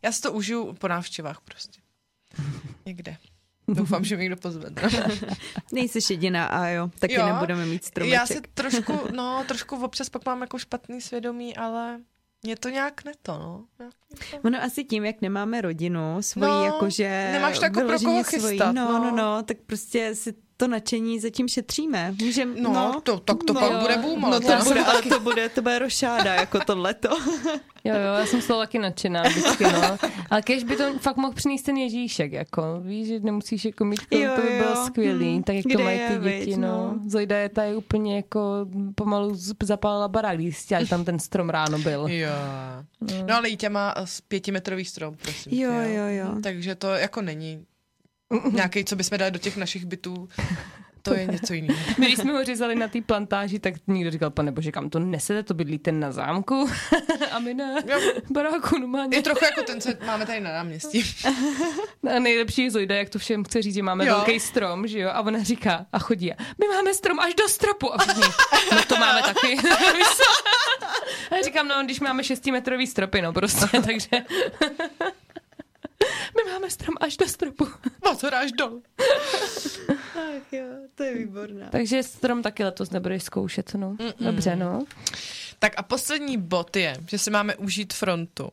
[0.02, 1.80] Já si to užiju po návštěvách prostě.
[2.86, 3.16] Někde.
[3.68, 4.70] Doufám, že mi někdo pozve.
[5.72, 8.14] Nejsi jediná a jo, taky jo, nebudeme mít stromeček.
[8.14, 12.00] Já si trošku, no, trošku občas pak mám jako špatný svědomí, ale
[12.46, 13.64] mě to nějak neto, no.
[13.76, 13.84] to...
[14.44, 18.72] Ono asi tím, jak nemáme rodinu svoji, no, jakože nemáš tak pro koho svojí, no,
[18.72, 22.14] no, no, tak prostě si to nadšení zatím šetříme.
[22.22, 25.02] Můžem, No, no, to, tak to no, pak bude boom, No to to bude, ale
[25.02, 27.08] to bude, to bude rošáda, jako tohleto.
[27.84, 29.98] Jo, jo, já jsem z toho taky nadšená vždycky, no.
[30.30, 34.00] Ale když by to fakt mohl přinést ten Ježíšek, jako, víš, že nemusíš jako mít,
[34.10, 34.84] to, Jo, to by bylo jo.
[34.86, 35.42] skvělý, Hmm.
[35.42, 36.68] tak jak to Kde mají je, ty děti, viď, no.
[36.68, 36.94] no.
[37.06, 38.40] Zojda je tady úplně jako
[38.94, 42.06] pomalu zapálila barák, když tam ten strom ráno byl.
[42.08, 42.28] Jo.
[43.26, 45.50] No ale Jítě má eh, pětimetrový strom, prosím.
[45.52, 46.34] tě, Jo, jo, jo.
[46.42, 47.64] Takže to jako není
[48.52, 50.28] nějaký, co bychom dali do těch našich bytů.
[51.02, 51.80] To je něco jiného.
[51.98, 54.98] My, když jsme ho řezali na té plantáži, tak někdo říkal, pane bože, kam to
[54.98, 56.68] nesete, to bydlíte na zámku.
[57.32, 58.00] A my ne, Jo.
[58.30, 59.16] baráku normálně.
[59.16, 61.02] Je trochu jako ten, co máme tady na náměstí.
[62.16, 64.14] A nejlepší je Zojda, jak to všem chce říct, že máme Jo.
[64.14, 65.10] velký strom, že jo?
[65.12, 66.32] A ona říká a chodí.
[66.60, 67.94] My máme strom až do stropu.
[67.94, 68.22] A všichni,
[68.72, 69.56] no to máme taky.
[71.30, 74.08] A říkám, no, když máme šestimetrový stropy, no prostě, takže...
[76.36, 77.68] My máme strom až do stropu.
[78.22, 78.82] Ho dáš dolů.
[80.14, 80.64] Ach jo,
[80.94, 81.68] to je výborná.
[81.70, 83.96] Takže strom taky letos nebudeš zkoušet, no.
[84.20, 84.84] Dobře, no.
[85.58, 88.50] Tak a poslední bod je, že si máme užít frontu.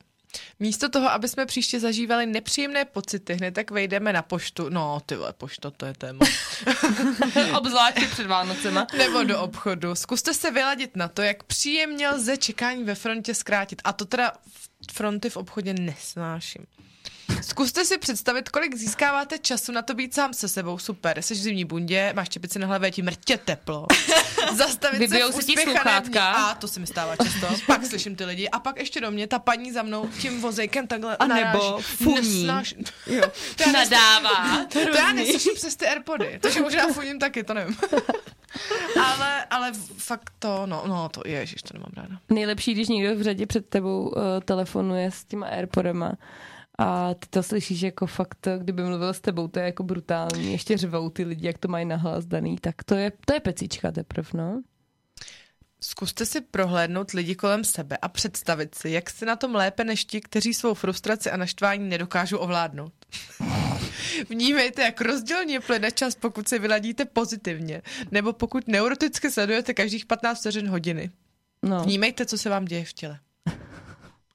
[0.60, 4.70] Místo toho, aby jsme příště zažívali nepříjemné pocity, hned tak vejdeme na poštu.
[4.70, 6.26] No, ty vole, pošta, to je téma.
[7.58, 8.88] Obzvláště před Vánocema.
[8.98, 9.96] Nebo do obchodu.
[9.96, 13.82] Zkuste se vyladit na to, jak příjemně lze čekání ve frontě zkrátit.
[13.84, 14.32] A to teda
[14.92, 16.66] fronty v obchodě nesnáším.
[17.48, 20.78] Zkuste si představit, kolik získáváte času na to být sám se sebou.
[20.78, 23.88] Super, jsi v zimní bundě, máš čepici na hlavě, je ti mrtě teplo.
[24.54, 26.32] Zastavit Vybijou se v se sluchátka.
[26.32, 27.48] A to se mi stává často.
[27.68, 30.88] Pak slyším ty lidi a pak ještě do mě ta paní za mnou tím vozejkem
[30.88, 32.48] takhle A nebo funí.
[33.58, 34.66] To Nadává.
[34.74, 36.40] to já neslyším přes ty Airpody.
[36.40, 37.78] To, že možná funím taky, to nevím.
[39.04, 42.20] ale, ale fakt to, no, no to, ježiš, to nemám ráda.
[42.30, 46.14] Nejlepší, když někdo v řadě před tebou uh, telefonuje s těma Airpodema
[46.80, 50.52] a ty to slyšíš jako fakt, kdyby mluvil s tebou, to je jako brutální.
[50.52, 53.92] Ještě řvou ty lidi, jak to mají nahlas daný, tak to je, to je pecička
[53.92, 54.62] teprve, no.
[55.82, 60.06] Zkuste si prohlédnout lidi kolem sebe a představit si, jak jste na tom lépe než
[60.06, 62.94] ti, kteří svou frustraci a naštvání nedokážou ovládnout.
[64.30, 67.82] Vnímejte, jak rozdílně plyne čas, pokud se vyladíte pozitivně,
[68.12, 71.12] nebo pokud neuroticky sledujete každých 15 vteřin hodiny.
[71.64, 71.84] no.
[71.84, 73.20] Vnímejte, co se vám děje v těle.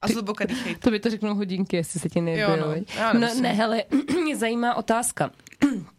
[0.02, 0.80] A zhluboka dýchejte.
[0.84, 2.56] To by to řeknou hodinky, jestli se ti Jo, nebilo.
[2.56, 3.20] no.
[3.20, 3.84] no ne, hele,
[4.22, 5.30] mě zajímá otázka.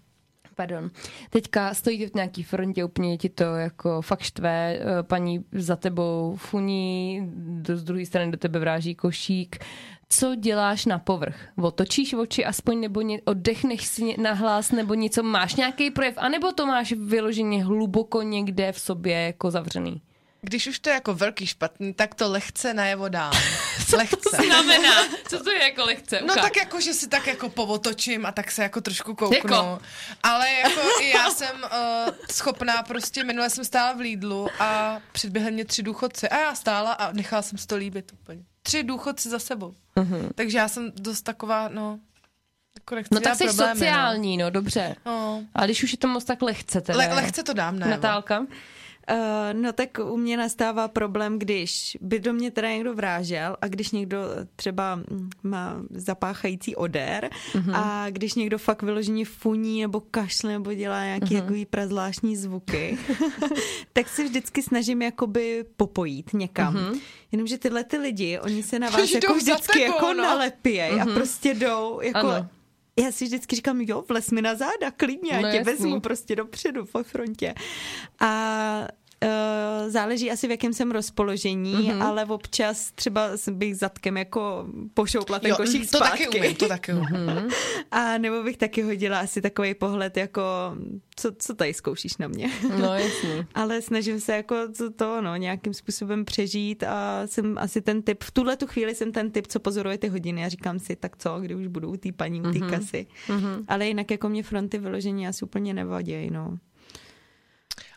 [0.55, 0.89] Pardon.
[1.29, 6.35] Teďka stojíte v nějaký frontě, úplně ti to jako fakt štve, eh, paní za tebou
[6.37, 9.57] funí, do, z druhé strany do tebe vráží košík.
[10.09, 11.35] Co děláš na povrch?
[11.61, 16.51] Otočíš oči aspoň, nebo ně, oddechneš si na hlas, nebo něco, máš nějaký projev, anebo
[16.51, 20.01] to máš vyloženě hluboko někde v sobě jako zavřený?
[20.41, 23.33] Když už to je jako velký špatný, tak to lehce najevo dám.
[23.97, 24.37] Lehce.
[24.45, 26.21] Znamená, co to je jako lehce?
[26.25, 29.37] No tak jako, že si tak jako povotočím a tak se jako trošku kouknu.
[29.37, 29.79] Jako?
[30.23, 35.51] Ale jako i já jsem uh, schopná prostě, minule jsem stála v Lidlu a předběhli
[35.51, 38.43] mě tři důchodci a já stála a nechala jsem si to líbit úplně.
[38.63, 39.73] Tři důchodci za sebou.
[39.97, 40.29] Uh-huh.
[40.35, 41.99] Takže já jsem dost taková, no,
[42.75, 44.95] jako No tak jsi problémy, sociální, no, dobře.
[45.05, 45.11] No.
[45.11, 45.43] No.
[45.55, 46.97] A když už je to moc tak lehce teda.
[46.97, 47.87] Le- lehce to dám, ne?
[47.87, 48.39] Natálka?
[48.39, 48.45] Uh,
[49.53, 53.91] no tak u mě nastává problém, když by do mě teda někdo vrážel a když
[53.91, 54.19] někdo
[54.55, 57.75] třeba mm, má zapáchající odér uh-huh.
[57.75, 62.97] a když někdo fakt vyloženě funí nebo kašle nebo dělá nějaký takový prazvláštní zvuky,
[63.93, 66.75] tak se vždycky snažím jakoby popojít někam.
[66.75, 66.99] Uh-huh.
[67.31, 70.23] Jenomže tyhle ty lidi, oni se na vás jako vždycky tebou, jako no.
[70.23, 71.11] nalepějí uh-huh.
[71.11, 72.27] a prostě jdou jako...
[72.27, 72.47] Ano.
[72.99, 75.73] Já si vždycky říkám, jo, vles mi na záda, klidně, No já tě jasný.
[75.73, 77.55] vezmu prostě dopředu po frontě.
[78.19, 78.87] A
[79.87, 81.83] záleží asi v jakém jsem rozpoložení, Mhm.
[81.83, 82.03] mm-hmm.
[82.03, 86.25] ale občas třeba bych zadkem jako pošoupla ten Jo, košík to zpátky.
[86.25, 87.49] taky umím, to taky umím.
[87.91, 90.41] A nebo bych taky hodila asi takový pohled jako,
[91.15, 92.51] co, co tady zkoušíš na mě.
[92.79, 93.29] No jasný.
[93.55, 98.23] Ale snažím se jako to, to no, nějakým způsobem přežít a jsem asi ten typ,
[98.23, 101.17] v tuhle tu chvíli jsem ten typ, co pozoruje ty hodiny a říkám si, tak
[101.17, 102.69] co, kdy už budu u té paní, u té Mhm.
[102.69, 103.07] kasy.
[103.67, 106.57] Ale jinak jako mě fronty vyložení asi úplně nevadějí, no.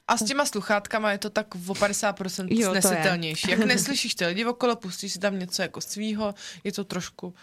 [0.09, 3.51] A s těma sluchátkama je to tak o 50% Jo, to snesitelnější.
[3.51, 6.35] Jak neslyšíš ty lidi okolo, pustíš si tam něco jako svýho,
[6.65, 7.35] je to trošku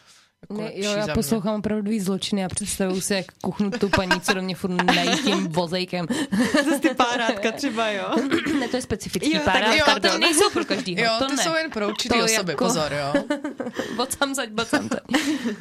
[0.42, 1.14] jako Ne, lepší jo, za já mě.
[1.14, 5.18] poslouchám opravdu zločiny a představuju si, jak kuchnu tu paní, co do mě furt nají
[5.24, 6.06] tím vozejkem.
[6.66, 8.16] Zase ty párátka třeba, jo.
[8.60, 11.28] ne, to je specifický Jo, tak pár, jo, to, to- nejsou pro každýho, Jo, to
[11.28, 11.44] ty ne.
[11.44, 13.24] jsou jen pro určitý To osoby, jako- pozor, jo.
[13.96, 15.02] Bocam zaď, bocam zaď.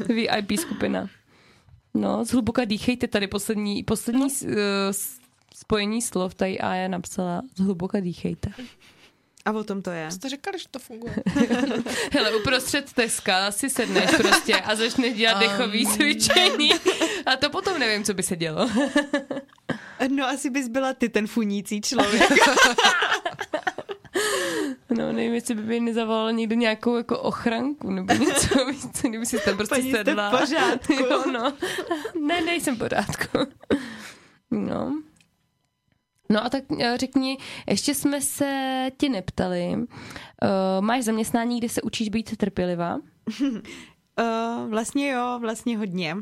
[0.08, 1.08] VIP skupina.
[1.94, 4.50] No, zhluboka dýchejte tady poslední, poslední uh,
[5.60, 7.42] spojení slov tady Aja napsala.
[7.56, 8.50] Zhluboka dýchejte.
[9.44, 10.10] A o tom to je.
[10.10, 11.14] Jste říkali, že to funguje.
[12.12, 15.40] Hele, uprostřed Teska si sedneš prostě a začneš dělat Um.
[15.40, 16.70] dechový cvičení.
[17.26, 18.70] A to potom nevím, co by se dělo.
[20.16, 22.32] No asi bys byla ty ten funící člověk.
[24.90, 29.26] No, nevím, jestli by mi nezavolal někdo nějakou jako ochranku nebo něco, víš co, kdyby
[29.26, 30.30] si tam prostě Paní, jste v sedla.
[30.30, 30.92] pořádku?
[30.92, 31.52] Jo, no.
[32.20, 33.38] Ne, nejsem v pořádku.
[34.50, 35.02] No.
[36.28, 37.38] No a tak eh, řekni,
[37.68, 39.74] ještě jsme se tě neptali.
[39.74, 39.86] Uh,
[40.80, 42.98] máš zaměstnání, kde se učíš být trpělivá?
[43.40, 46.16] Uh, vlastně jo, vlastně hodně.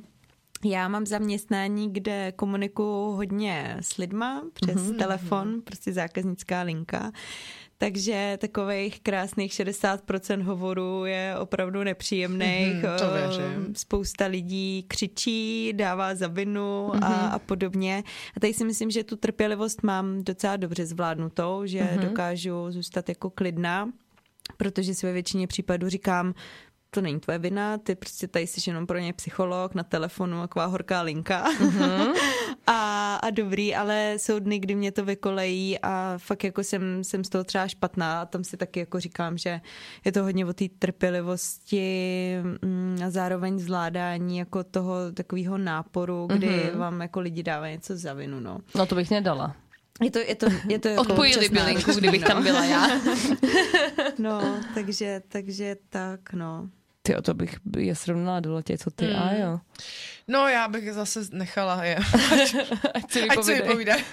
[0.64, 4.96] Já mám zaměstnání, kde komunikuju hodně s lidma přes mm-hmm.
[4.98, 7.12] telefon, prostě zákaznická linka.
[7.78, 12.74] Takže takových krásných 60% hovorů je opravdu nepříjemných.
[12.74, 13.74] Mhm, to věřím.
[13.74, 18.04] Spousta lidí křičí, dává za vinu a, a podobně.
[18.36, 23.30] A tady si myslím, že tu trpělivost mám docela dobře zvládnutou, že dokážu zůstat jako
[23.30, 23.88] klidná,
[24.56, 26.34] protože si ve většině případů říkám,
[26.96, 30.66] to není tvoje vina, ty prostě tady jsi jenom pro ně psycholog na telefonu, taková
[30.66, 31.44] horká linka.
[31.60, 32.14] Mm-hmm.
[32.66, 37.24] a, a dobrý, ale jsou dny, kdy mě to vykolejí a fakt jako jsem, jsem
[37.24, 39.60] z toho třeba špatná a tam si taky jako říkám, že
[40.04, 46.48] je to hodně o té trpělivosti mm, a zároveň zvládání jako toho takového náporu, kdy
[46.48, 46.76] mm-hmm.
[46.76, 48.58] vám jako lidi dávají něco za vinu, no.
[48.74, 49.56] No to bych nedala.
[50.02, 52.28] Je to, je to, je to jako Odpojili občas by linku, náročný, kdybych no.
[52.28, 52.88] tam byla já.
[54.18, 56.68] No, takže, takže tak, no.
[57.06, 59.16] Ty to bych je srovnala do letě, co ty, mm.
[59.16, 59.60] a jo.
[60.28, 61.96] No já bych zase nechala je.
[62.94, 64.04] Ať si Ať si vypovídej.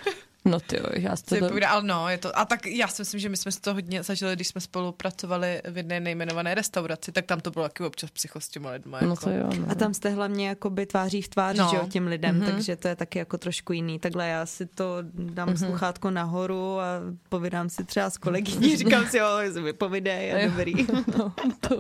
[0.51, 1.35] No ty jo, já Si to...
[1.35, 3.73] vypovídá, ale no, je to, a tak já si myslím, že my jsme si to
[3.73, 8.09] hodně zažili, když jsme spolupracovali v jedné nejmenované restauraci, tak tam to bylo taky občas
[8.11, 8.99] psycho s těma lidma.
[9.01, 9.23] No jako.
[9.23, 9.65] to jo, no.
[9.69, 11.63] A tam jste hlavně jakoby tváří v tvář, No.
[11.63, 11.69] no.
[11.71, 12.45] že jo, těm lidem, Mhm.
[12.47, 12.51] mm-hmm.
[12.51, 13.99] takže to je taky jako trošku jiný.
[13.99, 15.55] Takhle já si to dám Mhm.
[15.57, 15.65] mm-hmm.
[15.67, 16.85] sluchátko nahoru a
[17.29, 19.27] povídám si třeba s kolegyní, říkám si, jo,
[19.63, 20.49] vypovidej a Jo.
[20.49, 20.73] dobrý.
[21.17, 21.75] No, to,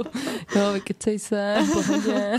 [0.59, 2.31] jo, vykecej se, pohodě.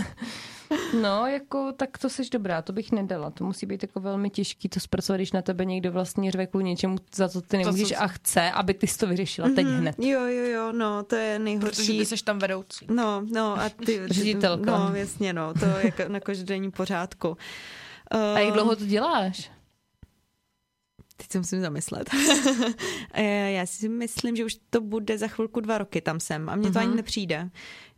[1.01, 3.29] No, jako, tak to jsi dobrá, to bych nedala.
[3.31, 6.63] To musí být jako velmi těžký to zpracovat, když na tebe někdo vlastně řve kvůli
[6.65, 9.95] něčemu, za to ty nemůžeš co- a chce, aby ty jsi to vyřešila teď hned.
[9.99, 11.97] Jo, jo, jo, no, to je Protože nejhorší.
[11.99, 12.87] ty jsi tam vedoucí.
[12.89, 14.01] No, no a ty...
[14.05, 14.79] Ředitelka.
[14.79, 17.37] No, jasně, no, to je ka- na každodenní pořádku.
[18.11, 19.51] A jak dlouho to děláš?
[21.17, 22.09] Teď se musím zamyslet.
[23.13, 26.55] Eh, Já si myslím, že už to bude za chvilku dva roky tam jsem a
[26.55, 26.87] mně to Mhm.
[26.87, 27.49] ani nepřijde.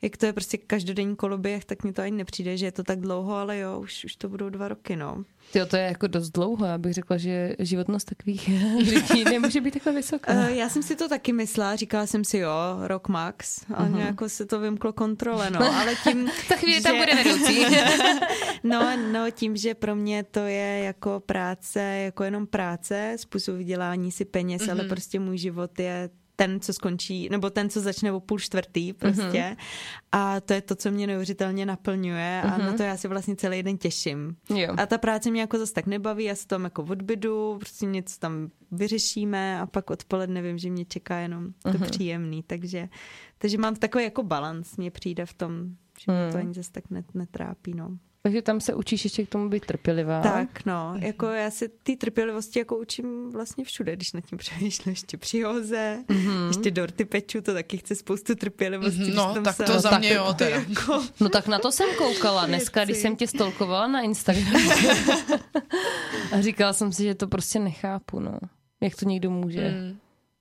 [0.02, 3.00] Jak to je prostě každodenní koloběh, tak mně to ani nepřijde, že je to tak
[3.00, 5.24] dlouho, ale jo, už, už to budou dva roky, no.
[5.54, 8.50] Ty to je jako dost dlouho, já bych řekla, že životnost takových
[8.92, 10.34] lidí nemůže být takhle vysoká.
[10.34, 12.50] Uh, já jsem si to taky myslela, říkala jsem si jo,
[12.82, 13.94] rok max, a Mhm.
[13.94, 13.98] uh-huh.
[13.98, 16.28] nějak se to vymklo kontrole, no, ale tím...
[16.50, 17.66] Za chvíli tam že- bude vedoucí.
[18.64, 24.12] no, no, tím, že pro mě to je jako práce, jako jenom práce, způsob vydělání
[24.12, 24.72] si peněz, mm-hmm.
[24.72, 28.94] ale prostě můj život je ten, co skončí, nebo ten, co začne o půl čtvrtý
[28.94, 29.22] prostě.
[29.22, 29.58] Mm-hmm.
[30.12, 33.64] A to je to, co mě neuvěřitelně naplňuje a na to já si vlastně celý
[33.64, 34.36] den těším.
[34.56, 34.74] Jo.
[34.78, 38.20] A ta práce mě jako zase tak nebaví, já se tam jako odbydu, prostě něco
[38.20, 41.82] tam vyřešíme a pak odpoledne vím, že mě čeká jenom to Mhm.
[41.90, 42.90] příjemný, takže,
[43.38, 45.52] takže mám takový jako balans, mě přijde v tom,
[46.00, 46.46] že mě to Mhm.
[46.48, 47.98] ani zase tak net, netrápí, no.
[48.28, 50.22] Takže tam se učíš ještě k tomu být trpělivá.
[50.22, 54.92] Tak, no, jako já se té trpělivosti jako učím vlastně všude, když nad tím přemýšlím,
[54.92, 56.48] ještě při hoze, mm-hmm.
[56.48, 59.00] ještě dorty peču, to taky chce spoustu trpělivosti.
[59.00, 60.56] když No, tam tak se- to za tak mě jo, to teda.
[60.70, 64.70] jako, No tak na to jsem koukala dneska, když jsem tě stolkovala na Instagramu.
[66.32, 68.40] A říkala jsem si, že to prostě nechápu, no.
[68.82, 69.98] Jak to někdo může Mm.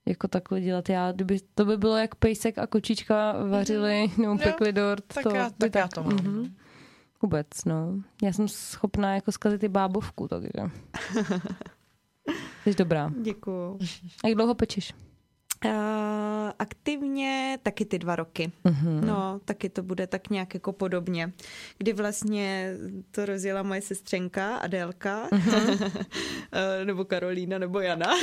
[0.07, 0.89] jako takhle dělat.
[0.89, 5.05] Já, kdyby to by bylo jak pejsek a kočička vařili nebo pekli dort.
[5.15, 6.55] tak to já- by tak já to mám, Mhm.
[7.23, 8.03] Vůbec, no.
[8.23, 10.51] Já jsem schopná jako zkazit i bábovku, takže.
[12.65, 13.11] Jsi dobrá.
[13.23, 13.79] děkuju.
[14.25, 14.95] A jak dlouho pečeš?
[15.71, 18.53] Uh, aktivně taky ty dva roky.
[18.65, 19.07] Mhm.
[19.07, 21.33] No, taky to bude tak nějak jako podobně.
[21.79, 22.75] Kdy vlastně
[23.11, 25.29] to rozjela moje sestřenka Adélka,
[26.53, 28.07] Eh, nebo Karolína, nebo Jana.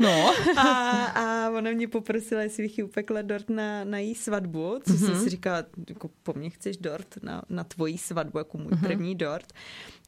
[0.00, 0.34] No.
[0.56, 4.92] a, a ona mě poprosila, jestli bych jí upekla dort na, na její svatbu, co
[4.94, 9.14] jsem si říkala, jako po mně chceš dort na, na tvoji svatbu, jako můj první
[9.14, 9.52] dort.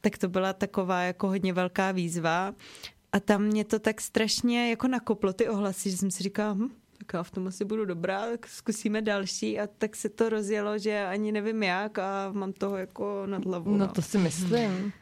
[0.01, 2.55] Tak to byla taková jako hodně velká výzva.
[3.17, 6.69] A tam mě to tak strašně jako nakoplo ty ohlasy, že jsem si říkala, hm,
[6.99, 10.79] tak já v tom asi budu dobrá, tak zkusíme další a tak se to rozjelo,
[10.79, 13.77] že ani nevím jak a mám toho jako nad hlavu.
[13.77, 14.93] No to si myslím.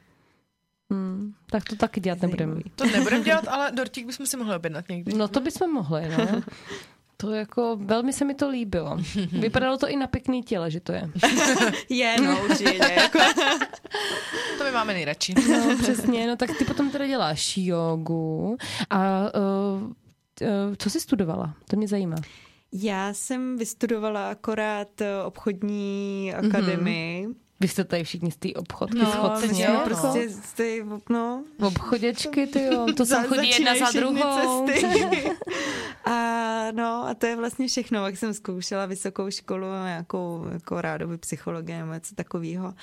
[0.90, 1.34] Hmm.
[1.50, 2.60] Tak to taky dělat nebudeme.
[2.76, 5.14] To nebudeme dělat, ale dortík bychom si mohli objednat někdy.
[5.14, 6.42] No to bychom mohli, no.
[7.16, 8.98] To jako, velmi se mi to líbilo.
[9.32, 11.10] Vypadalo to i na pěkný těle, že to je.
[11.88, 12.92] Je, no určitě.
[12.96, 13.18] Jako.
[14.58, 15.34] To my máme nejradši.
[15.48, 18.56] No, přesně, no tak ty potom teda děláš jogu.
[18.90, 21.54] A uh, uh, co jsi studovala?
[21.70, 22.16] To mě zajímá.
[22.72, 27.28] Já jsem vystudovala akorát eh, obchodní akademii,
[27.60, 29.84] Vy jste tady všichni z té obchodky No, my jsme jako?
[29.84, 34.66] Prostě ty, no, Obchoděčky, ty jo, to za- chodí jedna za druhou.
[34.66, 35.30] Cesty.
[36.04, 38.06] a no, a to je vlastně všechno.
[38.06, 42.74] Jak jsem zkoušela vysokou školu, nějakou jako rádoby psychologii nebo něco takového.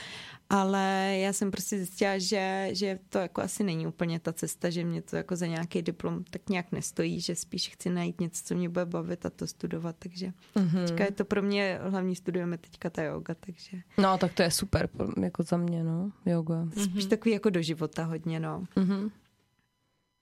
[0.54, 4.84] Ale já jsem prostě zjistila, že, že to jako asi není úplně ta cesta, že
[4.86, 8.56] mě to jako za nějaký diplom tak nějak nestojí, že spíš chci najít něco, co
[8.56, 10.86] mě bude bavit a to studovat, takže Mhm.
[10.88, 14.52] teďka je to pro mě, hlavní studujeme teďka ta yoga, takže No, tak to je
[14.52, 14.90] super,
[15.22, 16.68] jako za mě, no, yoga.
[16.84, 18.64] spíš takový jako do života hodně, no.
[18.76, 19.10] Mhm.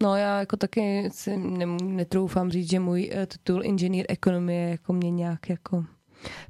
[0.03, 4.93] No já jako taky si nemů- netroufám říct, že můj uh, titul inženýr ekonomie jako
[4.93, 5.85] mě nějak jako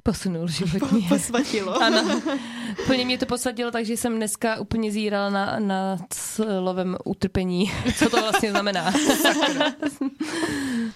[0.02, 1.08] posunul životně.
[1.08, 1.82] Posvatilo.
[1.82, 2.22] Ano.
[2.86, 7.72] Plně mě to posadilo, takže jsem dneska úplně zírala na, na slovem utrpení.
[7.96, 8.92] Co to vlastně znamená?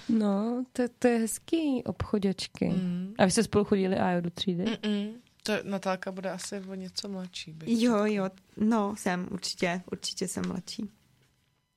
[0.09, 2.69] no, to, to je hezký obchoděčky.
[2.69, 3.15] Mm.
[3.19, 4.65] A vy jste spolu chodili a do třídy?
[4.65, 5.13] Mm-mm.
[5.43, 7.53] To Natálka bude asi o něco mladší.
[7.53, 7.83] Bych.
[7.83, 10.91] Jo, jo, no, jsem určitě, určitě jsem mladší.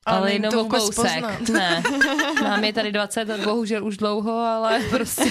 [0.06, 0.96] Ale, ale jenom to o kousek.
[0.96, 1.50] poznat.
[1.50, 1.84] Ne.
[2.42, 5.24] Mám je tady 20, a bohužel už dlouho, ale prostě...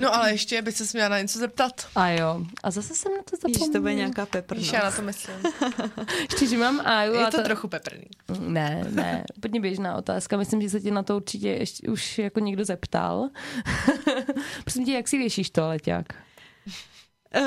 [0.00, 1.86] No ale ještě by se směla na něco zeptat.
[1.94, 2.46] A jo.
[2.62, 3.72] A zase jsem na to Víš, zapomněla.
[3.72, 4.62] to bude nějaká peprnost.
[4.64, 5.34] Víš, já na to myslím.
[6.30, 8.04] Ještě, že mám Aju a Je to ta- trochu peprný.
[8.40, 10.36] Ne, ne, úplně běžná otázka.
[10.36, 13.28] Myslím, že se tě na to určitě ještě, už jako někdo zeptal.
[14.64, 16.06] Prosím tě, jak si věšíš to leťák?
[17.36, 17.42] Uh,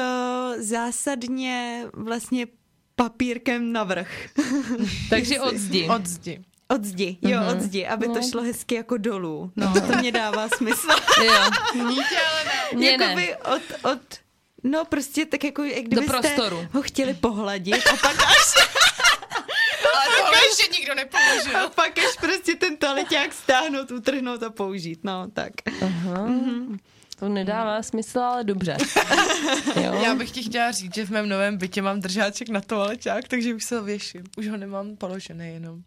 [0.61, 2.47] zásadně vlastně
[2.95, 4.29] papírkem navrch.
[5.09, 5.87] Takže od zdi.
[5.95, 6.43] Od zdi.
[6.67, 7.47] Od zdi, jo, Mhm.
[7.57, 8.29] od zdi, aby to No.
[8.29, 9.51] šlo hezky jako dolů.
[9.55, 10.87] No, to mě dává smysl.
[11.25, 11.33] Jo.
[11.89, 12.43] Dítě, ale
[12.79, 12.85] ne.
[12.85, 13.61] Jakoby od,
[13.91, 13.99] od,
[14.63, 16.67] no prostě tak jako, jak kdybyste prostoru.
[16.73, 18.53] ho chtěli pohladit a pak až,
[19.95, 21.57] Ale tohle ještě nikdo nepoužil.
[21.65, 25.51] a pak až prostě ten toaleťák stáhnout, utrhnout a použít, no tak.
[25.81, 26.27] Aha.
[27.19, 28.77] To nedává smysl, ale dobře.
[29.83, 29.93] Jo.
[30.03, 33.53] Já bych ti chtěla říct, že v mém novém bytě mám držáček na toaleťák, takže
[33.53, 34.23] už se ho věším.
[34.37, 35.81] Už ho nemám položený jenom.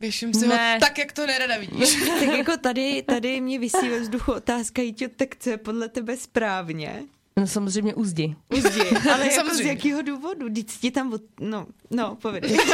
[0.00, 0.74] Věším si Ne.
[0.74, 1.96] ho tak, jak to nerada vidíš.
[2.20, 6.16] Tak jako tady, tady mě vysí ve vzduchu otázka, Jíťo, tak co je podle tebe
[6.16, 7.02] správně?
[7.36, 8.36] No samozřejmě u zdi.
[8.56, 8.80] Uzdi,
[9.12, 9.68] ale jako z Samozřejmě.
[9.70, 10.46] jakého důvodu?
[10.46, 11.22] Vždyť ti tam, od...
[11.40, 12.58] no, no, povědej.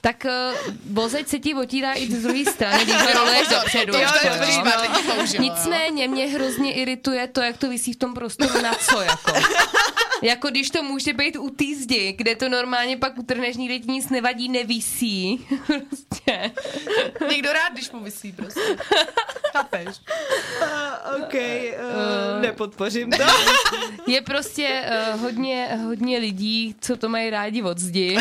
[0.00, 3.92] Tak uh, vozeď se ti otírá i z druhé strany, když ho roluješ dopředu.
[3.92, 4.38] už jako, to je jo.
[4.38, 4.54] dobrý,
[5.16, 5.50] použilo, jo.
[5.50, 9.32] Nicméně mě hrozně irituje to, jak to visí v tom prostoru na co jako.
[10.22, 13.92] Jako když to může být u té zdi, kde to normálně pak utrhneš, nikde ti
[13.92, 15.46] nic nevadí, nevisí.
[15.66, 16.50] Prostě.
[17.30, 18.76] Někdo rád, když mu vysí prostě.
[19.52, 19.86] Chápeš?
[19.86, 23.24] Uh, OK, uh, nepodpořím to.
[24.06, 28.18] Je prostě uh, hodně, hodně lidí, co to mají rádi od zdi.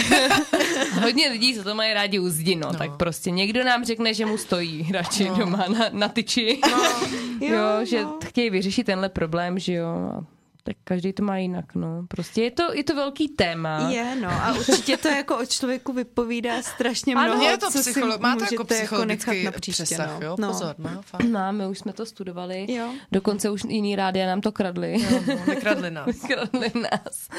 [1.02, 2.68] hodně lidí, co to mají rádi u zdi, no.
[2.72, 2.78] no.
[2.80, 5.36] Tak prostě někdo nám řekne, že mu stojí radši no.
[5.36, 6.60] doma na, na tyči.
[6.72, 6.78] No.
[7.48, 8.18] jo, jo, že no.
[8.26, 10.22] chtějí vyřešit tenhle problém, že jo.
[10.70, 12.06] Tak každý to má jinak, no.
[12.08, 13.90] Prostě je to, je to velký téma.
[13.90, 17.84] Je, no a určitě to jako o člověku vypovídá strašně Ano, mnoho, Je to co
[17.84, 20.26] si psycholo- má to můžete jako psychologický nechat na příště, přesah, no.
[20.26, 20.36] jo?
[20.40, 20.48] No.
[20.48, 21.24] Pozor, má fakt.
[21.24, 22.72] Máme, už jsme to studovali.
[22.74, 22.90] Jo.
[23.12, 25.02] Dokonce už jiný rádia nám to kradli.
[25.02, 26.16] Jo, no, nekradli nás.
[26.28, 27.30] Kradli nás.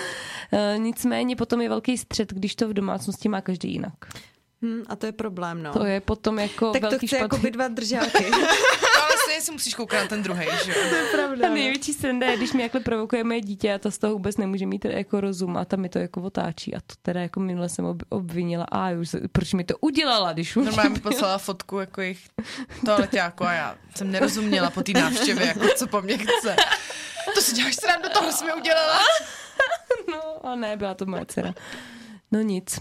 [0.53, 3.95] E, nicméně potom je velký střed, když to v domácnosti má každý jinak.
[4.63, 5.73] Hm, a to je problém, no.
[5.73, 7.43] To je potom jako tak to velký chce jako špatný.
[7.43, 8.25] by dva držáky.
[9.31, 10.77] No, stejně si musíš koukat na ten druhý, že jo?
[11.13, 11.47] pravda.
[11.47, 14.37] A největší sranda je, když mi jakhle provokuje moje dítě a ta z toho vůbec
[14.37, 17.69] nemůže mít jako rozum a ta mi to jako otáčí a to teda jako minule
[17.69, 21.39] jsem ob- obvinila a už, se- proč mi to udělala, když už Normálně mi poslala
[21.39, 22.29] fotku jako jejich
[22.87, 26.57] toaleťáku a já jsem nerozuměla po té návštěvě, jako co po mně chce.
[27.35, 28.99] To si děláš srandu, tohle jsi mi udělala.
[30.11, 31.55] No a ne, byla to moje dcera.
[32.33, 32.81] No nic.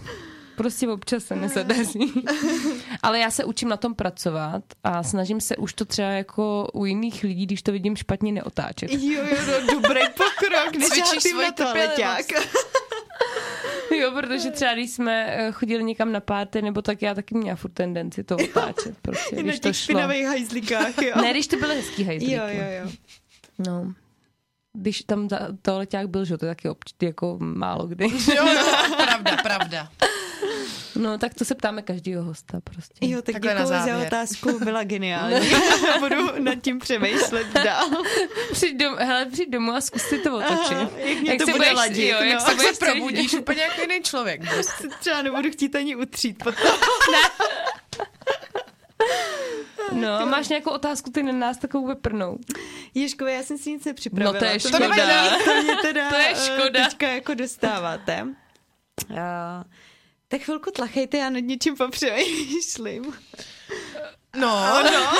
[0.60, 2.12] Prostě občas se nezadaří.
[3.02, 6.84] Ale já se učím na tom pracovat a snažím se už to třeba jako u
[6.84, 8.90] jiných lidí, když to vidím špatně, neotáčet.
[8.92, 12.24] Jo, jo, no, dobrý pokrok, svoji na toaleťák.
[14.00, 17.56] Jo, protože třeba když jsme eh, chodili někam na párty, nebo tak já taky měla
[17.56, 18.98] furt tendenci to otáčet.
[19.02, 19.82] Prostě, Na když to těch šlo.
[19.84, 21.14] špinavých hajzlikách, jo.
[21.22, 22.34] Ne, když to byly hezký hajzlíky.
[22.34, 22.90] Jo, jo, jo.
[23.58, 23.94] No.
[24.72, 28.04] Když tam ta, toaleťák byl, že jo, to je taky obč- jako málo kdy.
[28.36, 28.64] Jo, jo,
[29.06, 29.88] pravda, pravda.
[30.96, 33.06] No, tak to se ptáme každého hosta prostě.
[33.06, 34.06] Jo, tak Takhle na děkuji za závěr.
[34.06, 35.50] otázku, byla geniální.
[35.98, 37.86] Budu nad tím přemýšlet dál.
[38.52, 40.72] Přijď, dom, hele, přijď domů a zkus si to otočit.
[40.76, 42.40] Aha, jak mě to se bude budeš, ladit, Jo, jak no.
[42.40, 44.40] se Tak budeš se probudíš úplně jako jiný člověk.
[44.54, 44.88] Prostě.
[45.00, 46.70] Třeba nebudu chtít ani utřít potom.
[49.92, 52.38] No, a máš nějakou otázku, ty na nás takovou vyprnou.
[52.94, 54.32] Ježkové, já jsem si nic nepřipravila.
[54.32, 55.30] No to je mě- škoda.
[55.44, 56.84] To mě teda To je eh, škoda.
[56.84, 58.22] teďka jako dostáváte.
[59.10, 59.16] Uh,
[60.30, 63.04] tak chvilku tlachejte, já nad něčím popřemýšlím.
[64.40, 65.12] No, no,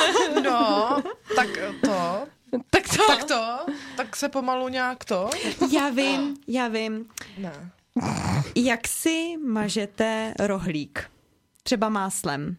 [0.44, 1.02] no,
[1.36, 1.48] tak
[1.84, 2.26] to.
[2.70, 3.06] Tak to.
[3.06, 5.30] Tak to, tak se pomalu nějak to.
[5.72, 7.06] Já vím, já vím.
[7.38, 7.70] Ne.
[8.56, 11.10] Jak si mažete rohlík?
[11.62, 12.56] Třeba máslem.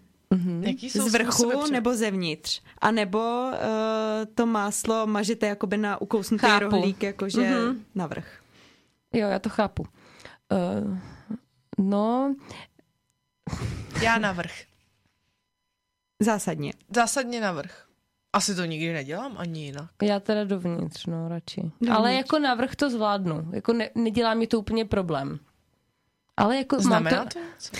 [0.61, 2.61] Jaký jsou Z vrchu nebo zevnitř?
[2.81, 3.55] A nebo uh,
[4.35, 6.63] to máslo mažete jakoby na ukousnutý Chápu.
[6.65, 7.85] rohlík, jakože Mhm.
[7.95, 8.27] na vrch.
[9.13, 9.83] Jo, já to chápu.
[10.51, 10.97] Uh,
[11.81, 12.35] no,
[14.03, 14.51] Já navrh.
[16.19, 16.73] Zásadně.
[16.95, 17.85] Zásadně navrh.
[18.33, 19.89] Asi to nikdy nedělám ani jinak.
[20.01, 21.61] já teda dovnitř, no, radši.
[21.61, 21.91] Dovnitř.
[21.91, 23.49] Ale jako navrh to zvládnu.
[23.53, 25.39] Jako ne, nedělá mi to úplně problém.
[26.37, 27.71] Ale jako Znamená mám to něco?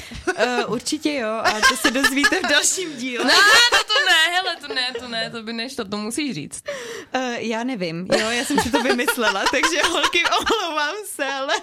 [0.68, 3.26] Uh, určitě jo, a to se dozvíte v dalším díle.
[3.26, 3.34] Ne,
[3.74, 6.64] no to ne, hele, to ne, to ne, to by nešlo, to musíš říct.
[7.16, 11.54] Uh, já nevím, jo, já jsem si to vymyslela, takže holky, omlouvám se, ale...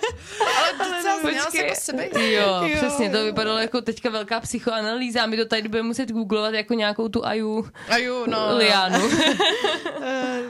[0.59, 2.09] Ale docela zněla jako sebe.
[2.15, 2.77] Jo, Jo.
[2.77, 7.09] přesně, to vypadalo jako teďka velká psychoanalýza, my to tady budeme muset googlovat jako nějakou
[7.09, 8.57] tu Aju A jo, no.
[8.57, 9.07] Lianu.
[9.07, 9.15] Uh,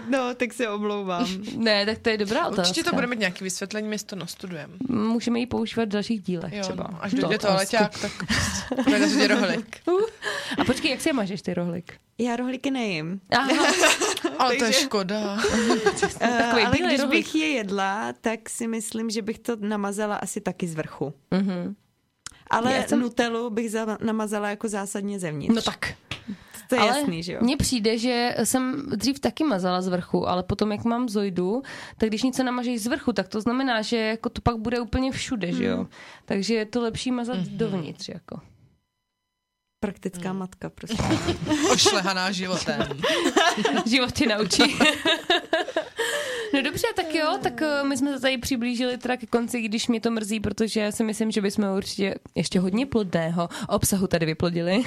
[0.09, 1.27] no, tak se omlouvám.
[1.57, 2.63] ne, tak to je dobrá otázka.
[2.63, 4.73] Určitě to bude mít nějaký vysvětlení, my to nastudujeme.
[4.89, 6.89] Můžeme ji používat v dalších dílech Jo, třeba.
[6.93, 7.77] no, až dojde to prostě.
[7.77, 8.13] leťák, tak
[8.85, 9.77] bude na řadě rohlík.
[10.59, 11.93] A počkej, jak si je mažeš ty rohlík?
[12.19, 13.21] Já rohlíky nejím.
[13.31, 13.73] Aha,
[14.39, 15.39] Ale to je škoda.
[16.23, 17.11] Uh, Takový ale když rohlík.
[17.27, 21.15] bych je jedla, tak si myslím, že bych to namazala asi taky z vrchu.
[21.31, 21.75] mhm.
[22.51, 25.55] Ale Já jsem- Nutellu bych za, namazala jako zásadně zevnitř.
[25.55, 25.93] No tak.
[26.69, 27.39] To je ale jasný, že jo?
[27.43, 31.63] Mně přijde, že jsem dřív taky mazala z vrchu, ale potom, jak mám zojdu,
[31.99, 35.13] tak když něco namažeš z vrchu, tak to znamená, že jako to pak bude úplně
[35.13, 35.87] všude, že jo?
[36.25, 38.41] Takže je to lepší mazat dovnitř, jako.
[39.81, 41.03] Praktická matka, prostě.
[41.73, 42.89] Ošlehaná životem.
[43.87, 44.63] Život tě naučí.
[46.55, 49.89] No dobře, tak jo, tak eh, my jsme se tady přiblížili teda ke konci, když
[49.89, 54.83] mě to mrzí, protože si myslím, že bychom určitě ještě hodně plodného obsahu tady vyplodili.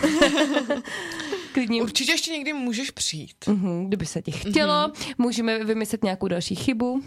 [1.54, 3.36] Klidně Určitě ještě někdy můžeš přijít.
[3.48, 7.04] Mhm, Kdyby se ti chtělo, můžeme vymyslet nějakou další chybu.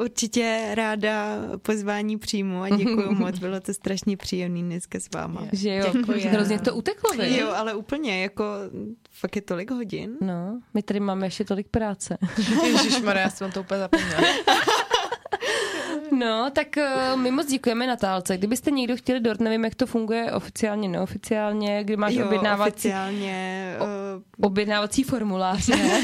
[0.00, 5.42] Určitě ráda pozvání přijmu a děkuji moc, bylo to strašně příjemný dneska s váma.
[5.52, 6.20] Že jo, Děkuji.
[6.20, 7.36] hrozně to uteklo, vy?
[7.36, 8.44] Jo, ale úplně, jako
[9.10, 10.16] fakt je tolik hodin.
[10.20, 12.18] No, my tady máme ještě tolik práce.
[12.66, 14.22] Ježišmarja, já jsem to úplně zapomněla.
[16.12, 18.36] No, tak uh, my moc děkujeme Natálce.
[18.36, 23.74] Kdybyste někdo chtěli dort, nevím, jak to funguje oficiálně, neoficiálně, kdy máš jo, objednávací, oficiálně.
[23.80, 26.00] uh, objednávací formulář, ne?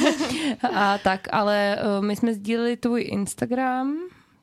[0.74, 3.96] A tak, ale uh, my jsme sdíleli tvůj Instagram,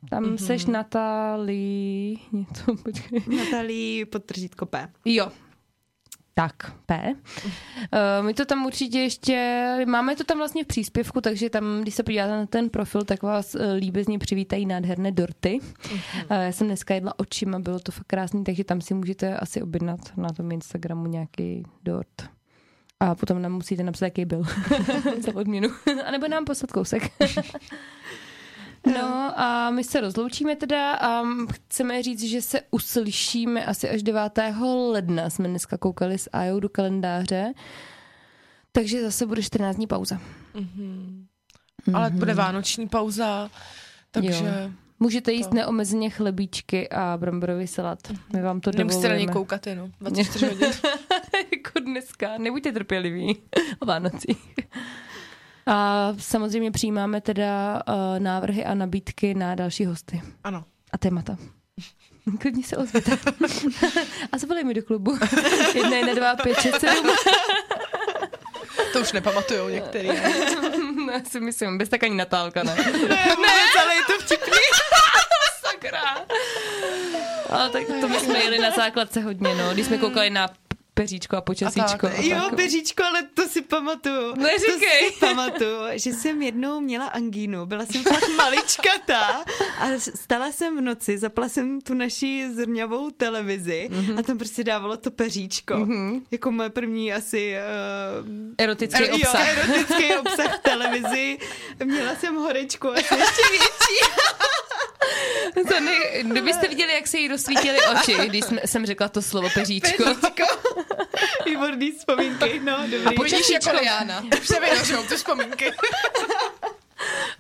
[0.10, 0.46] tam mm-hmm.
[0.46, 3.22] seš Natálí, něco, počkej.
[3.38, 4.90] Natalí podtržítko P.
[5.06, 5.32] Jo.
[6.34, 6.54] Tak,
[6.86, 7.14] P.
[7.14, 11.96] Uh, my to tam určitě ještě, máme to tam vlastně v příspěvku, takže tam, když
[11.96, 15.60] se podíváte na ten profil, tak vás uh, líbezně přivítají nádherné dorty.
[15.62, 15.98] Uh,
[16.30, 20.00] já jsem dneska jedla očima, bylo to fakt krásný, takže tam si můžete asi objednat
[20.18, 22.30] na tom Instagramu nějaký dort.
[23.00, 24.44] A potom nám musíte napsat, jaký byl
[25.20, 25.70] za odměnu.
[26.06, 27.12] A nebo nám poslat kousek.
[28.88, 34.22] No a my se rozloučíme teda a chceme říct, že se uslyšíme asi až 9.
[34.92, 35.30] ledna.
[35.30, 37.54] Jsme dneska koukali s Ajou do kalendáře.
[38.72, 40.20] Takže zase bude 14 dní pauza.
[41.94, 43.50] Ale bude vánoční pauza,
[44.12, 44.72] takže Jo.
[45.02, 45.56] Můžete jíst To.
[45.56, 48.00] neomezeně chlebíčky a bramborový salát.
[48.34, 49.34] My vám to nemusíte na ně dovolujeme.
[49.34, 50.68] koukat jenom 24 hodin.
[51.54, 52.38] jako dneska.
[52.38, 53.38] Nebuďte trpěliví
[53.80, 54.56] o Vánocích.
[55.72, 60.64] A samozřejmě přijímáme teda uh, návrhy a nabídky na další hosty Ano.
[60.92, 61.38] a témata.
[62.40, 63.12] Klidně se ozvěte.
[64.32, 65.18] a zavolej mi do klubu.
[65.76, 67.10] Jedna, jedna, dva, pět, šest, sedm.
[68.94, 70.08] To už nepamatujou některý.
[70.96, 72.76] no, já si myslím, bez tak ani Natálka, ne?
[73.42, 74.58] Ne, ale je to vtipný.
[75.62, 76.26] Sakra.
[77.50, 79.74] Ale tak to my jsme jeli na základce hodně, no.
[79.74, 80.48] Když jsme koukali na
[81.00, 82.08] peříčko a počasíčko.
[82.08, 82.20] A tak.
[82.20, 82.54] a Jo, tak.
[82.54, 84.36] Beříčko, ale to si pamatuju.
[84.36, 85.12] Neříkej.
[85.12, 89.44] To si pamatuju, že jsem jednou měla angínu, byla jsem fakt maličkatá
[89.80, 89.86] a
[90.16, 95.12] stala jsem v noci, zapla jsem tu naši zrňavou televizi a tam prostě dávalo to
[95.12, 95.88] peříčko.
[96.32, 97.56] Jako moje první asi...
[98.22, 99.48] Uh, Erotický jo, obsah.
[99.58, 101.38] erotický obsah v televizi.
[101.84, 104.00] Měla jsem horečku asi ještě větší.
[105.54, 109.50] To ne, kdybyste viděli, jak se jí rozsvítily oči, když jsme, jsem řekla to slovo
[109.54, 110.04] peříčko.
[110.04, 110.46] Peříčko.
[111.46, 113.16] Výborný vzpomínky, no dobrý.
[113.16, 114.24] Počíš jako Liana.
[114.42, 115.72] Už se vynožou ty vzpomínky.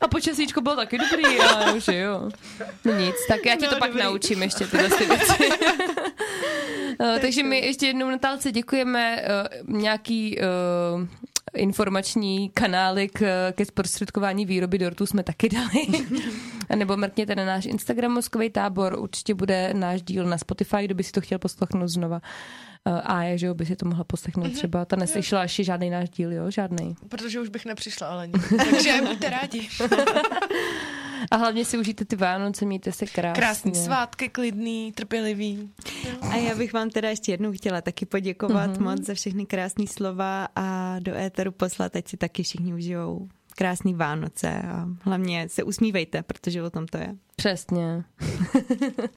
[0.02, 2.30] A počasíčko bylo taky dobrý, ale že jo.
[2.86, 4.04] No nic, tak já ti No, to pak dobrý.
[4.04, 5.50] naučím ještě tyhle ty věci.
[7.02, 9.22] Eh, Takže my ještě jednou Natálce děkujeme.
[9.24, 10.44] eh, Nějaký eh,
[11.56, 15.88] informační kanály k, ke zprostředkování výroby dortů jsme taky dali.
[16.70, 20.96] A nebo mrkněte na náš Instagram Mozkový tábor, určitě bude náš díl na Spotify, kdo
[20.96, 22.22] by si to chtěl poslechnout znova.
[22.86, 24.56] A je, že jo, by si to mohla poslechnout mm-hmm.
[24.56, 24.86] třeba.
[24.86, 26.52] Ta neslyšela ještě žádný náš díl, jo?
[26.52, 26.96] Žádný.
[27.10, 28.58] Protože už bych nepřišla, ale nikdy.
[28.58, 29.70] Takže buďte rádi.
[31.32, 33.42] A hlavně si užijte ty Vánoce, mějte se krásně.
[33.42, 35.70] Krásný svátky, klidný, trpělivý.
[36.22, 38.84] A já bych vám teda ještě jednou chtěla taky poděkovat mm-hmm.
[38.84, 43.94] moc za všechny krásné slova a do éteru poslat, ať si taky všichni užijou krásný
[43.94, 47.16] Vánoce a hlavně se usmívejte, protože o tom to je.
[47.36, 48.04] Přesně.